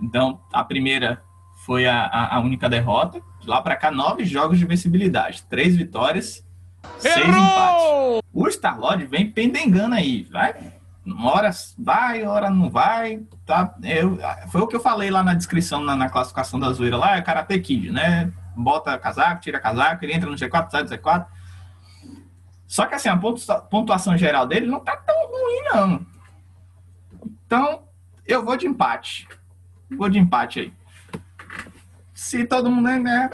Então, 0.00 0.40
a 0.52 0.64
primeira 0.64 1.22
foi 1.66 1.86
a, 1.86 2.04
a, 2.06 2.36
a 2.36 2.40
única 2.40 2.68
derrota. 2.68 3.20
De 3.40 3.48
lá 3.48 3.60
para 3.62 3.76
cá, 3.76 3.90
nove 3.90 4.24
jogos 4.24 4.58
de 4.58 4.64
vencibilidade. 4.66 5.42
Três 5.44 5.74
vitórias, 5.76 6.44
seis 6.98 7.16
empates. 7.26 8.20
O 8.32 8.46
Starlord 8.48 9.06
vem 9.06 9.30
pendengando 9.30 9.94
aí. 9.94 10.24
Vai. 10.30 10.72
Hora 11.22 11.50
vai, 11.78 12.24
hora 12.24 12.50
não 12.50 12.70
vai. 12.70 13.22
Tá? 13.46 13.74
Eu, 13.82 14.18
foi 14.50 14.60
o 14.60 14.66
que 14.66 14.76
eu 14.76 14.80
falei 14.80 15.10
lá 15.10 15.22
na 15.22 15.34
descrição, 15.34 15.80
na, 15.82 15.96
na 15.96 16.08
classificação 16.10 16.60
da 16.60 16.70
zoeira 16.72 16.96
lá. 16.96 17.16
É 17.16 17.22
Karate 17.22 17.58
Kid, 17.60 17.90
né? 17.90 18.32
Bota 18.54 18.96
casaco, 18.98 19.40
tira 19.40 19.58
casaco, 19.58 20.04
ele 20.04 20.12
entra 20.12 20.28
no 20.28 20.36
G4, 20.36 20.70
sai 20.70 20.84
do 20.84 20.90
G4. 20.94 21.26
Só 22.66 22.86
que 22.86 22.94
assim, 22.94 23.08
a 23.08 23.16
pontua- 23.16 23.60
pontuação 23.62 24.16
geral 24.16 24.46
dele 24.46 24.66
não 24.66 24.80
tá 24.80 24.96
tão 24.96 25.16
ruim, 25.26 25.62
não. 25.72 26.06
Então, 27.46 27.82
eu 28.26 28.44
vou 28.44 28.56
de 28.56 28.66
empate. 28.66 29.26
Vou 29.96 30.08
de 30.08 30.18
empate 30.18 30.60
aí. 30.60 30.72
Se 32.20 32.44
todo 32.44 32.70
mundo 32.70 32.86
né, 32.86 33.30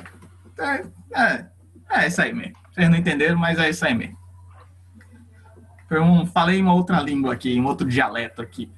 é, 0.60 0.86
é, 1.12 1.46
é 1.90 2.06
isso 2.06 2.22
aí 2.22 2.32
mesmo. 2.32 2.54
Vocês 2.70 2.88
não 2.88 2.96
entenderam, 2.96 3.36
mas 3.36 3.58
é 3.58 3.68
isso 3.68 3.84
aí 3.84 3.92
mesmo. 3.92 4.16
Um, 5.90 6.24
falei 6.24 6.62
uma 6.62 6.72
outra 6.72 7.00
língua 7.00 7.32
aqui, 7.32 7.60
um 7.60 7.66
outro 7.66 7.88
dialeto 7.88 8.40
aqui. 8.40 8.70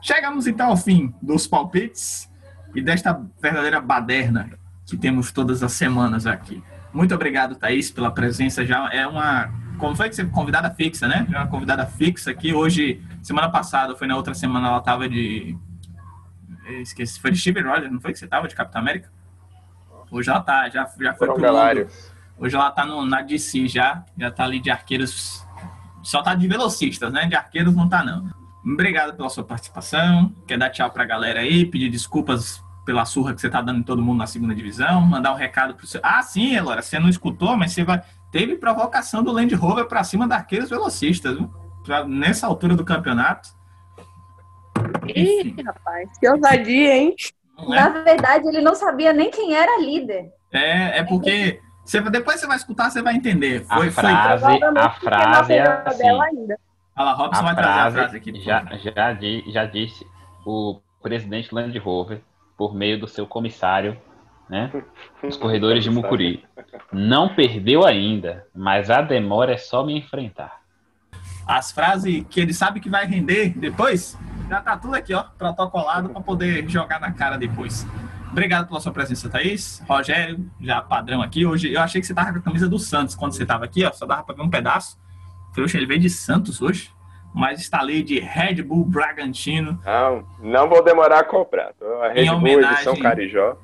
Chegamos 0.00 0.46
então 0.46 0.68
ao 0.68 0.76
fim 0.76 1.12
dos 1.20 1.44
palpites 1.44 2.30
e 2.72 2.80
desta 2.80 3.20
verdadeira 3.42 3.80
baderna 3.80 4.56
que 4.86 4.96
temos 4.96 5.32
todas 5.32 5.60
as 5.60 5.72
semanas 5.72 6.24
aqui. 6.24 6.62
Muito 6.92 7.12
obrigado, 7.12 7.56
Thaís, 7.56 7.90
pela 7.90 8.12
presença. 8.12 8.64
Já 8.64 8.88
é 8.92 9.08
uma. 9.08 9.52
Como 9.76 9.96
foi 9.96 10.08
que 10.08 10.14
você 10.14 10.24
convidada 10.24 10.70
fixa, 10.70 11.08
né? 11.08 11.26
Já 11.28 11.38
é 11.38 11.40
uma 11.42 11.50
convidada 11.50 11.84
fixa 11.84 12.30
aqui. 12.30 12.54
Hoje, 12.54 13.02
semana 13.24 13.50
passada, 13.50 13.96
foi 13.96 14.06
na 14.06 14.14
outra 14.14 14.34
semana, 14.34 14.68
ela 14.68 14.80
tava 14.80 15.08
de. 15.08 15.58
eu 16.64 16.80
Esqueci, 16.80 17.18
foi 17.18 17.32
de 17.32 17.38
Steve 17.38 17.60
Rogers, 17.60 17.90
não 17.90 18.00
foi 18.00 18.12
que 18.12 18.20
você 18.20 18.28
tava 18.28 18.46
de 18.46 18.54
Capitão 18.54 18.80
América? 18.80 19.15
Hoje 20.10 20.30
ela 20.30 20.40
tá, 20.40 20.68
já, 20.68 20.88
já 21.00 21.14
foi 21.14 21.26
pro 21.26 21.38
mundo. 21.38 21.88
Hoje 22.38 22.54
ela 22.54 22.70
tá 22.70 22.84
no, 22.84 23.04
na 23.04 23.22
DC 23.22 23.66
já, 23.66 24.04
já 24.16 24.30
tá 24.30 24.44
ali 24.44 24.60
de 24.60 24.70
arqueiros. 24.70 25.44
Só 26.02 26.22
tá 26.22 26.34
de 26.34 26.46
velocistas, 26.46 27.12
né? 27.12 27.26
De 27.26 27.34
arqueiros 27.34 27.74
não 27.74 27.88
tá, 27.88 28.04
não. 28.04 28.30
Obrigado 28.64 29.14
pela 29.14 29.28
sua 29.28 29.44
participação. 29.44 30.34
Quer 30.46 30.58
dar 30.58 30.70
tchau 30.70 30.90
pra 30.90 31.04
galera 31.04 31.40
aí, 31.40 31.64
pedir 31.64 31.88
desculpas 31.88 32.62
pela 32.84 33.04
surra 33.04 33.34
que 33.34 33.40
você 33.40 33.50
tá 33.50 33.60
dando 33.60 33.80
em 33.80 33.82
todo 33.82 34.00
mundo 34.00 34.18
na 34.18 34.28
segunda 34.28 34.54
divisão, 34.54 35.00
mandar 35.00 35.32
um 35.32 35.36
recado 35.36 35.74
pro 35.74 35.86
seu. 35.86 36.00
Ah, 36.02 36.22
sim, 36.22 36.54
Elora, 36.54 36.80
você 36.80 36.98
não 36.98 37.08
escutou, 37.08 37.56
mas 37.56 37.72
você 37.72 37.82
vai. 37.82 38.00
Teve 38.30 38.56
provocação 38.56 39.22
do 39.22 39.32
Land 39.32 39.54
Rover 39.54 39.86
para 39.86 40.04
cima 40.04 40.28
da 40.28 40.36
Arqueiros 40.36 40.70
Velocistas, 40.70 41.36
viu? 41.36 41.50
Pra, 41.84 42.06
nessa 42.06 42.46
altura 42.46 42.76
do 42.76 42.84
campeonato. 42.84 43.48
Ih, 45.08 45.54
rapaz, 45.64 46.10
que 46.18 46.28
ousadia, 46.28 46.96
hein? 46.96 47.14
Não 47.58 47.74
é? 47.74 47.80
Na 47.80 47.88
verdade, 47.88 48.48
ele 48.48 48.60
não 48.60 48.74
sabia 48.74 49.12
nem 49.12 49.30
quem 49.30 49.54
era 49.54 49.80
líder. 49.80 50.30
É, 50.52 50.98
é 50.98 51.04
porque 51.04 51.60
você, 51.84 52.00
depois 52.02 52.40
você 52.40 52.46
vai 52.46 52.56
escutar, 52.56 52.90
você 52.90 53.02
vai 53.02 53.14
entender. 53.14 53.64
A 53.68 53.76
Foi, 53.76 53.90
foi. 53.90 54.04
frase, 54.04 54.44
Provavelmente 54.44 54.86
a 54.86 54.90
frase 54.90 55.52
é 55.54 55.62
assim. 55.84 56.02
dela 56.02 56.24
ainda. 56.24 56.58
Fala, 56.94 57.12
Robson 57.12 57.40
A 57.40 57.44
vai 57.44 57.54
trazer 57.54 57.70
a 57.70 57.74
frase, 57.90 57.96
frase 57.96 58.16
aqui. 58.16 58.40
já, 58.40 58.64
já, 58.76 59.12
di- 59.12 59.44
já 59.52 59.64
disse 59.66 60.06
o 60.46 60.80
presidente 61.02 61.54
Land 61.54 61.76
Rover, 61.78 62.20
por 62.56 62.74
meio 62.74 62.98
do 62.98 63.06
seu 63.06 63.26
comissário, 63.26 64.00
né, 64.48 64.70
os 65.22 65.36
corredores 65.38 65.84
de 65.84 65.90
Mucuri. 65.90 66.44
Não 66.92 67.34
perdeu 67.34 67.84
ainda, 67.84 68.46
mas 68.54 68.90
a 68.90 69.02
demora 69.02 69.52
é 69.52 69.56
só 69.58 69.84
me 69.84 69.96
enfrentar. 69.98 70.60
As 71.46 71.70
frases 71.70 72.24
que 72.30 72.40
ele 72.40 72.54
sabe 72.54 72.80
que 72.80 72.88
vai 72.88 73.04
render 73.06 73.50
depois, 73.56 74.18
já 74.48 74.60
tá 74.60 74.76
tudo 74.76 74.94
aqui, 74.94 75.12
ó, 75.14 75.24
protocolado 75.36 76.08
para 76.10 76.20
poder 76.20 76.68
jogar 76.68 77.00
na 77.00 77.10
cara 77.12 77.36
depois. 77.36 77.86
Obrigado 78.30 78.66
pela 78.68 78.80
sua 78.80 78.92
presença, 78.92 79.28
Thaís. 79.28 79.82
Rogério, 79.88 80.50
já 80.60 80.80
padrão 80.80 81.22
aqui. 81.22 81.46
Hoje 81.46 81.72
eu 81.72 81.80
achei 81.80 82.00
que 82.00 82.06
você 82.06 82.14
tava 82.14 82.32
com 82.32 82.38
a 82.38 82.42
camisa 82.42 82.68
do 82.68 82.78
Santos 82.78 83.14
quando 83.14 83.32
você 83.32 83.46
tava 83.46 83.64
aqui, 83.64 83.84
ó, 83.84 83.92
só 83.92 84.04
dava 84.06 84.22
para 84.24 84.34
ver 84.34 84.42
um 84.42 84.50
pedaço. 84.50 84.98
Trouxa, 85.54 85.76
ele 85.78 85.86
veio 85.86 86.00
de 86.00 86.10
Santos 86.10 86.60
hoje, 86.60 86.90
mas 87.34 87.60
instalei 87.60 88.02
de 88.02 88.20
Red 88.20 88.62
Bull 88.62 88.84
Bragantino 88.84 89.80
Não, 89.84 90.24
não 90.40 90.68
vou 90.68 90.84
demorar 90.84 91.20
a 91.20 91.24
comprar. 91.24 91.72
Tô 91.78 92.02
A 92.02 92.08
Red 92.10 92.22
Em 92.24 92.26
Bull 92.28 92.36
homenagem- 92.38 92.74
edição 92.74 92.96
Carijó. 92.96 93.56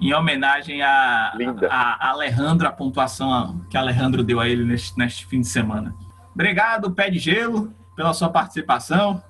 em 0.00 0.14
homenagem 0.14 0.82
a, 0.82 1.32
Linda. 1.36 1.68
a, 1.70 2.06
a 2.06 2.10
Alejandro, 2.10 2.66
a 2.66 2.72
pontuação 2.72 3.60
que 3.68 3.76
Alejandro 3.76 4.22
deu 4.24 4.40
a 4.40 4.48
ele 4.48 4.64
neste, 4.64 4.96
neste 4.98 5.26
fim 5.26 5.40
de 5.42 5.48
semana. 5.48 5.94
Obrigado, 6.32 6.90
Pé 6.92 7.10
de 7.10 7.18
Gelo, 7.18 7.72
pela 7.94 8.12
sua 8.14 8.30
participação. 8.30 9.22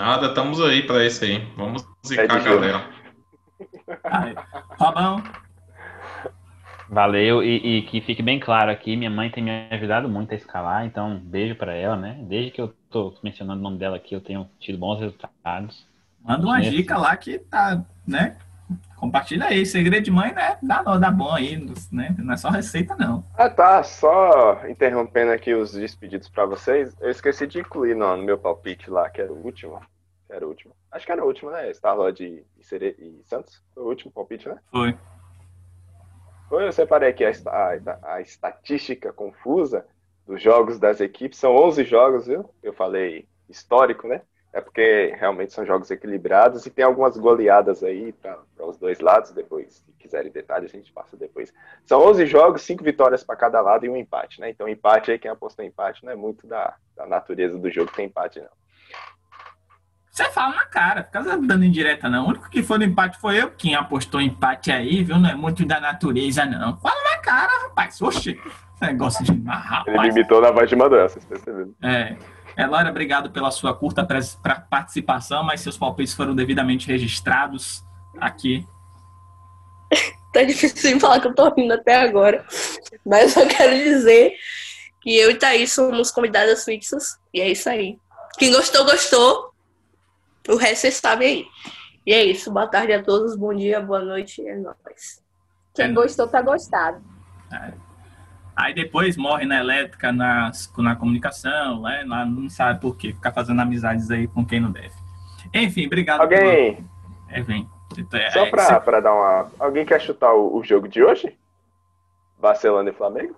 Nada, 0.00 0.28
estamos 0.28 0.58
aí 0.62 0.82
para 0.82 1.04
isso 1.04 1.22
aí. 1.24 1.46
Vamos 1.58 1.86
zicar 2.06 2.36
a 2.36 2.38
galera. 2.38 2.90
Aí, 4.02 4.34
Robão, 4.78 5.22
Valeu, 6.88 7.42
e, 7.44 7.76
e 7.76 7.82
que 7.82 8.00
fique 8.00 8.22
bem 8.22 8.40
claro 8.40 8.70
aqui, 8.70 8.96
minha 8.96 9.10
mãe 9.10 9.30
tem 9.30 9.44
me 9.44 9.50
ajudado 9.70 10.08
muito 10.08 10.32
a 10.32 10.34
escalar, 10.34 10.86
então 10.86 11.20
beijo 11.22 11.54
pra 11.54 11.74
ela, 11.74 11.96
né? 11.96 12.18
Desde 12.22 12.50
que 12.50 12.62
eu 12.62 12.74
tô 12.88 13.14
mencionando 13.22 13.60
o 13.60 13.62
nome 13.62 13.76
dela 13.76 13.96
aqui, 13.96 14.14
eu 14.14 14.22
tenho 14.22 14.48
tido 14.58 14.78
bons 14.78 14.98
resultados. 14.98 15.86
manda 16.24 16.46
uma 16.46 16.62
dica 16.62 16.96
lá 16.96 17.14
que 17.14 17.38
tá, 17.38 17.84
né? 18.06 18.38
Compartilha 19.00 19.46
aí. 19.46 19.64
Segredo 19.64 20.04
de 20.04 20.10
mãe, 20.10 20.32
né? 20.32 20.58
Dá, 20.62 20.82
dá 20.82 21.10
bom 21.10 21.32
aí, 21.32 21.56
né? 21.90 22.14
Não 22.18 22.34
é 22.34 22.36
só 22.36 22.50
receita, 22.50 22.94
não. 22.96 23.24
Ah, 23.34 23.48
tá. 23.48 23.82
Só 23.82 24.66
interrompendo 24.68 25.32
aqui 25.32 25.54
os 25.54 25.72
despedidos 25.72 26.28
pra 26.28 26.44
vocês. 26.44 26.94
Eu 27.00 27.10
esqueci 27.10 27.46
de 27.46 27.60
incluir 27.60 27.96
no, 27.96 28.16
meu 28.18 28.38
palpite 28.38 28.90
lá, 28.90 29.08
que 29.08 29.20
era 29.20 29.32
o 29.32 29.42
último. 29.44 29.80
Que 30.26 30.34
era 30.34 30.44
o 30.44 30.48
último. 30.50 30.76
Acho 30.92 31.06
que 31.06 31.12
era 31.12 31.24
o 31.24 31.26
último, 31.26 31.50
né? 31.50 31.70
Starlord 31.70 32.22
e, 32.22 32.44
e, 32.58 32.96
e 32.98 33.22
Santos. 33.24 33.62
Foi 33.74 33.82
o 33.82 33.88
último 33.88 34.12
palpite, 34.12 34.48
né? 34.48 34.58
Foi. 34.70 34.94
Foi, 36.48 36.66
eu 36.66 36.72
separei 36.72 37.08
aqui 37.10 37.24
a, 37.24 37.30
a- 37.30 38.14
a 38.16 38.20
estatística 38.20 39.12
confusa 39.12 39.86
dos 40.26 40.42
jogos 40.42 40.78
das 40.78 41.00
equipes. 41.00 41.38
São 41.38 41.54
11 41.56 41.84
jogos, 41.84 42.26
viu? 42.26 42.48
Eu 42.62 42.72
falei 42.74 43.26
histórico, 43.48 44.06
né? 44.06 44.22
É 44.52 44.60
porque 44.60 45.14
realmente 45.16 45.52
são 45.52 45.64
jogos 45.64 45.90
equilibrados 45.90 46.66
e 46.66 46.70
tem 46.70 46.84
algumas 46.84 47.16
goleadas 47.16 47.84
aí 47.84 48.12
para 48.12 48.36
os 48.66 48.76
dois 48.76 48.98
lados. 48.98 49.30
Depois, 49.30 49.74
se 49.74 49.92
quiserem 49.98 50.32
detalhes, 50.32 50.74
a 50.74 50.76
gente 50.76 50.92
passa 50.92 51.16
depois. 51.16 51.52
São 51.84 52.00
11 52.08 52.26
jogos, 52.26 52.62
5 52.62 52.82
vitórias 52.82 53.22
para 53.22 53.36
cada 53.36 53.60
lado 53.60 53.86
e 53.86 53.88
um 53.88 53.96
empate, 53.96 54.40
né? 54.40 54.50
Então, 54.50 54.68
empate 54.68 55.12
aí, 55.12 55.18
quem 55.20 55.30
apostou 55.30 55.64
em 55.64 55.68
empate, 55.68 56.04
não 56.04 56.12
é 56.12 56.16
muito 56.16 56.48
da, 56.48 56.74
da 56.96 57.06
natureza 57.06 57.56
do 57.58 57.70
jogo 57.70 57.92
ter 57.92 58.02
empate, 58.02 58.40
não. 58.40 58.48
Você 60.10 60.24
fala 60.30 60.56
na 60.56 60.66
cara, 60.66 61.04
fica 61.04 61.22
dando 61.22 61.64
indireta, 61.64 62.08
não. 62.08 62.24
O 62.26 62.28
único 62.30 62.50
que 62.50 62.62
foi 62.64 62.78
no 62.78 62.84
empate 62.84 63.18
foi 63.20 63.40
eu. 63.40 63.52
Quem 63.52 63.76
apostou 63.76 64.20
em 64.20 64.26
empate 64.26 64.72
aí, 64.72 65.04
viu? 65.04 65.16
Não 65.18 65.30
é 65.30 65.34
muito 65.36 65.64
da 65.64 65.80
natureza, 65.80 66.44
não. 66.44 66.76
Fala 66.78 67.00
na 67.04 67.18
cara, 67.18 67.52
rapaz. 67.62 68.02
Oxi. 68.02 68.38
Negócio 68.82 69.24
de. 69.24 69.30
Ah, 69.48 69.84
Ele 69.86 69.92
me 69.92 69.96
rapaz. 69.98 70.16
imitou 70.16 70.40
na 70.40 70.50
voz 70.50 70.68
de 70.68 70.74
Manuel, 70.74 71.08
vocês 71.08 71.24
perceberam? 71.24 71.72
É. 71.82 72.16
Elora, 72.62 72.90
obrigado 72.90 73.30
pela 73.30 73.50
sua 73.50 73.74
curta 73.74 74.06
participação, 74.68 75.42
mas 75.42 75.60
seus 75.60 75.78
palpites 75.78 76.14
foram 76.14 76.34
devidamente 76.34 76.86
registrados 76.86 77.84
aqui. 78.20 78.66
Tá 80.32 80.44
difícil 80.44 80.94
de 80.94 81.00
falar 81.00 81.18
que 81.20 81.26
eu 81.26 81.34
tô 81.34 81.52
rindo 81.52 81.74
até 81.74 81.96
agora. 81.96 82.46
Mas 83.04 83.36
eu 83.36 83.48
quero 83.48 83.74
dizer 83.76 84.36
que 85.00 85.16
eu 85.16 85.28
e 85.32 85.34
Thaís 85.34 85.72
somos 85.72 86.12
convidadas 86.12 86.64
fixas. 86.64 87.18
E 87.34 87.40
é 87.40 87.50
isso 87.50 87.68
aí. 87.68 87.98
Quem 88.38 88.52
gostou, 88.52 88.84
gostou. 88.84 89.52
O 90.48 90.54
resto 90.54 90.82
vocês 90.82 90.94
sabem 90.94 91.28
aí. 91.28 91.46
E 92.06 92.14
é 92.14 92.24
isso. 92.24 92.52
Boa 92.52 92.68
tarde 92.68 92.92
a 92.92 93.02
todos. 93.02 93.34
Bom 93.34 93.52
dia, 93.52 93.80
boa 93.80 94.04
noite. 94.04 94.40
É 94.46 94.54
nóis. 94.54 95.20
Quem 95.74 95.86
É. 95.86 95.92
gostou, 95.92 96.28
tá 96.28 96.40
gostado. 96.40 97.02
Aí 98.56 98.74
depois 98.74 99.16
morre 99.16 99.46
na 99.46 99.58
elétrica, 99.58 100.12
nas, 100.12 100.72
na 100.78 100.94
comunicação, 100.96 101.82
né? 101.82 102.04
Lá 102.06 102.24
não 102.24 102.48
sabe 102.50 102.80
por 102.80 102.96
quê. 102.96 103.12
Ficar 103.12 103.32
fazendo 103.32 103.60
amizades 103.60 104.10
aí 104.10 104.26
com 104.26 104.44
quem 104.44 104.60
não 104.60 104.70
deve. 104.70 104.92
Enfim, 105.54 105.86
obrigado. 105.86 106.20
Alguém, 106.20 106.38
pelo- 106.76 106.88
É, 107.28 107.42
vem. 107.42 107.68
É, 108.12 108.30
só 108.30 108.40
é, 108.46 108.50
pra, 108.50 108.64
você- 108.64 108.80
pra 108.80 109.00
dar 109.00 109.12
uma. 109.14 109.50
Alguém 109.58 109.84
quer 109.84 110.00
chutar 110.00 110.32
o, 110.32 110.56
o 110.56 110.62
jogo 110.64 110.86
de 110.88 111.02
hoje? 111.02 111.36
Barcelona 112.40 112.90
e 112.90 112.92
Flamengo? 112.92 113.34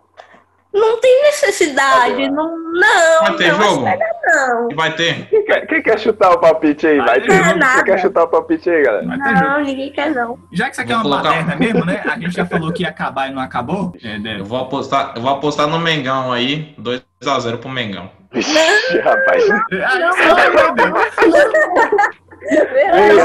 Não 0.73 1.01
tem 1.01 1.23
necessidade. 1.25 2.31
Não, 2.31 2.57
não. 2.73 3.21
Vai 3.21 3.37
ter 3.37 3.53
não, 3.53 3.61
jogo? 3.63 3.85
Não. 4.25 4.71
E 4.71 4.75
vai 4.75 4.95
ter? 4.95 5.27
Quem 5.29 5.45
quer, 5.45 5.67
quem 5.67 5.83
quer 5.83 5.99
chutar 5.99 6.31
o 6.33 6.39
palpite 6.39 6.87
aí? 6.87 6.97
Vai 6.99 7.07
Vai 7.07 7.21
ter 7.21 7.31
jogo. 7.33 7.45
jogo. 7.49 7.75
Quem 7.75 7.85
quer 7.85 7.99
chutar 8.01 8.23
o 8.25 8.29
palpite 8.29 8.71
aí, 8.71 8.83
galera? 8.83 9.05
Não, 9.05 9.61
ninguém 9.61 9.93
quer 9.93 10.11
não. 10.15 10.39
Já 10.53 10.67
que 10.67 10.73
isso 10.73 10.81
aqui 10.81 10.93
é 10.93 10.97
uma 10.97 11.03
colocar- 11.03 11.23
baderna 11.31 11.57
mesmo, 11.57 11.85
né? 11.85 12.03
A 12.07 12.19
gente 12.19 12.31
já 12.35 12.47
falou 12.47 12.73
que 12.73 12.83
ia 12.85 12.89
acabar 12.89 13.29
e 13.29 13.33
não 13.35 13.43
acabou. 13.43 13.93
É, 14.03 14.17
Eu 14.17 14.21
né? 14.21 14.39
vou 14.43 14.59
apostar, 14.61 15.13
eu 15.17 15.23
vou 15.23 15.31
apostar 15.33 15.67
no 15.67 15.79
Mengão 15.79 16.33
aí, 16.33 16.75
2x0 16.81 17.59
pro 17.59 17.69
Mengão. 17.69 18.11
Vixe, 18.33 18.99
rapaz. 19.05 19.45
Ah, 19.51 19.65
isso 19.69 20.35
aí, 20.35 20.51
meu 20.51 20.95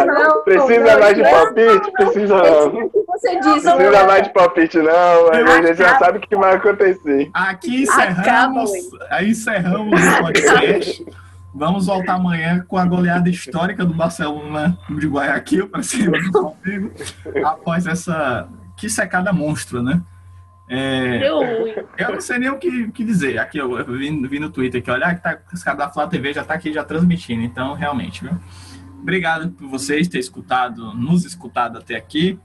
Não, 0.05 0.43
Precisa 0.43 0.93
não, 0.93 0.99
mais 0.99 1.15
de 1.15 1.23
não. 1.23 1.31
palpite? 1.31 1.91
Precisa 1.91 2.35
não. 2.35 2.89
Você 3.07 3.39
disse? 3.39 3.75
Precisa 3.75 4.05
mais 4.05 4.23
de 4.23 4.29
palpite, 4.33 4.77
não. 4.77 5.29
A 5.31 5.61
gente 5.61 5.77
já 5.77 5.97
sabe 5.99 6.17
o 6.19 6.21
que 6.21 6.35
vai 6.35 6.55
acontecer. 6.55 7.29
Aqui 7.33 7.83
encerramos, 7.83 8.71
aí 9.09 9.29
encerramos 9.31 10.01
o 10.01 10.21
podcast. 10.21 11.05
Vamos 11.53 11.87
voltar 11.87 12.13
amanhã 12.13 12.63
com 12.67 12.77
a 12.77 12.85
goleada 12.85 13.29
histórica 13.29 13.83
do 13.83 13.93
Barcelona 13.93 14.77
de 14.89 15.07
Guayaquil 15.07 15.67
para 15.67 15.81
cima 15.81 16.19
do 16.19 16.31
Flamengo 16.31 16.91
após 17.43 17.87
essa 17.87 18.47
que 18.75 18.87
secada 18.87 19.33
monstro, 19.33 19.81
né? 19.81 20.01
É, 20.69 21.25
eu 21.97 22.11
não 22.11 22.19
sei 22.19 22.39
nem 22.39 22.49
o 22.49 22.57
que, 22.57 22.91
que 22.91 23.03
dizer. 23.03 23.39
Aqui 23.39 23.57
eu, 23.57 23.77
eu 23.77 23.85
vi, 23.85 24.27
vi 24.27 24.39
no 24.39 24.49
Twitter 24.49 24.83
que 24.83 24.91
olha 24.91 25.15
que 25.15 25.23
tá, 25.23 25.39
os 25.51 25.63
caras 25.63 25.79
da 25.79 25.89
Flá 25.89 26.05
TV 26.07 26.33
já 26.33 26.43
tá 26.43 26.53
aqui 26.53 26.73
já 26.73 26.83
transmitindo, 26.83 27.41
então 27.41 27.73
realmente, 27.73 28.23
viu? 28.23 28.33
Obrigado 29.01 29.49
por 29.51 29.67
vocês 29.67 30.07
terem 30.07 30.19
escutado, 30.21 30.93
nos 30.93 31.23
escutado 31.25 31.77
até 31.77 31.95
aqui. 31.95 32.39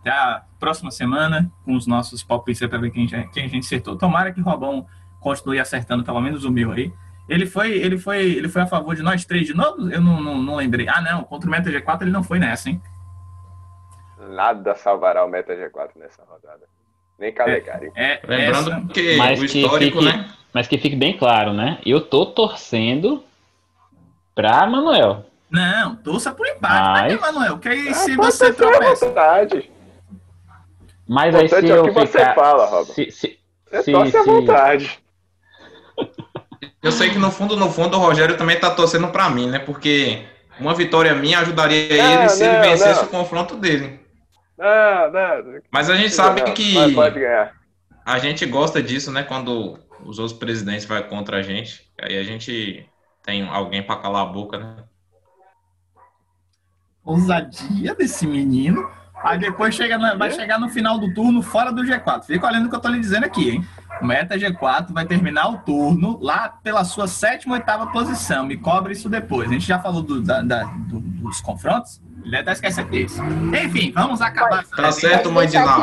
Até 0.00 0.10
a 0.10 0.42
próxima 0.58 0.90
semana 0.90 1.50
com 1.64 1.74
os 1.74 1.86
nossos 1.86 2.22
palpites 2.22 2.66
para 2.68 2.78
ver 2.78 2.90
quem, 2.90 3.06
quem 3.06 3.44
a 3.44 3.48
gente 3.48 3.64
acertou. 3.64 3.96
Tomara 3.96 4.32
que 4.32 4.40
o 4.40 4.44
Robão 4.44 4.86
continue 5.20 5.58
acertando 5.58 6.04
pelo 6.04 6.20
menos 6.20 6.44
o 6.44 6.50
meu 6.50 6.72
aí. 6.72 6.92
Ele 7.28 7.44
foi, 7.46 7.72
ele 7.72 7.98
foi, 7.98 8.22
ele 8.24 8.48
foi 8.48 8.62
a 8.62 8.66
favor 8.66 8.94
de 8.96 9.02
nós 9.02 9.24
três 9.24 9.46
de 9.46 9.52
novo? 9.54 9.90
Eu 9.90 10.00
não, 10.00 10.20
não, 10.20 10.38
não 10.40 10.56
lembrei. 10.56 10.88
Ah, 10.88 11.00
não, 11.02 11.24
contra 11.24 11.46
o 11.46 11.50
Meta 11.50 11.70
G4 11.70 12.02
ele 12.02 12.10
não 12.10 12.22
foi 12.22 12.38
nessa, 12.38 12.70
hein? 12.70 12.80
Nada 14.30 14.74
salvará 14.74 15.24
o 15.24 15.28
Meta 15.28 15.54
G4 15.54 15.90
nessa 15.96 16.22
rodada. 16.24 16.66
Nem 17.18 17.32
Calegari. 17.32 17.90
É, 17.94 18.20
Lembrando 18.26 18.70
essa- 18.72 18.80
que 18.92 19.16
Mas 19.16 19.38
o 19.42 19.46
que 19.46 19.60
histórico, 19.62 19.98
fique- 20.00 20.12
né? 20.16 20.30
Mas 20.54 20.66
que 20.66 20.78
fique 20.78 20.96
bem 20.96 21.16
claro, 21.18 21.52
né? 21.52 21.78
Eu 21.84 22.00
tô 22.00 22.24
torcendo 22.26 23.22
pra 24.34 24.66
Manuel. 24.66 25.26
Não, 25.50 25.96
torça 25.96 26.30
por 26.32 26.46
empate, 26.46 27.00
Mas- 27.00 27.12
né, 27.14 27.18
Manuel? 27.20 27.58
Que 27.58 27.68
aí 27.68 27.88
Ah, 27.88 27.94
se 27.94 28.16
você 28.16 28.46
à 28.46 28.54
tropeça. 28.54 29.06
vontade. 29.06 29.70
Mas 31.08 31.34
aí 31.34 31.48
se 31.48 31.70
é 31.70 31.80
o 31.80 31.84
que 31.84 31.90
você 31.92 32.06
ficar... 32.18 32.34
fala, 32.34 32.66
Robert. 32.66 32.94
se, 32.94 33.10
se, 33.10 33.38
Você 33.70 33.82
se- 33.82 33.92
torce 33.92 34.16
à 34.16 34.22
se- 34.22 34.26
vontade. 34.30 34.98
Eu 36.82 36.92
sei 36.92 37.10
que 37.10 37.18
no 37.18 37.30
fundo, 37.30 37.56
no 37.56 37.70
fundo, 37.70 37.96
o 37.96 38.00
Rogério 38.00 38.36
também 38.36 38.58
tá 38.58 38.70
torcendo 38.70 39.08
pra 39.08 39.28
mim, 39.30 39.48
né? 39.48 39.58
Porque 39.58 40.24
uma 40.60 40.74
vitória 40.74 41.14
minha 41.14 41.38
ajudaria 41.40 41.96
Não, 41.96 42.20
ele 42.20 42.28
se 42.28 42.44
não, 42.44 42.52
ele 42.54 42.68
vencesse 42.68 43.00
não. 43.00 43.06
o 43.08 43.10
confronto 43.10 43.56
dele. 43.56 44.00
Não, 44.56 45.10
não. 45.12 45.60
Mas 45.70 45.88
a 45.90 45.96
gente 45.96 46.12
sabe 46.12 46.42
não, 46.42 46.52
que 46.52 46.74
Mas 46.74 46.94
pode 46.94 47.20
ganhar. 47.20 47.52
a 48.04 48.18
gente 48.18 48.44
gosta 48.46 48.82
disso, 48.82 49.10
né? 49.10 49.22
Quando 49.22 49.78
os 50.04 50.18
outros 50.18 50.38
presidentes 50.38 50.84
vão 50.84 51.02
contra 51.04 51.38
a 51.38 51.42
gente. 51.42 51.90
Aí 52.00 52.18
a 52.18 52.22
gente 52.22 52.88
tem 53.24 53.42
alguém 53.48 53.82
pra 53.82 53.96
calar 53.96 54.22
a 54.22 54.26
boca, 54.26 54.58
né? 54.58 54.76
Ousadia 57.12 57.94
desse 57.94 58.26
menino. 58.26 58.88
Aí 59.22 59.36
depois 59.38 59.74
chega 59.74 59.98
na- 59.98 60.14
vai 60.14 60.30
chegar 60.30 60.60
no 60.60 60.68
final 60.68 60.96
do 60.98 61.12
turno 61.12 61.42
fora 61.42 61.72
do 61.72 61.82
G4. 61.82 62.24
Fica 62.24 62.46
olhando 62.46 62.66
o 62.66 62.70
que 62.70 62.76
eu 62.76 62.80
tô 62.80 62.88
lhe 62.88 63.00
dizendo 63.00 63.24
aqui, 63.24 63.50
hein? 63.50 63.66
O 64.00 64.06
Meta 64.06 64.38
G4 64.38 64.92
vai 64.92 65.04
terminar 65.06 65.48
o 65.48 65.58
turno 65.58 66.18
lá 66.22 66.48
pela 66.62 66.84
sua 66.84 67.08
sétima 67.08 67.54
ou 67.54 67.58
oitava 67.60 67.88
posição. 67.88 68.46
Me 68.46 68.56
cobre 68.56 68.92
isso 68.92 69.08
depois. 69.08 69.48
A 69.50 69.52
gente 69.52 69.66
já 69.66 69.80
falou 69.80 70.02
do- 70.02 70.22
da- 70.22 70.40
da- 70.42 70.62
do- 70.64 71.00
dos 71.00 71.40
confrontos. 71.40 72.00
Ele 72.24 72.36
até 72.36 72.52
esquece 72.52 72.84
disso. 72.84 73.20
Enfim, 73.64 73.90
vamos 73.92 74.20
acabar. 74.20 74.64
Tá 74.64 74.92
certo, 74.92 75.32
mãe 75.32 75.48
de 75.48 75.58
Ná. 75.58 75.76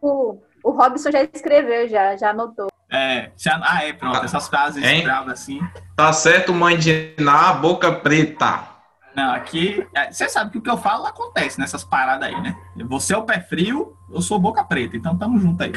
O, 0.00 0.38
o 0.62 0.70
Robson 0.70 1.10
já 1.10 1.22
escreveu, 1.24 1.88
já, 1.88 2.14
já 2.16 2.30
anotou. 2.30 2.68
É, 2.88 3.30
já- 3.36 3.60
ah, 3.64 3.84
é, 3.84 3.92
pronto. 3.92 4.24
Essas 4.24 4.46
frases 4.48 5.02
bravas 5.02 5.32
assim. 5.32 5.60
Tá 5.96 6.12
certo, 6.12 6.54
mãe 6.54 6.76
de 6.78 7.14
Ná, 7.18 7.52
boca 7.54 7.90
preta. 7.90 8.77
Não, 9.18 9.34
aqui. 9.34 9.84
é, 9.92 10.12
Você 10.12 10.28
sabe 10.28 10.52
que 10.52 10.58
o 10.58 10.62
que 10.62 10.70
eu 10.70 10.76
falo 10.76 11.04
acontece 11.06 11.58
nessas 11.58 11.82
paradas 11.82 12.28
aí, 12.28 12.40
né? 12.40 12.56
Você 12.86 13.12
é 13.12 13.16
o 13.18 13.24
pé 13.24 13.40
frio, 13.40 13.96
eu 14.08 14.20
sou 14.22 14.38
boca 14.38 14.62
preta. 14.62 14.96
Então 14.96 15.16
tamo 15.18 15.40
junto 15.40 15.60
aí. 15.62 15.72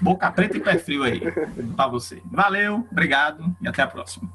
Boca 0.00 0.30
preta 0.32 0.56
e 0.56 0.60
pé 0.60 0.78
frio 0.78 1.02
aí. 1.02 1.20
Pra 1.76 1.86
você. 1.88 2.22
Valeu, 2.30 2.86
obrigado 2.90 3.54
e 3.60 3.68
até 3.68 3.82
a 3.82 3.86
próxima. 3.86 4.30